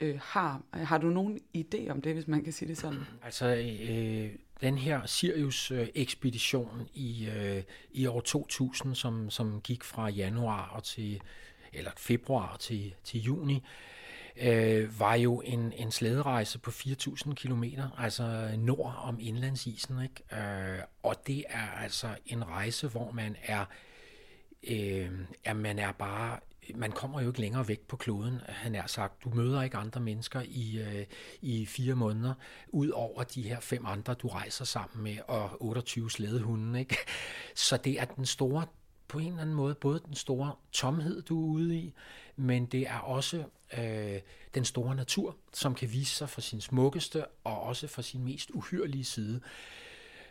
øh, 0.00 0.18
har. 0.22 0.62
Har 0.72 0.98
du 0.98 1.06
nogen 1.06 1.40
idé 1.56 1.90
om 1.90 2.02
det, 2.02 2.12
hvis 2.12 2.28
man 2.28 2.44
kan 2.44 2.52
sige 2.52 2.68
det 2.68 2.78
sådan? 2.78 2.98
Altså, 3.24 3.46
øh, 3.90 4.30
den 4.60 4.78
her 4.78 5.06
Sirius-ekspedition 5.06 6.80
øh, 6.80 6.86
i, 6.94 7.28
øh, 7.28 7.62
i 7.90 8.06
år 8.06 8.20
2000, 8.20 8.94
som, 8.94 9.30
som 9.30 9.60
gik 9.60 9.84
fra 9.84 10.08
januar 10.08 10.68
og 10.68 10.84
til, 10.84 11.20
eller 11.72 11.90
februar 11.96 12.56
til, 12.56 12.94
til 13.04 13.20
juni, 13.20 13.62
øh, 14.36 15.00
var 15.00 15.14
jo 15.14 15.42
en, 15.44 15.72
en 15.72 15.90
slæderejse 15.90 16.58
på 16.58 16.70
4.000 16.70 17.34
km, 17.34 17.64
altså 17.98 18.50
nord 18.58 18.94
om 19.02 19.18
indlandsisen. 19.20 20.02
Ikke? 20.02 20.42
Øh, 20.42 20.78
og 21.02 21.26
det 21.26 21.44
er 21.48 21.70
altså 21.82 22.08
en 22.26 22.48
rejse, 22.48 22.88
hvor 22.88 23.10
man 23.10 23.36
er, 23.42 23.64
øh, 24.68 25.10
er 25.44 25.54
man 25.54 25.78
er 25.78 25.92
bare 25.92 26.38
man 26.74 26.92
kommer 26.92 27.20
jo 27.20 27.28
ikke 27.28 27.40
længere 27.40 27.68
væk 27.68 27.80
på 27.80 27.96
kloden, 27.96 28.40
han 28.48 28.74
er 28.74 28.86
sagt. 28.86 29.24
Du 29.24 29.30
møder 29.30 29.62
ikke 29.62 29.76
andre 29.76 30.00
mennesker 30.00 30.42
i, 30.44 30.78
øh, 30.78 31.06
i 31.40 31.66
fire 31.66 31.94
måneder, 31.94 32.34
ud 32.68 32.88
over 32.88 33.22
de 33.22 33.42
her 33.42 33.60
fem 33.60 33.86
andre, 33.86 34.14
du 34.14 34.28
rejser 34.28 34.64
sammen 34.64 35.04
med, 35.04 35.18
og 35.28 35.62
28 35.62 36.10
slædehunde. 36.10 36.80
Ikke? 36.80 36.96
Så 37.54 37.76
det 37.76 38.00
er 38.00 38.04
den 38.04 38.26
store, 38.26 38.66
på 39.08 39.18
en 39.18 39.26
eller 39.26 39.40
anden 39.40 39.56
måde, 39.56 39.74
både 39.74 40.00
den 40.06 40.14
store 40.14 40.52
tomhed, 40.72 41.22
du 41.22 41.42
er 41.42 41.54
ude 41.54 41.76
i, 41.76 41.94
men 42.36 42.66
det 42.66 42.80
er 42.80 42.98
også 42.98 43.44
øh, 43.78 44.20
den 44.54 44.64
store 44.64 44.94
natur, 44.94 45.36
som 45.54 45.74
kan 45.74 45.92
vise 45.92 46.16
sig 46.16 46.30
fra 46.30 46.40
sin 46.40 46.60
smukkeste 46.60 47.24
og 47.44 47.62
også 47.62 47.86
fra 47.86 48.02
sin 48.02 48.24
mest 48.24 48.50
uhyrlige 48.50 49.04
side. 49.04 49.40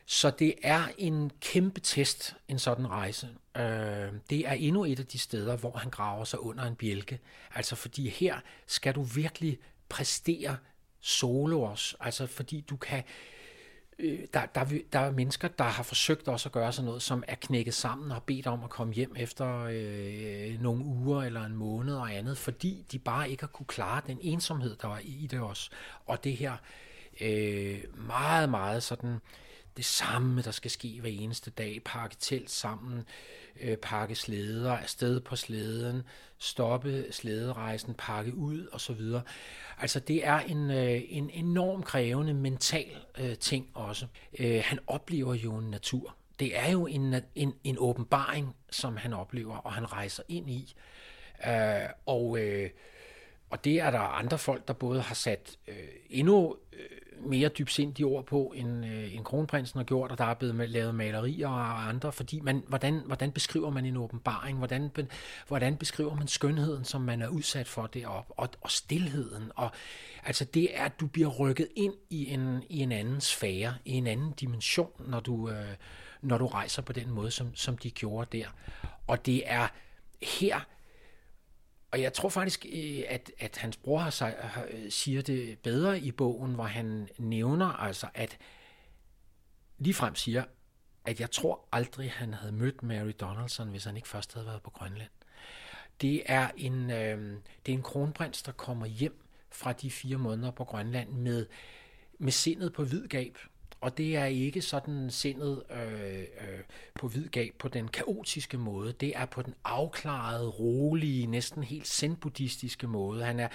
Så 0.06 0.30
det 0.30 0.56
er 0.64 0.88
en 0.98 1.32
kæmpe 1.42 1.80
test, 1.80 2.36
en 2.48 2.60
sådan 2.60 2.90
rejse. 2.90 3.30
Øh, 3.58 4.14
det 4.30 4.48
er 4.48 4.52
endnu 4.52 4.86
et 4.86 5.00
af 5.00 5.06
de 5.06 5.20
steder, 5.20 5.58
hvor 5.58 5.72
han 5.72 5.90
graver 5.90 6.24
sig 6.24 6.40
under 6.40 6.64
en 6.64 6.76
bjælke. 6.76 7.20
Altså 7.56 7.76
fordi 7.76 8.10
her 8.10 8.40
skal 8.68 8.96
du 8.96 9.02
virkelig 9.02 9.60
præstere 9.90 10.58
solos, 11.00 11.96
altså 12.00 12.28
fordi 12.28 12.62
du 12.62 12.76
kan... 12.76 13.04
Øh, 14.00 14.20
der, 14.34 14.46
der, 14.46 14.66
der 14.94 15.00
er 15.00 15.12
mennesker, 15.12 15.48
der 15.48 15.64
har 15.64 15.84
forsøgt 15.84 16.28
også 16.28 16.50
at 16.50 16.54
gøre 16.54 16.74
sådan 16.74 16.86
noget, 16.86 17.02
som 17.02 17.24
er 17.28 17.36
knækket 17.36 17.74
sammen 17.74 18.08
og 18.12 18.16
har 18.16 18.24
bedt 18.26 18.48
om 18.48 18.64
at 18.64 18.70
komme 18.70 18.94
hjem 18.94 19.16
efter 19.18 19.68
øh, 19.72 20.62
nogle 20.62 20.86
uger 20.86 21.24
eller 21.24 21.46
en 21.46 21.56
måned 21.56 21.96
og 21.96 22.16
andet, 22.16 22.38
fordi 22.38 22.86
de 22.92 23.00
bare 23.00 23.30
ikke 23.30 23.44
har 23.44 23.48
kunne 23.48 23.68
klare 23.68 24.02
den 24.08 24.18
ensomhed, 24.22 24.76
der 24.76 24.88
var 24.88 25.02
i 25.04 25.28
det 25.32 25.40
også. 25.40 25.70
Og 26.06 26.24
det 26.24 26.38
her 26.38 26.54
øh, 27.22 27.84
meget, 28.08 28.50
meget 28.50 28.84
sådan... 28.84 29.10
Øh, 29.10 29.20
det 29.78 29.86
samme, 29.86 30.42
der 30.42 30.52
skal 30.52 30.72
ske 30.72 30.98
hver 31.02 31.10
eneste 31.10 31.52
dag. 31.52 31.82
Pakke 31.86 32.16
telt 32.20 32.52
sammen, 32.52 33.04
øh, 33.62 33.78
pakke 33.78 34.16
slæder, 34.16 34.72
afsted 34.72 35.20
på 35.20 35.36
slæden, 35.36 36.04
stoppe 36.38 37.06
slæderejsen, 37.12 37.94
pakke 37.98 38.36
ud 38.36 38.68
osv. 38.72 39.02
Altså 39.80 40.00
det 40.00 40.28
er 40.28 40.40
en, 40.40 40.72
øh, 40.72 41.02
en 41.08 41.30
enorm 41.30 41.84
krævende 41.84 42.34
mental 42.34 43.06
øh, 43.20 43.38
ting 43.38 43.70
også. 43.74 44.08
Øh, 44.40 44.62
han 44.66 44.80
oplever 44.88 45.34
jo 45.34 45.56
en 45.56 45.70
natur. 45.72 46.16
Det 46.40 46.58
er 46.58 46.72
jo 46.72 46.86
en, 46.88 47.16
en, 47.36 47.54
en 47.64 47.76
åbenbaring, 47.80 48.56
som 48.72 48.98
han 48.98 49.14
oplever, 49.14 49.58
og 49.58 49.74
han 49.74 49.94
rejser 49.94 50.24
ind 50.28 50.50
i. 50.50 50.76
Øh, 51.48 51.90
og, 52.06 52.40
øh, 52.40 52.70
og 53.50 53.64
det 53.64 53.80
er 53.80 53.92
der 53.92 54.00
andre 54.00 54.38
folk, 54.38 54.68
der 54.68 54.74
både 54.74 55.02
har 55.02 55.16
sat 55.16 55.58
øh, 55.68 55.76
endnu 56.10 56.56
mere 57.20 57.50
dybsindige 57.50 58.06
ord 58.06 58.26
på, 58.26 58.54
end, 58.56 58.86
øh, 58.86 59.16
end 59.16 59.26
kronprinsen 59.26 59.78
har 59.78 59.84
gjort, 59.84 60.12
og 60.12 60.18
der 60.18 60.26
er 60.26 60.34
blevet 60.34 60.70
lavet 60.70 60.96
malerier 60.96 61.48
og 61.48 61.90
andre, 61.90 62.12
fordi 62.12 62.40
man, 62.40 62.64
hvordan, 62.68 63.02
hvordan 63.06 63.32
beskriver 63.32 63.70
man 63.70 63.86
en 63.86 63.98
åbenbaring, 63.98 64.58
hvordan, 64.58 64.92
hvordan 65.48 65.78
beskriver 65.78 66.16
man 66.16 66.28
skønheden, 66.28 66.86
som 66.86 67.02
man 67.02 67.22
er 67.22 67.28
udsat 67.28 67.68
for 67.68 67.88
deroppe, 67.88 68.34
og, 68.34 68.50
og 68.62 68.72
stillheden, 68.72 69.52
og 69.56 69.72
altså 70.24 70.46
det 70.46 70.80
er, 70.80 70.84
at 70.84 71.00
du 71.00 71.08
bliver 71.08 71.30
rykket 71.30 71.68
ind 71.76 71.94
i 72.10 72.30
en, 72.30 72.64
i 72.70 72.80
en 72.80 72.92
anden 72.92 73.22
sfære, 73.22 73.74
i 73.86 73.92
en 73.92 74.08
anden 74.08 74.32
dimension, 74.32 74.92
når 75.08 75.20
du, 75.20 75.50
øh, 75.50 75.76
når 76.22 76.38
du 76.38 76.48
rejser 76.48 76.82
på 76.82 76.94
den 76.94 77.12
måde, 77.12 77.32
som, 77.32 77.56
som 77.56 77.78
de 77.78 77.92
gjorde 77.92 78.38
der. 78.38 78.48
Og 79.08 79.26
det 79.26 79.44
er 79.46 79.68
her, 80.22 80.60
og 81.96 82.02
jeg 82.02 82.14
tror 82.14 82.30
faktisk, 82.30 82.66
øh, 82.74 83.04
at, 83.08 83.32
at 83.40 83.58
hans 83.58 83.78
bror 83.78 84.00
har, 84.00 84.36
har, 84.48 84.68
øh, 84.72 84.92
siger 84.92 85.22
det 85.22 85.60
bedre 85.60 86.00
i 86.00 86.12
bogen, 86.12 86.54
hvor 86.54 86.64
han 86.64 87.10
nævner 87.18 87.66
altså, 87.66 88.08
at 88.14 88.38
ligefrem 89.78 90.16
siger, 90.16 90.44
at 91.06 91.20
jeg 91.20 91.32
tror 91.32 91.68
aldrig, 91.72 92.12
han 92.12 92.34
havde 92.34 92.52
mødt 92.52 92.84
Mary 92.84 93.12
Donaldson, 93.20 93.70
hvis 93.70 93.84
han 93.84 93.96
ikke 93.96 94.08
først 94.08 94.34
havde 94.34 94.48
været 94.48 94.62
på 94.62 94.70
Grønland. 94.70 95.10
Det 96.02 96.24
er 96.26 96.50
en, 96.58 96.92
øh, 96.92 97.38
det 97.66 97.72
er 97.72 97.78
en 97.78 97.84
kronprins, 97.84 98.42
der 98.42 98.52
kommer 98.52 98.86
hjem 98.86 99.26
fra 99.52 99.74
de 99.74 99.92
fire 99.92 100.18
måneder 100.18 100.52
på 100.52 100.64
Grønland 100.64 101.10
med, 101.10 101.46
med 102.18 102.32
sindet 102.32 102.74
på 102.74 102.84
hvid 102.84 103.08
gab. 103.08 103.38
Og 103.82 103.98
det 103.98 104.16
er 104.16 104.26
ikke 104.26 104.62
sådan 104.62 105.10
sindet 105.10 105.64
øh, 105.72 106.20
øh, 106.20 106.60
på 106.96 107.08
hvid 107.08 107.28
gab 107.28 107.54
på 107.60 107.68
den 107.68 107.88
kaotiske 107.88 108.58
måde. 108.58 108.94
Det 108.94 109.18
er 109.18 109.26
på 109.26 109.42
den 109.42 109.54
afklarede, 109.64 110.50
rolige, 110.50 111.28
næsten 111.28 111.64
helt 111.64 111.88
zenbuddhistiske 111.88 112.88
måde. 112.88 113.24
Han 113.24 113.40
er 113.40 113.48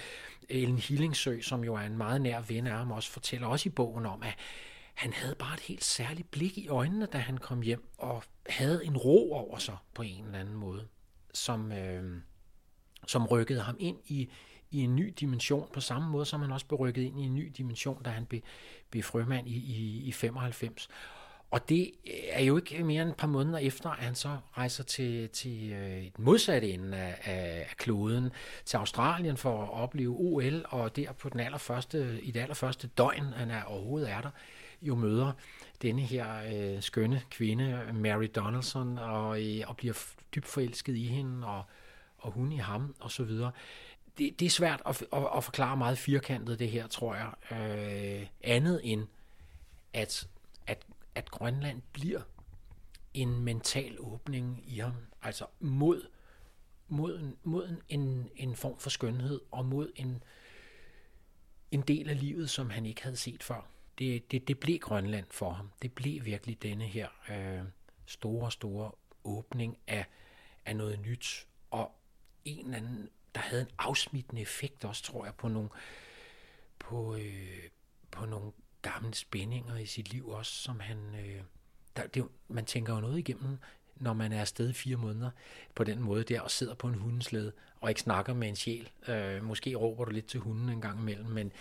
Ellen 0.49 0.77
Hillingsø, 0.77 1.41
som 1.41 1.63
jo 1.63 1.75
er 1.75 1.81
en 1.81 1.97
meget 1.97 2.21
nær 2.21 2.41
ven 2.41 2.67
af 2.67 2.77
ham, 2.77 2.91
også 2.91 3.11
fortæller 3.11 3.47
også 3.47 3.69
i 3.69 3.71
bogen 3.71 4.05
om, 4.05 4.23
at 4.23 4.35
han 4.93 5.13
havde 5.13 5.35
bare 5.35 5.53
et 5.53 5.59
helt 5.59 5.83
særligt 5.83 6.31
blik 6.31 6.57
i 6.57 6.67
øjnene, 6.67 7.05
da 7.05 7.17
han 7.17 7.37
kom 7.37 7.61
hjem, 7.61 7.89
og 7.97 8.23
havde 8.49 8.85
en 8.85 8.97
ro 8.97 9.33
over 9.33 9.57
sig 9.57 9.77
på 9.93 10.01
en 10.01 10.25
eller 10.25 10.39
anden 10.39 10.55
måde, 10.55 10.87
som, 11.33 11.71
øh, 11.71 12.21
som 13.07 13.25
rykkede 13.25 13.61
ham 13.61 13.75
ind 13.79 13.97
i, 14.05 14.29
i 14.71 14.79
en 14.79 14.95
ny 14.95 15.13
dimension, 15.19 15.67
på 15.73 15.79
samme 15.79 16.09
måde 16.09 16.25
som 16.25 16.41
han 16.41 16.51
også 16.51 16.65
blev 16.65 16.79
rykket 16.79 17.01
ind 17.01 17.19
i 17.19 17.23
en 17.23 17.35
ny 17.35 17.51
dimension, 17.57 18.03
da 18.03 18.09
han 18.09 18.25
blev, 18.25 18.41
blev 18.89 19.03
frømand 19.03 19.47
i, 19.47 19.55
i, 19.55 20.07
i 20.07 20.11
95. 20.11 20.89
Og 21.51 21.69
det 21.69 21.91
øh, 22.07 22.13
er 22.29 22.43
jo 22.43 22.57
ikke 22.57 22.83
mere 22.83 23.01
end 23.01 23.09
et 23.09 23.17
par 23.17 23.27
måneder 23.27 23.57
efter, 23.57 23.89
at 23.89 24.03
han 24.03 24.15
så 24.15 24.37
rejser 24.57 24.83
til, 24.83 25.29
til 25.29 25.71
øh, 25.71 26.03
et 26.03 26.19
modsatte 26.19 26.69
ende 26.69 26.97
af, 26.97 27.17
af 27.25 27.73
kloden, 27.77 28.29
til 28.65 28.77
Australien 28.77 29.37
for 29.37 29.63
at 29.63 29.69
opleve 29.69 30.15
OL, 30.19 30.65
og 30.69 30.95
der 30.95 31.11
på 31.11 31.29
den 31.29 31.39
allerførste, 31.39 32.21
i 32.21 32.31
det 32.31 32.39
allerførste 32.39 32.87
døgn, 32.87 33.33
han 33.35 33.51
er 33.51 33.63
overhovedet 33.63 34.11
er 34.11 34.21
der, 34.21 34.29
jo 34.81 34.95
møder 34.95 35.31
denne 35.81 36.01
her 36.01 36.27
øh, 36.53 36.81
skønne 36.81 37.21
kvinde, 37.29 37.83
Mary 37.93 38.27
Donaldson, 38.35 38.97
og, 38.97 39.43
øh, 39.43 39.63
og 39.67 39.77
bliver 39.77 40.03
dybt 40.35 40.47
forelsket 40.47 40.95
i 40.95 41.05
hende, 41.07 41.47
og, 41.47 41.63
og 42.17 42.31
hun 42.31 42.51
i 42.51 42.57
ham, 42.57 42.95
og 42.99 43.11
så 43.11 43.23
videre 43.23 43.51
det, 44.17 44.39
det 44.39 44.45
er 44.45 44.49
svært 44.49 44.81
at, 44.85 45.05
at, 45.13 45.27
at 45.35 45.43
forklare 45.43 45.77
meget 45.77 45.97
firkantet 45.97 46.59
det 46.59 46.71
her, 46.71 46.87
tror 46.87 47.15
jeg. 47.15 47.33
Øh, 47.51 48.27
andet 48.41 48.81
end, 48.83 49.07
at, 49.93 50.27
at, 50.67 50.85
at 51.15 51.31
Grønland 51.31 51.81
bliver 51.91 52.21
en 53.13 53.43
mental 53.43 53.97
åbning 53.99 54.63
i 54.67 54.79
ham, 54.79 54.93
altså 55.21 55.45
mod, 55.59 56.07
mod, 56.87 57.35
mod 57.43 57.77
en, 57.89 58.29
en 58.35 58.55
form 58.55 58.79
for 58.79 58.89
skønhed, 58.89 59.41
og 59.51 59.65
mod 59.65 59.91
en, 59.95 60.23
en 61.71 61.81
del 61.81 62.09
af 62.09 62.19
livet, 62.19 62.49
som 62.49 62.69
han 62.69 62.85
ikke 62.85 63.03
havde 63.03 63.17
set 63.17 63.43
før. 63.43 63.67
Det, 63.99 64.31
det, 64.31 64.47
det 64.47 64.59
blev 64.59 64.79
Grønland 64.79 65.25
for 65.29 65.51
ham. 65.51 65.71
Det 65.81 65.93
blev 65.93 66.25
virkelig 66.25 66.63
denne 66.63 66.85
her 66.85 67.07
øh, 67.29 67.65
store, 68.05 68.51
store 68.51 68.91
åbning 69.23 69.77
af, 69.87 70.05
af 70.65 70.75
noget 70.75 70.99
nyt, 70.99 71.47
og 71.71 71.91
en 72.45 72.65
eller 72.65 72.77
anden 72.77 73.09
der 73.35 73.41
havde 73.41 73.61
en 73.61 73.69
afsmittende 73.77 74.41
effekt 74.41 74.85
også, 74.85 75.03
tror 75.03 75.25
jeg, 75.25 75.35
på 75.35 75.47
nogle, 75.47 75.69
på, 76.79 77.15
øh, 77.15 77.69
på 78.11 78.25
nogle 78.25 78.51
gamle 78.81 79.13
spændinger 79.13 79.77
i 79.77 79.85
sit 79.85 80.13
liv 80.13 80.29
også, 80.29 80.51
som 80.51 80.79
han... 80.79 81.15
Øh, 81.15 81.41
der, 81.95 82.07
det, 82.07 82.27
man 82.47 82.65
tænker 82.65 82.93
jo 82.93 82.99
noget 82.99 83.17
igennem, 83.17 83.57
når 83.95 84.13
man 84.13 84.33
er 84.33 84.41
afsted 84.41 84.73
fire 84.73 84.95
måneder 84.95 85.31
på 85.75 85.83
den 85.83 86.01
måde 86.01 86.23
der, 86.23 86.41
og 86.41 86.51
sidder 86.51 86.73
på 86.73 86.87
en 86.87 86.95
hundesled, 86.95 87.51
og 87.81 87.89
ikke 87.89 88.01
snakker 88.01 88.33
med 88.33 88.47
en 88.47 88.55
sjæl. 88.55 88.89
Øh, 89.07 89.43
måske 89.43 89.75
råber 89.75 90.05
du 90.05 90.11
lidt 90.11 90.27
til 90.27 90.39
hunden 90.39 90.69
en 90.69 90.81
gang 90.81 90.99
imellem, 90.99 91.29
men 91.29 91.51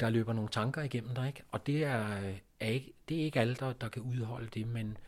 der 0.00 0.10
løber 0.10 0.32
nogle 0.32 0.50
tanker 0.50 0.82
igennem 0.82 1.14
dig, 1.14 1.26
ikke? 1.28 1.42
Og 1.50 1.66
det 1.66 1.84
er, 1.84 2.32
er 2.60 2.68
ikke, 2.68 2.92
det 3.08 3.20
er 3.20 3.24
ikke 3.24 3.40
alle, 3.40 3.54
der, 3.54 3.72
der 3.72 3.88
kan 3.88 4.02
udholde 4.02 4.48
det, 4.54 4.66
men, 4.66 4.98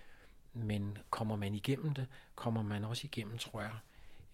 men 0.52 0.98
kommer 1.10 1.36
man 1.36 1.54
igennem 1.54 1.94
det, 1.94 2.06
kommer 2.34 2.62
man 2.62 2.84
også 2.84 3.06
igennem, 3.06 3.38
tror 3.38 3.60
jeg, 3.60 3.74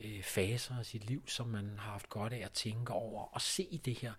øh, 0.00 0.22
faser 0.22 0.78
af 0.78 0.87
sit 0.87 1.04
liv, 1.04 1.22
som 1.28 1.46
man 1.46 1.74
har 1.78 1.90
haft 1.90 2.09
godt 2.09 2.33
af 2.33 2.44
at 2.44 2.52
tænke 2.52 2.92
over 2.92 3.35
og 3.35 3.40
se 3.40 3.62
i 3.62 3.76
det 3.76 3.94
her 3.94 4.12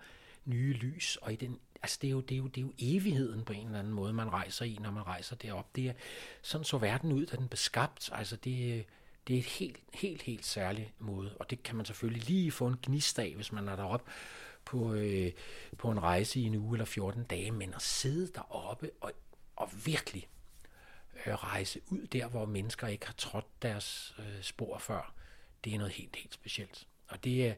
nye 0.46 0.74
lys. 0.74 1.18
Og 1.22 1.34
i 1.34 1.36
den, 1.36 1.60
altså 1.84 1.98
det, 2.02 2.08
er 2.08 2.12
jo, 2.12 2.22
det, 2.22 2.36
er 2.36 2.38
jo, 2.38 2.48
det 2.48 2.58
er 2.58 2.62
jo 2.62 2.74
evigheden 2.80 3.46
på 3.46 3.54
en 3.54 3.66
eller 3.66 3.80
anden 3.80 3.94
måde, 3.94 4.14
man 4.14 4.34
rejser 4.34 4.66
i, 4.66 4.78
når 4.82 4.92
man 4.92 5.08
rejser 5.08 5.36
derop. 5.36 5.76
Det 5.76 5.88
er, 5.88 5.94
sådan 6.42 6.66
så 6.66 6.78
verden 6.78 7.12
ud, 7.12 7.26
da 7.26 7.36
den 7.36 7.48
blev 7.48 7.58
skabt. 7.58 8.10
Altså 8.14 8.36
det, 8.36 8.86
det 9.28 9.36
er 9.36 9.40
et 9.40 9.46
helt, 9.46 9.80
helt, 9.94 10.22
helt 10.22 10.46
særligt 10.46 11.02
måde. 11.02 11.38
Og 11.40 11.50
det 11.50 11.64
kan 11.64 11.76
man 11.76 11.86
selvfølgelig 11.86 12.24
lige 12.24 12.52
få 12.52 12.68
en 12.68 12.80
gnist 12.84 13.20
af, 13.20 13.34
hvis 13.36 13.52
man 13.52 13.68
er 13.68 13.76
deroppe 13.76 14.12
på, 14.66 14.94
øh, 14.94 15.32
på 15.78 15.92
en 15.92 16.04
rejse 16.04 16.40
i 16.40 16.44
en 16.44 16.56
uge 16.56 16.76
eller 16.76 16.86
14 16.86 17.24
dage. 17.24 17.52
Men 17.52 17.74
at 17.74 17.82
sidde 17.82 18.32
deroppe 18.36 18.92
og, 19.02 19.12
og 19.56 19.70
virkelig 19.86 20.28
øh, 21.26 21.34
rejse 21.34 21.82
ud 21.88 22.08
der, 22.08 22.28
hvor 22.28 22.46
mennesker 22.46 22.88
ikke 22.88 23.06
har 23.06 23.14
trådt 23.18 23.62
deres 23.62 24.16
øh, 24.20 24.42
spor 24.42 24.78
før, 24.78 25.14
det 25.66 25.74
er 25.74 25.78
noget 25.78 25.94
helt, 25.94 26.16
helt 26.16 26.34
specielt. 26.34 26.88
Og 27.08 27.24
det 27.24 27.48
er, 27.48 27.54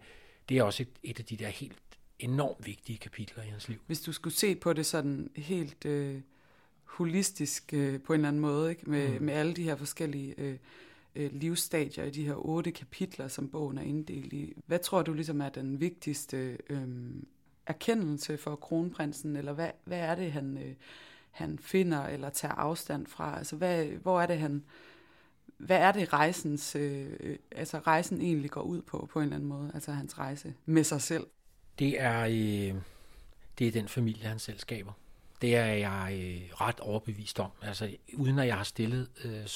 det 0.49 0.57
er 0.57 0.63
også 0.63 0.83
et, 0.83 0.89
et 1.03 1.19
af 1.19 1.25
de 1.25 1.37
der 1.37 1.47
helt 1.47 1.77
enormt 2.19 2.65
vigtige 2.65 2.97
kapitler 2.97 3.43
i 3.43 3.47
hans 3.47 3.69
liv. 3.69 3.79
Hvis 3.87 4.01
du 4.01 4.11
skulle 4.11 4.33
se 4.33 4.55
på 4.55 4.73
det 4.73 4.85
sådan 4.85 5.31
helt 5.35 5.85
øh, 5.85 6.21
holistisk 6.83 7.73
øh, 7.73 8.01
på 8.01 8.13
en 8.13 8.19
eller 8.19 8.27
anden 8.27 8.41
måde, 8.41 8.69
ikke? 8.69 8.89
Med, 8.89 9.19
mm. 9.19 9.25
med 9.25 9.33
alle 9.33 9.53
de 9.53 9.63
her 9.63 9.75
forskellige 9.75 10.33
øh, 10.37 10.57
øh, 11.15 11.33
livsstadier 11.33 12.03
i 12.03 12.09
de 12.09 12.25
her 12.25 12.35
otte 12.35 12.71
kapitler, 12.71 13.27
som 13.27 13.49
bogen 13.49 13.77
er 13.77 13.81
inddelt 13.81 14.33
i. 14.33 14.53
Hvad 14.65 14.79
tror 14.79 15.01
du 15.01 15.13
ligesom 15.13 15.41
er 15.41 15.49
den 15.49 15.79
vigtigste 15.79 16.57
øh, 16.69 16.87
erkendelse 17.65 18.37
for 18.37 18.55
kronprinsen, 18.55 19.35
eller 19.35 19.53
hvad, 19.53 19.69
hvad 19.83 19.99
er 19.99 20.15
det, 20.15 20.31
han, 20.31 20.57
øh, 20.57 20.75
han 21.31 21.59
finder 21.59 22.05
eller 22.05 22.29
tager 22.29 22.53
afstand 22.53 23.07
fra? 23.07 23.37
Altså, 23.37 23.55
hvad, 23.55 23.85
hvor 23.85 24.21
er 24.21 24.25
det, 24.25 24.37
han... 24.37 24.63
Hvad 25.57 25.77
er 25.77 25.91
det, 25.91 26.13
rejsens, 26.13 26.75
øh, 26.75 27.37
altså 27.51 27.79
rejsen 27.79 28.21
egentlig 28.21 28.51
går 28.51 28.61
ud 28.61 28.81
på, 28.81 29.09
på 29.13 29.19
en 29.19 29.23
eller 29.23 29.35
anden 29.35 29.49
måde? 29.49 29.71
Altså 29.73 29.91
hans 29.91 30.19
rejse 30.19 30.53
med 30.65 30.83
sig 30.83 31.01
selv? 31.01 31.27
Det 31.79 32.01
er, 32.01 32.21
øh, 32.21 32.81
det 33.59 33.67
er 33.67 33.71
den 33.71 33.87
familie, 33.87 34.27
han 34.27 34.39
selv 34.39 34.59
skaber. 34.59 34.91
Det 35.41 35.55
er 35.55 35.65
jeg 35.65 36.11
øh, 36.13 36.61
ret 36.61 36.79
overbevist 36.79 37.39
om. 37.39 37.51
Altså, 37.61 37.95
uden 38.13 38.39
at 38.39 38.47
jeg 38.47 38.57
har 38.57 38.63
stillet 38.63 39.09
øh, 39.25 39.47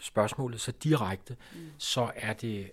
spørgsmålet 0.00 0.60
så 0.60 0.72
direkte, 0.72 1.36
mm. 1.54 1.70
så 1.78 2.12
er 2.16 2.32
det 2.32 2.70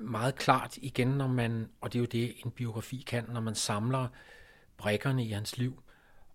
meget 0.00 0.34
klart 0.34 0.76
igen, 0.76 1.08
når 1.08 1.28
man, 1.28 1.68
og 1.80 1.92
det 1.92 1.98
er 1.98 2.00
jo 2.00 2.06
det, 2.06 2.34
en 2.44 2.50
biografi 2.50 3.04
kan, 3.06 3.24
når 3.28 3.40
man 3.40 3.54
samler 3.54 4.08
brækkerne 4.76 5.24
i 5.24 5.30
hans 5.30 5.58
liv, 5.58 5.82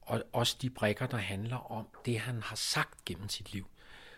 og 0.01 0.23
også 0.33 0.57
de 0.61 0.69
brækker, 0.69 1.07
der 1.07 1.17
handler 1.17 1.71
om 1.71 1.87
det, 2.05 2.19
han 2.19 2.41
har 2.41 2.55
sagt 2.55 3.05
gennem 3.05 3.29
sit 3.29 3.53
liv. 3.53 3.65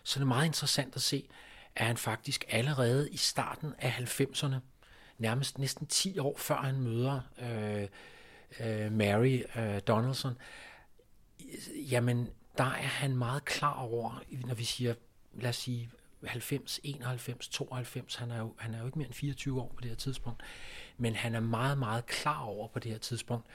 Så 0.02 0.18
det 0.18 0.24
er 0.24 0.28
meget 0.28 0.46
interessant 0.46 0.96
at 0.96 1.02
se, 1.02 1.28
at 1.76 1.86
han 1.86 1.96
faktisk 1.96 2.44
allerede 2.48 3.10
i 3.10 3.16
starten 3.16 3.74
af 3.78 3.90
90'erne, 3.90 4.56
nærmest 5.18 5.58
næsten 5.58 5.86
10 5.86 6.18
år 6.18 6.36
før 6.38 6.56
han 6.56 6.80
møder 6.80 7.20
øh, 7.40 7.88
øh, 8.60 8.92
Mary 8.92 9.42
øh, 9.56 9.80
Donaldson, 9.86 10.38
jamen 11.74 12.28
der 12.58 12.64
er 12.64 12.68
han 12.68 13.16
meget 13.16 13.44
klar 13.44 13.74
over, 13.74 14.22
når 14.46 14.54
vi 14.54 14.64
siger, 14.64 14.94
lad 15.34 15.48
os 15.48 15.56
sige 15.56 15.90
90, 16.26 16.80
91, 16.82 17.48
92, 17.48 18.14
han 18.14 18.30
er, 18.30 18.38
jo, 18.38 18.54
han 18.58 18.74
er 18.74 18.78
jo 18.78 18.86
ikke 18.86 18.98
mere 18.98 19.06
end 19.06 19.14
24 19.14 19.60
år 19.60 19.72
på 19.76 19.80
det 19.80 19.88
her 19.88 19.96
tidspunkt, 19.96 20.42
men 20.96 21.16
han 21.16 21.34
er 21.34 21.40
meget, 21.40 21.78
meget 21.78 22.06
klar 22.06 22.42
over 22.42 22.68
på 22.68 22.78
det 22.78 22.92
her 22.92 22.98
tidspunkt, 22.98 23.46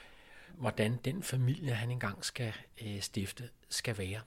hvordan 0.54 0.98
den 1.04 1.22
familie, 1.22 1.74
han 1.74 1.90
engang 1.90 2.24
skal 2.24 2.52
øh, 2.82 3.00
stifte, 3.00 3.48
skal 3.68 3.98
være, 3.98 4.20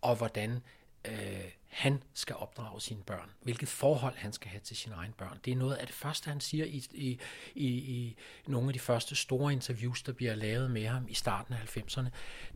og 0.00 0.16
hvordan 0.16 0.62
øh, 1.04 1.52
han 1.72 2.02
skal 2.14 2.36
opdrage 2.36 2.80
sine 2.80 3.02
børn, 3.02 3.30
hvilket 3.42 3.68
forhold 3.68 4.14
han 4.16 4.32
skal 4.32 4.50
have 4.50 4.60
til 4.60 4.76
sine 4.76 4.94
egne 4.94 5.12
børn. 5.18 5.38
Det 5.44 5.52
er 5.52 5.56
noget 5.56 5.74
af 5.74 5.86
det 5.86 5.94
første, 5.94 6.30
han 6.30 6.40
siger 6.40 6.64
i, 6.64 6.84
i, 6.92 7.18
i, 7.54 7.66
i 7.66 8.16
nogle 8.46 8.68
af 8.68 8.72
de 8.72 8.78
første 8.78 9.16
store 9.16 9.52
interviews, 9.52 10.02
der 10.02 10.12
bliver 10.12 10.34
lavet 10.34 10.70
med 10.70 10.86
ham 10.86 11.04
i 11.08 11.14
starten 11.14 11.54
af 11.54 11.76
90'erne. 11.76 12.08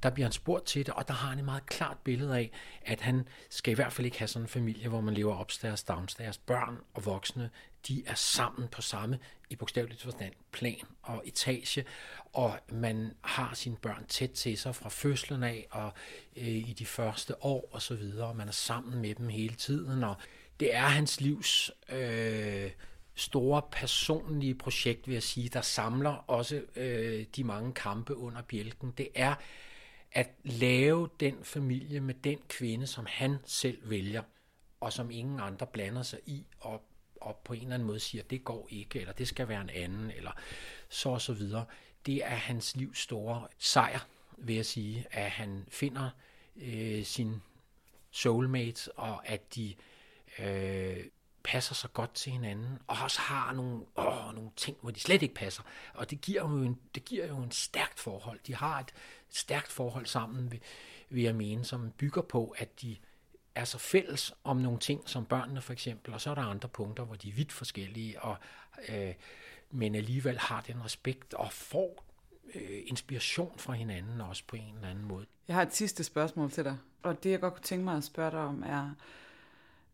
Der 0.02 0.10
bliver 0.10 0.26
han 0.26 0.32
spurgt 0.32 0.66
til 0.66 0.86
det, 0.86 0.94
og 0.94 1.08
der 1.08 1.14
har 1.14 1.28
han 1.28 1.38
et 1.38 1.44
meget 1.44 1.66
klart 1.66 1.98
billede 1.98 2.36
af, 2.36 2.50
at 2.82 3.00
han 3.00 3.28
skal 3.50 3.72
i 3.72 3.74
hvert 3.74 3.92
fald 3.92 4.04
ikke 4.04 4.18
have 4.18 4.28
sådan 4.28 4.44
en 4.44 4.48
familie, 4.48 4.88
hvor 4.88 5.00
man 5.00 5.14
lever 5.14 5.34
opstærs, 5.34 5.84
downstairs. 5.84 6.38
Børn 6.38 6.78
og 6.94 7.04
voksne, 7.06 7.50
de 7.88 8.02
er 8.06 8.14
sammen 8.14 8.68
på 8.68 8.82
samme, 8.82 9.18
i 9.50 9.56
bogstaveligt 9.56 10.02
forstand, 10.02 10.32
plan 10.52 10.82
og 11.02 11.22
etage, 11.26 11.84
og 12.32 12.58
man 12.68 13.12
har 13.20 13.54
sine 13.54 13.76
børn 13.76 14.06
tæt 14.08 14.30
til 14.30 14.58
sig 14.58 14.74
fra 14.74 14.88
fødslen 14.88 15.42
af, 15.42 15.66
og 15.70 15.92
øh, 16.36 16.46
i 16.46 16.74
de 16.78 16.86
første 16.86 17.44
år 17.44 17.68
og 17.72 17.82
så 17.82 17.94
videre. 17.94 18.34
Man 18.34 18.48
er 18.48 18.52
sammen 18.52 19.02
med 19.02 19.14
dem 19.14 19.28
hele 19.28 19.54
tiden, 19.54 20.04
og 20.04 20.14
det 20.60 20.74
er 20.74 20.86
hans 20.86 21.20
livs 21.20 21.70
øh, 21.88 22.70
store 23.14 23.62
personlige 23.72 24.54
projekt, 24.54 25.06
vil 25.06 25.12
jeg 25.12 25.22
sige, 25.22 25.48
der 25.48 25.60
samler 25.60 26.10
også 26.10 26.62
øh, 26.76 27.26
de 27.36 27.44
mange 27.44 27.72
kampe 27.72 28.16
under 28.16 28.42
bjælken. 28.42 28.94
Det 28.98 29.08
er 29.14 29.34
at 30.12 30.30
lave 30.44 31.08
den 31.20 31.44
familie 31.44 32.00
med 32.00 32.14
den 32.14 32.38
kvinde, 32.48 32.86
som 32.86 33.06
han 33.08 33.36
selv 33.44 33.90
vælger, 33.90 34.22
og 34.80 34.92
som 34.92 35.10
ingen 35.10 35.40
andre 35.40 35.66
blander 35.66 36.02
sig 36.02 36.18
i, 36.26 36.46
og, 36.60 36.82
og 37.26 37.36
på 37.36 37.52
en 37.52 37.62
eller 37.62 37.74
anden 37.74 37.86
måde 37.86 38.00
siger, 38.00 38.24
det 38.24 38.44
går 38.44 38.68
ikke, 38.70 39.00
eller 39.00 39.12
det 39.12 39.28
skal 39.28 39.48
være 39.48 39.60
en 39.60 39.70
anden, 39.70 40.10
eller 40.10 40.32
så 40.88 41.08
og 41.08 41.20
så 41.20 41.32
videre. 41.32 41.64
Det 42.06 42.24
er 42.24 42.34
hans 42.34 42.76
livs 42.76 42.98
store 42.98 43.48
sejr, 43.58 44.00
vil 44.36 44.56
jeg 44.56 44.66
sige, 44.66 45.06
at 45.10 45.30
han 45.30 45.64
finder 45.68 46.10
øh, 46.56 47.04
sin 47.04 47.42
soulmate, 48.10 48.92
og 48.92 49.28
at 49.28 49.54
de 49.54 49.74
øh, 50.38 51.04
passer 51.44 51.74
så 51.74 51.88
godt 51.88 52.14
til 52.14 52.32
hinanden, 52.32 52.78
og 52.86 52.96
også 53.02 53.20
har 53.20 53.52
nogle, 53.52 53.84
åh, 53.96 54.34
nogle 54.34 54.50
ting, 54.56 54.76
hvor 54.80 54.90
de 54.90 55.00
slet 55.00 55.22
ikke 55.22 55.34
passer. 55.34 55.62
Og 55.94 56.10
det 56.10 56.20
giver 56.20 56.40
jo 56.50 56.62
en, 56.62 56.80
det 56.94 57.04
giver 57.04 57.26
jo 57.26 57.36
en 57.36 57.50
stærkt 57.50 58.00
forhold. 58.00 58.40
De 58.46 58.54
har 58.54 58.80
et 58.80 58.94
stærkt 59.28 59.72
forhold 59.72 60.06
sammen, 60.06 60.52
vil, 60.52 60.60
vil 61.08 61.22
jeg 61.22 61.34
mene, 61.34 61.64
som 61.64 61.90
bygger 61.90 62.22
på, 62.22 62.54
at 62.58 62.82
de 62.82 62.96
er 63.56 63.64
så 63.64 63.78
fælles 63.78 64.34
om 64.44 64.56
nogle 64.56 64.78
ting, 64.78 65.08
som 65.08 65.24
børnene 65.24 65.60
for 65.60 65.72
eksempel, 65.72 66.14
og 66.14 66.20
så 66.20 66.30
er 66.30 66.34
der 66.34 66.42
andre 66.42 66.68
punkter, 66.68 67.04
hvor 67.04 67.14
de 67.14 67.28
er 67.28 67.32
vidt 67.32 67.52
forskellige, 67.52 68.22
og, 68.22 68.36
øh, 68.88 69.14
men 69.70 69.94
alligevel 69.94 70.38
har 70.38 70.60
den 70.60 70.84
respekt 70.84 71.34
og 71.34 71.52
får 71.52 72.04
øh, 72.54 72.82
inspiration 72.86 73.52
fra 73.58 73.72
hinanden 73.72 74.20
også 74.20 74.42
på 74.46 74.56
en 74.56 74.74
eller 74.74 74.88
anden 74.88 75.04
måde. 75.04 75.26
Jeg 75.48 75.56
har 75.56 75.62
et 75.62 75.74
sidste 75.74 76.04
spørgsmål 76.04 76.50
til 76.50 76.64
dig, 76.64 76.76
og 77.02 77.22
det 77.22 77.30
jeg 77.30 77.40
godt 77.40 77.54
kunne 77.54 77.62
tænke 77.62 77.84
mig 77.84 77.96
at 77.96 78.04
spørge 78.04 78.30
dig 78.30 78.40
om 78.40 78.62
er, 78.66 78.90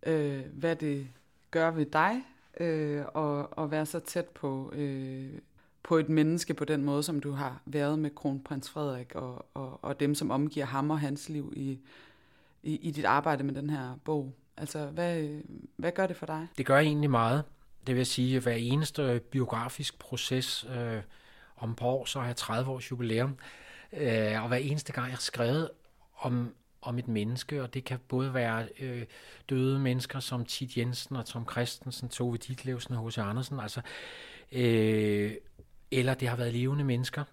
øh, 0.02 0.46
hvad 0.52 0.76
det 0.76 1.08
gør 1.50 1.70
ved 1.70 1.86
dig 1.86 2.22
øh, 2.60 3.04
at, 3.16 3.46
at 3.58 3.70
være 3.70 3.86
så 3.86 4.00
tæt 4.00 4.28
på, 4.28 4.72
øh, 4.74 5.38
på 5.82 5.96
et 5.96 6.08
menneske 6.08 6.54
på 6.54 6.64
den 6.64 6.84
måde, 6.84 7.02
som 7.02 7.20
du 7.20 7.30
har 7.30 7.60
været 7.66 7.98
med 7.98 8.10
kronprins 8.14 8.70
Frederik 8.70 9.14
og, 9.14 9.46
og, 9.54 9.84
og 9.84 10.00
dem, 10.00 10.14
som 10.14 10.30
omgiver 10.30 10.66
ham 10.66 10.90
og 10.90 11.00
hans 11.00 11.28
liv 11.28 11.52
i, 11.56 11.78
i, 12.62 12.76
i 12.76 12.90
dit 12.90 13.04
arbejde 13.04 13.44
med 13.44 13.54
den 13.54 13.70
her 13.70 13.98
bog. 14.04 14.34
Altså, 14.56 14.86
hvad, 14.86 15.40
hvad 15.76 15.92
gør 15.92 16.06
det 16.06 16.16
for 16.16 16.26
dig? 16.26 16.48
Det 16.58 16.66
gør 16.66 16.78
egentlig 16.78 17.10
meget. 17.10 17.44
Det 17.86 17.96
vil 17.96 18.06
sige, 18.06 18.36
at 18.36 18.42
hver 18.42 18.52
eneste 18.52 19.20
biografisk 19.30 19.98
proces, 19.98 20.66
øh, 20.76 21.02
om 21.56 21.70
et 21.70 21.76
par 21.76 21.86
år, 21.86 22.04
så 22.04 22.20
har 22.20 22.26
jeg 22.26 22.36
30 22.36 22.70
års 22.70 22.90
jubilæum, 22.90 23.36
øh, 23.92 24.42
og 24.42 24.48
hver 24.48 24.56
eneste 24.56 24.92
gang, 24.92 25.06
jeg 25.06 25.14
har 25.14 25.20
skrevet 25.20 25.70
om, 26.18 26.54
om 26.82 26.98
et 26.98 27.08
menneske, 27.08 27.62
og 27.62 27.74
det 27.74 27.84
kan 27.84 27.98
både 28.08 28.34
være 28.34 28.68
øh, 28.80 29.04
døde 29.48 29.78
mennesker 29.78 30.20
som 30.20 30.44
Tit 30.44 30.76
Jensen 30.76 31.16
og 31.16 31.26
Tom 31.26 31.46
Christensen, 31.50 32.08
Tove 32.08 32.36
Ditlevsen 32.36 32.94
og 32.94 33.06
H.C. 33.06 33.18
Andersen, 33.18 33.60
altså, 33.60 33.80
øh, 34.52 35.34
eller 35.90 36.14
det 36.14 36.28
har 36.28 36.36
været 36.36 36.52
levende 36.52 36.84
mennesker, 36.84 37.24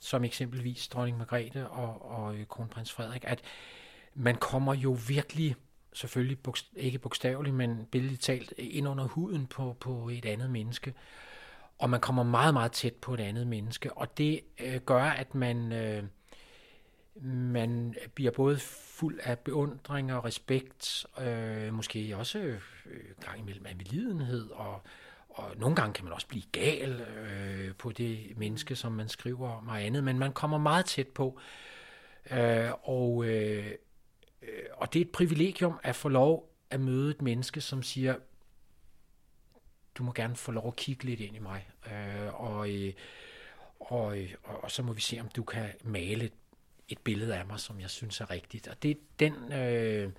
som 0.00 0.24
eksempelvis 0.24 0.88
dronning 0.88 1.18
Margrethe 1.18 1.68
og, 1.68 2.10
og 2.10 2.36
øh, 2.36 2.46
kronprins 2.46 2.92
Frederik, 2.92 3.24
at 3.26 3.42
man 4.14 4.34
kommer 4.34 4.74
jo 4.74 4.98
virkelig, 5.08 5.56
selvfølgelig 5.92 6.38
bogst- 6.38 6.72
ikke 6.76 6.98
bogstaveligt, 6.98 7.56
men 7.56 7.86
billedligt 7.90 8.22
talt, 8.22 8.52
ind 8.58 8.88
under 8.88 9.04
huden 9.04 9.46
på, 9.46 9.76
på 9.80 10.08
et 10.08 10.24
andet 10.24 10.50
menneske. 10.50 10.94
Og 11.78 11.90
man 11.90 12.00
kommer 12.00 12.22
meget, 12.22 12.54
meget 12.54 12.72
tæt 12.72 12.94
på 12.94 13.14
et 13.14 13.20
andet 13.20 13.46
menneske, 13.46 13.92
og 13.92 14.18
det 14.18 14.40
øh, 14.60 14.76
gør, 14.76 15.02
at 15.02 15.34
man... 15.34 15.72
Øh, 15.72 16.04
man 17.22 17.94
bliver 18.14 18.30
både 18.30 18.58
fuld 18.58 19.20
af 19.22 19.38
beundring 19.38 20.12
og 20.12 20.24
respekt, 20.24 21.06
øh, 21.20 21.74
måske 21.74 22.16
også 22.16 22.38
øh, 22.38 22.60
gang 23.20 23.38
imellem 23.38 23.66
af 23.66 23.76
medlidenhed, 23.76 24.50
og, 24.50 24.82
og 25.28 25.56
nogle 25.56 25.76
gange 25.76 25.92
kan 25.92 26.04
man 26.04 26.12
også 26.12 26.26
blive 26.26 26.42
gal 26.52 27.00
øh, 27.00 27.74
på 27.74 27.92
det 27.92 28.32
menneske, 28.36 28.76
som 28.76 28.92
man 28.92 29.08
skriver 29.08 29.50
om 29.50 29.68
og 29.68 29.82
andet, 29.82 30.04
men 30.04 30.18
man 30.18 30.32
kommer 30.32 30.58
meget 30.58 30.86
tæt 30.86 31.08
på. 31.08 31.38
Øh, 32.30 32.70
og, 32.82 33.24
øh, 33.24 33.70
Øh, 34.48 34.64
og 34.72 34.92
det 34.92 35.00
er 35.00 35.04
et 35.04 35.12
privilegium 35.12 35.78
at 35.82 35.96
få 35.96 36.08
lov 36.08 36.50
at 36.70 36.80
møde 36.80 37.10
et 37.10 37.22
menneske, 37.22 37.60
som 37.60 37.82
siger, 37.82 38.16
du 39.94 40.02
må 40.02 40.12
gerne 40.12 40.36
få 40.36 40.52
lov 40.52 40.68
at 40.68 40.76
kigge 40.76 41.04
lidt 41.04 41.20
ind 41.20 41.36
i 41.36 41.38
mig, 41.38 41.68
øh, 41.86 42.40
og, 42.40 42.70
øh, 42.70 42.92
og, 43.80 44.18
øh, 44.18 44.34
og, 44.42 44.64
og 44.64 44.70
så 44.70 44.82
må 44.82 44.92
vi 44.92 45.00
se, 45.00 45.20
om 45.20 45.28
du 45.28 45.42
kan 45.42 45.72
male 45.84 46.24
et 46.24 46.32
et 46.88 46.98
billede 46.98 47.36
af 47.36 47.46
mig, 47.46 47.60
som 47.60 47.80
jeg 47.80 47.90
synes 47.90 48.20
er 48.20 48.30
rigtigt. 48.30 48.68
Og 48.68 48.82
det 48.82 48.90
er 48.90 48.94
den 49.18 49.52
øh, 49.52 50.12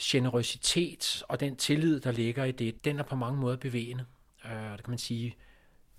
generøsitet 0.00 1.22
og 1.28 1.40
den 1.40 1.56
tillid, 1.56 2.00
der 2.00 2.12
ligger 2.12 2.44
i 2.44 2.52
det, 2.52 2.84
den 2.84 2.98
er 2.98 3.02
på 3.02 3.16
mange 3.16 3.40
måder 3.40 3.56
bevægende. 3.56 4.04
Øh, 4.44 4.72
det 4.72 4.84
kan 4.84 4.90
man 4.90 4.98
sige, 4.98 5.36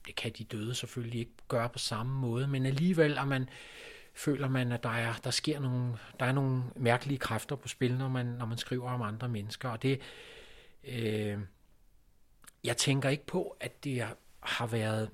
det 0.08 0.16
kan 0.16 0.32
de 0.38 0.44
døde 0.44 0.76
selvfølgelig 0.76 1.20
ikke 1.20 1.32
gøre 1.48 1.70
på 1.70 1.80
samme 1.80 2.20
måde, 2.20 2.48
men 2.48 2.66
alligevel 2.66 3.18
er 3.18 3.26
man, 3.26 3.50
føler 4.14 4.49
man, 4.49 4.72
at 4.72 4.84
der, 4.84 4.89
er, 4.89 5.14
der 5.24 5.32
sker 5.32 5.59
nogle, 5.59 5.97
der 6.20 6.26
er 6.26 6.32
nogle 6.32 6.64
mærkelige 6.76 7.18
kræfter 7.18 7.55
på 7.55 7.68
spil, 7.68 7.97
når 7.97 8.09
man, 8.09 8.26
når 8.26 8.45
man 8.45 8.57
skriver 8.57 8.91
om 8.91 9.01
andre 9.01 9.30
mennesker. 9.30 9.70
Og 9.70 9.82
det, 9.82 10.01
øh, 10.84 11.39
jeg 12.64 12.78
tænker 12.78 13.09
ikke 13.09 13.26
på, 13.26 13.57
at 13.59 13.84
det 13.84 14.07
har 14.39 14.68
været 14.68 15.09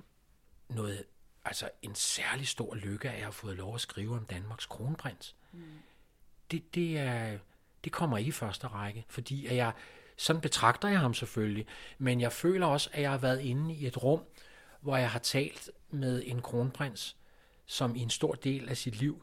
noget 0.68 1.04
altså 1.44 1.70
en 1.82 1.94
særlig 1.94 2.48
stor 2.48 2.74
lykke, 2.74 3.10
at 3.10 3.16
jeg 3.16 3.24
har 3.24 3.30
fået 3.30 3.56
lov 3.56 3.74
at 3.74 3.80
skrive 3.80 4.16
om 4.16 4.24
Danmarks 4.24 4.66
kronprins. 4.66 5.36
Mm. 5.52 5.62
Det, 6.50 6.74
det, 6.74 6.98
er, 6.98 7.38
det 7.84 7.92
kommer 7.92 8.18
i 8.18 8.30
første 8.30 8.66
række, 8.66 9.04
fordi 9.08 9.46
at 9.46 9.56
jeg, 9.56 9.72
sådan 10.16 10.42
betragter 10.42 10.88
jeg 10.88 11.00
ham 11.00 11.14
selvfølgelig, 11.14 11.66
men 11.98 12.20
jeg 12.20 12.32
føler 12.32 12.66
også, 12.66 12.90
at 12.92 13.02
jeg 13.02 13.10
har 13.10 13.18
været 13.18 13.40
inde 13.40 13.74
i 13.74 13.86
et 13.86 14.02
rum, 14.02 14.22
hvor 14.80 14.96
jeg 14.96 15.10
har 15.10 15.18
talt 15.18 15.70
med 15.90 16.22
en 16.26 16.42
kronprins, 16.42 17.16
som 17.70 17.96
i 17.96 18.00
en 18.00 18.10
stor 18.10 18.34
del 18.34 18.68
af 18.68 18.76
sit 18.76 18.96
liv, 19.00 19.22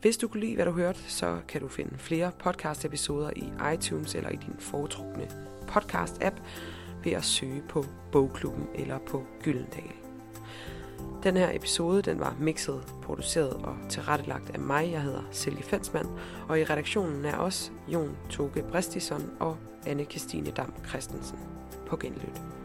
Hvis 0.00 0.16
du 0.16 0.28
kunne 0.28 0.40
lide, 0.40 0.54
hvad 0.54 0.64
du 0.64 0.72
hørte, 0.72 1.00
så 1.06 1.38
kan 1.48 1.60
du 1.60 1.68
finde 1.68 1.98
flere 1.98 2.32
podcast-episoder 2.38 3.30
i 3.36 3.52
iTunes 3.74 4.14
eller 4.14 4.30
i 4.30 4.36
din 4.36 4.54
foretrukne 4.58 5.28
podcast-app, 5.68 6.34
ved 7.04 7.12
at 7.12 7.24
søge 7.24 7.62
på 7.68 7.84
Bogklubben 8.12 8.66
eller 8.74 8.98
på 8.98 9.24
Gyldendal. 9.42 9.92
Den 11.22 11.36
her 11.36 11.56
episode 11.56 12.02
den 12.02 12.20
var 12.20 12.36
mixet, 12.40 12.94
produceret 13.02 13.52
og 13.52 13.76
tilrettelagt 13.88 14.50
af 14.50 14.58
mig. 14.58 14.90
Jeg 14.92 15.02
hedder 15.02 15.22
Silje 15.30 15.62
Fensmann, 15.62 16.08
og 16.48 16.60
i 16.60 16.64
redaktionen 16.64 17.24
er 17.24 17.36
også 17.36 17.70
Jon 17.88 18.16
Toge 18.30 18.62
Bristison 18.62 19.30
og 19.40 19.56
anne 19.86 20.04
Kristine 20.04 20.50
Dam 20.50 20.72
Christensen. 20.88 21.38
På 21.86 21.96
genlyt. 21.96 22.57